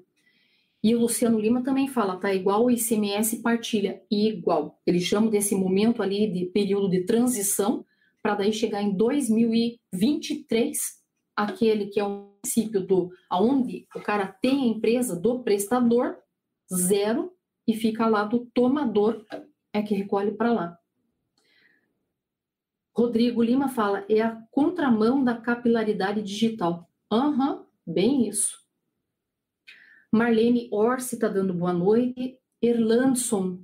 E 0.82 0.94
o 0.94 1.00
Luciano 1.00 1.38
Lima 1.38 1.62
também 1.62 1.88
fala, 1.88 2.16
tá 2.16 2.32
igual 2.32 2.64
o 2.64 2.70
ICMS 2.70 3.42
partilha, 3.42 4.02
igual. 4.10 4.80
Eles 4.86 5.02
chamam 5.02 5.28
desse 5.28 5.54
momento 5.54 6.02
ali 6.02 6.32
de 6.32 6.46
período 6.46 6.88
de 6.88 7.04
transição, 7.04 7.84
para 8.22 8.36
daí 8.36 8.52
chegar 8.52 8.82
em 8.82 8.94
2023, 8.94 10.99
aquele 11.42 11.86
que 11.86 12.00
é 12.00 12.04
o 12.04 12.30
princípio 12.40 12.80
do 12.80 13.10
aonde 13.28 13.86
o 13.94 14.00
cara 14.00 14.26
tem 14.26 14.62
a 14.62 14.66
empresa 14.66 15.18
do 15.18 15.40
prestador, 15.40 16.16
zero, 16.72 17.32
e 17.66 17.74
fica 17.74 18.06
lá 18.06 18.24
do 18.24 18.46
tomador, 18.54 19.24
é 19.72 19.82
que 19.82 19.94
recolhe 19.94 20.32
para 20.32 20.52
lá. 20.52 20.78
Rodrigo 22.96 23.42
Lima 23.42 23.68
fala, 23.68 24.04
é 24.08 24.20
a 24.20 24.36
contramão 24.50 25.22
da 25.22 25.36
capilaridade 25.36 26.22
digital. 26.22 26.90
Aham, 27.10 27.52
uhum, 27.54 27.64
bem 27.86 28.28
isso. 28.28 28.60
Marlene 30.12 30.68
Orsi 30.72 31.14
está 31.14 31.28
dando 31.28 31.54
boa 31.54 31.72
noite. 31.72 32.38
Erlandson 32.60 33.60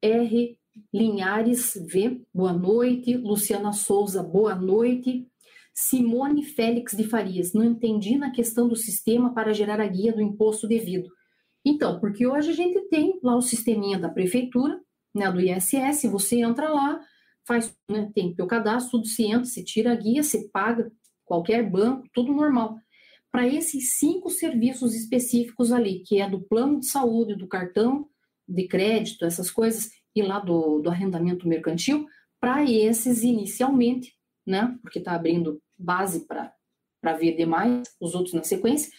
R. 0.00 0.58
Linhares 0.92 1.74
V, 1.74 2.24
boa 2.32 2.52
noite. 2.52 3.16
Luciana 3.16 3.72
Souza, 3.72 4.22
boa 4.22 4.54
noite. 4.54 5.28
Simone 5.78 6.42
Félix 6.42 6.96
de 6.96 7.04
Farias, 7.04 7.52
não 7.52 7.62
entendi 7.62 8.16
na 8.16 8.30
questão 8.30 8.66
do 8.66 8.74
sistema 8.74 9.34
para 9.34 9.52
gerar 9.52 9.78
a 9.78 9.86
guia 9.86 10.10
do 10.10 10.22
imposto 10.22 10.66
devido. 10.66 11.06
Então, 11.62 12.00
porque 12.00 12.26
hoje 12.26 12.50
a 12.50 12.54
gente 12.54 12.80
tem 12.88 13.20
lá 13.22 13.36
o 13.36 13.42
sisteminha 13.42 13.98
da 13.98 14.08
prefeitura, 14.08 14.80
né, 15.14 15.30
do 15.30 15.38
ISS, 15.38 16.04
você 16.10 16.40
entra 16.40 16.70
lá, 16.70 16.98
faz, 17.46 17.76
né, 17.90 18.10
tem 18.14 18.34
o 18.40 18.46
cadastro, 18.46 18.92
tudo 18.92 19.06
se 19.06 19.24
entra, 19.24 19.44
se 19.44 19.62
tira 19.62 19.92
a 19.92 19.94
guia, 19.94 20.22
se 20.22 20.48
paga, 20.50 20.90
qualquer 21.26 21.68
banco, 21.68 22.08
tudo 22.14 22.32
normal. 22.32 22.78
Para 23.30 23.46
esses 23.46 23.98
cinco 23.98 24.30
serviços 24.30 24.94
específicos 24.94 25.72
ali, 25.72 26.02
que 26.06 26.22
é 26.22 26.30
do 26.30 26.40
plano 26.40 26.80
de 26.80 26.86
saúde, 26.86 27.36
do 27.36 27.46
cartão 27.46 28.08
de 28.48 28.66
crédito, 28.66 29.26
essas 29.26 29.50
coisas, 29.50 29.90
e 30.14 30.22
lá 30.22 30.40
do, 30.40 30.80
do 30.80 30.88
arrendamento 30.88 31.46
mercantil, 31.46 32.06
para 32.40 32.64
esses 32.64 33.22
inicialmente, 33.22 34.14
né, 34.46 34.74
porque 34.80 35.00
está 35.00 35.14
abrindo 35.14 35.60
base 35.78 36.26
para 36.26 36.52
ver 37.18 37.36
demais, 37.36 37.88
os 38.00 38.14
outros 38.14 38.34
na 38.34 38.42
sequência, 38.42 38.90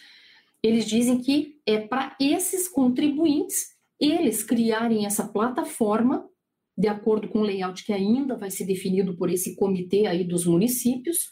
eles 0.62 0.86
dizem 0.86 1.20
que 1.20 1.60
é 1.66 1.78
para 1.78 2.16
esses 2.20 2.68
contribuintes 2.68 3.76
eles 4.00 4.42
criarem 4.42 5.06
essa 5.06 5.26
plataforma 5.26 6.28
de 6.76 6.86
acordo 6.86 7.28
com 7.28 7.40
o 7.40 7.42
layout 7.42 7.84
que 7.84 7.92
ainda 7.92 8.36
vai 8.36 8.52
ser 8.52 8.64
definido 8.64 9.16
por 9.16 9.28
esse 9.28 9.56
comitê 9.56 10.06
aí 10.06 10.22
dos 10.22 10.46
municípios, 10.46 11.28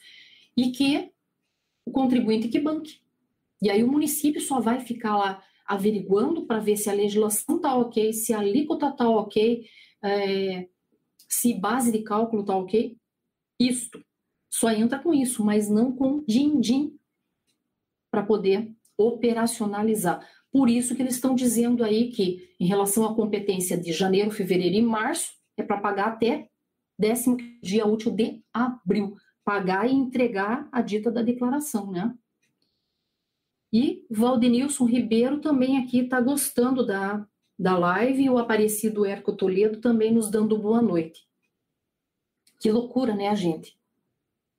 e 0.56 0.72
que 0.72 1.12
o 1.86 1.92
contribuinte 1.92 2.48
que 2.48 2.58
banque. 2.58 2.98
E 3.62 3.70
aí 3.70 3.84
o 3.84 3.90
município 3.90 4.40
só 4.40 4.58
vai 4.58 4.80
ficar 4.80 5.16
lá 5.16 5.42
averiguando 5.64 6.46
para 6.46 6.58
ver 6.58 6.76
se 6.76 6.90
a 6.90 6.92
legislação 6.92 7.56
está 7.56 7.76
ok, 7.76 8.12
se 8.12 8.32
a 8.32 8.40
alíquota 8.40 8.88
está 8.88 9.08
ok, 9.08 9.64
é, 10.02 10.68
se 11.28 11.54
base 11.54 11.92
de 11.92 12.02
cálculo 12.02 12.42
está 12.42 12.56
ok. 12.56 12.96
Isto. 13.60 14.04
Só 14.58 14.70
entra 14.70 14.98
com 14.98 15.12
isso, 15.12 15.44
mas 15.44 15.68
não 15.68 15.92
com 15.92 16.24
din-din 16.26 16.98
para 18.10 18.22
poder 18.22 18.74
operacionalizar. 18.96 20.26
Por 20.50 20.70
isso 20.70 20.96
que 20.96 21.02
eles 21.02 21.16
estão 21.16 21.34
dizendo 21.34 21.84
aí 21.84 22.10
que, 22.10 22.54
em 22.58 22.66
relação 22.66 23.04
à 23.04 23.14
competência 23.14 23.76
de 23.76 23.92
janeiro, 23.92 24.30
fevereiro 24.30 24.76
e 24.76 24.80
março, 24.80 25.30
é 25.58 25.62
para 25.62 25.76
pagar 25.78 26.06
até 26.06 26.48
décimo 26.98 27.36
dia 27.62 27.86
útil 27.86 28.10
de 28.10 28.42
abril. 28.50 29.14
pagar 29.44 29.90
e 29.90 29.92
entregar 29.92 30.66
a 30.72 30.80
dita 30.80 31.10
da 31.10 31.20
declaração, 31.20 31.92
né? 31.92 32.16
E 33.70 34.06
Valdenilson 34.10 34.86
Ribeiro 34.86 35.38
também 35.38 35.76
aqui 35.76 36.00
está 36.00 36.18
gostando 36.18 36.84
da, 36.84 37.28
da 37.58 37.76
live 37.76 38.22
e 38.22 38.30
o 38.30 38.38
Aparecido 38.38 39.04
Erco 39.04 39.36
Toledo 39.36 39.82
também 39.82 40.14
nos 40.14 40.30
dando 40.30 40.58
boa 40.58 40.80
noite. 40.80 41.28
Que 42.58 42.72
loucura, 42.72 43.14
né, 43.14 43.36
gente? 43.36 43.75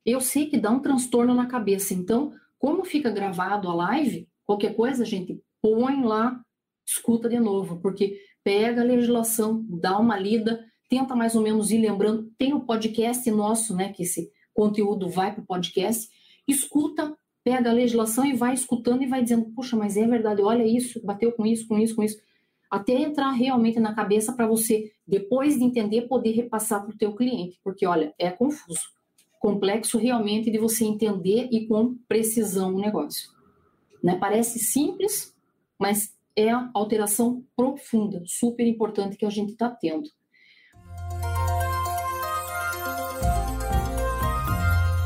Eu 0.08 0.22
sei 0.22 0.46
que 0.46 0.58
dá 0.58 0.72
um 0.72 0.80
transtorno 0.80 1.34
na 1.34 1.48
cabeça, 1.48 1.94
então, 1.94 2.32
como 2.58 2.86
fica 2.86 3.12
gravado 3.12 3.68
a 3.68 3.76
live, 3.76 4.26
qualquer 4.46 4.74
coisa 4.74 5.04
a 5.04 5.06
gente 5.06 5.38
põe 5.62 6.02
lá, 6.02 6.42
escuta 6.88 7.28
de 7.28 7.38
novo, 7.38 7.82
porque 7.82 8.18
pega 8.42 8.80
a 8.80 8.86
legislação, 8.86 9.66
dá 9.68 10.00
uma 10.00 10.18
lida, 10.18 10.64
tenta 10.90 11.14
mais 11.14 11.36
ou 11.36 11.42
menos 11.42 11.72
ir 11.72 11.80
lembrando. 11.80 12.32
Tem 12.38 12.54
o 12.54 12.62
podcast 12.62 13.30
nosso, 13.30 13.76
né, 13.76 13.92
que 13.92 14.04
esse 14.04 14.32
conteúdo 14.54 15.10
vai 15.10 15.34
para 15.34 15.44
o 15.44 15.46
podcast, 15.46 16.08
escuta, 16.48 17.14
pega 17.44 17.70
a 17.70 17.74
legislação 17.74 18.26
e 18.26 18.34
vai 18.34 18.54
escutando 18.54 19.04
e 19.04 19.08
vai 19.08 19.22
dizendo, 19.22 19.52
puxa, 19.54 19.76
mas 19.76 19.98
é 19.98 20.08
verdade, 20.08 20.42
olha 20.42 20.66
isso, 20.66 21.06
bateu 21.06 21.34
com 21.34 21.46
isso, 21.46 21.68
com 21.68 21.78
isso, 21.78 21.94
com 21.94 22.02
isso, 22.02 22.18
até 22.72 22.94
entrar 22.94 23.32
realmente 23.32 23.78
na 23.78 23.94
cabeça 23.94 24.32
para 24.32 24.48
você, 24.48 24.90
depois 25.06 25.58
de 25.58 25.66
entender, 25.66 26.08
poder 26.08 26.32
repassar 26.32 26.86
para 26.86 26.96
o 26.96 26.98
teu 26.98 27.14
cliente, 27.14 27.60
porque 27.62 27.86
olha, 27.86 28.14
é 28.18 28.32
confuso, 28.32 28.96
complexo 29.40 29.98
realmente 29.98 30.50
de 30.52 30.58
você 30.58 30.86
entender 30.86 31.48
e 31.52 31.68
com 31.68 31.96
precisão 32.08 32.76
o 32.76 32.80
negócio. 32.80 33.30
Né? 34.04 34.16
Parece 34.16 34.60
simples, 34.60 35.36
mas 35.80 36.14
é 36.36 36.52
a 36.52 36.70
alteração 36.74 37.44
profunda, 37.56 38.22
super 38.26 38.66
importante 38.66 39.18
que 39.18 39.26
a 39.26 39.30
gente 39.30 39.54
está 39.54 39.70
tendo. 39.70 40.10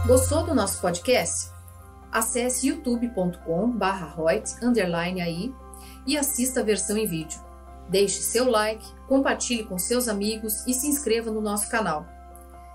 Gostou 0.06 0.46
do 0.46 0.54
nosso 0.54 0.82
podcast? 0.82 1.50
Acesse 2.12 2.68
youtube.com/royt 2.68 4.56
aí 5.24 5.54
e 6.06 6.18
assista 6.18 6.60
a 6.60 6.64
versão 6.64 6.98
em 6.98 7.08
vídeo. 7.08 7.40
Deixe 7.90 8.22
seu 8.22 8.50
like, 8.50 8.86
compartilhe 9.08 9.64
com 9.64 9.78
seus 9.78 10.10
amigos 10.10 10.66
e 10.68 10.74
se 10.74 10.88
inscreva 10.88 11.32
no 11.32 11.40
nosso 11.40 11.70
canal. 11.70 12.06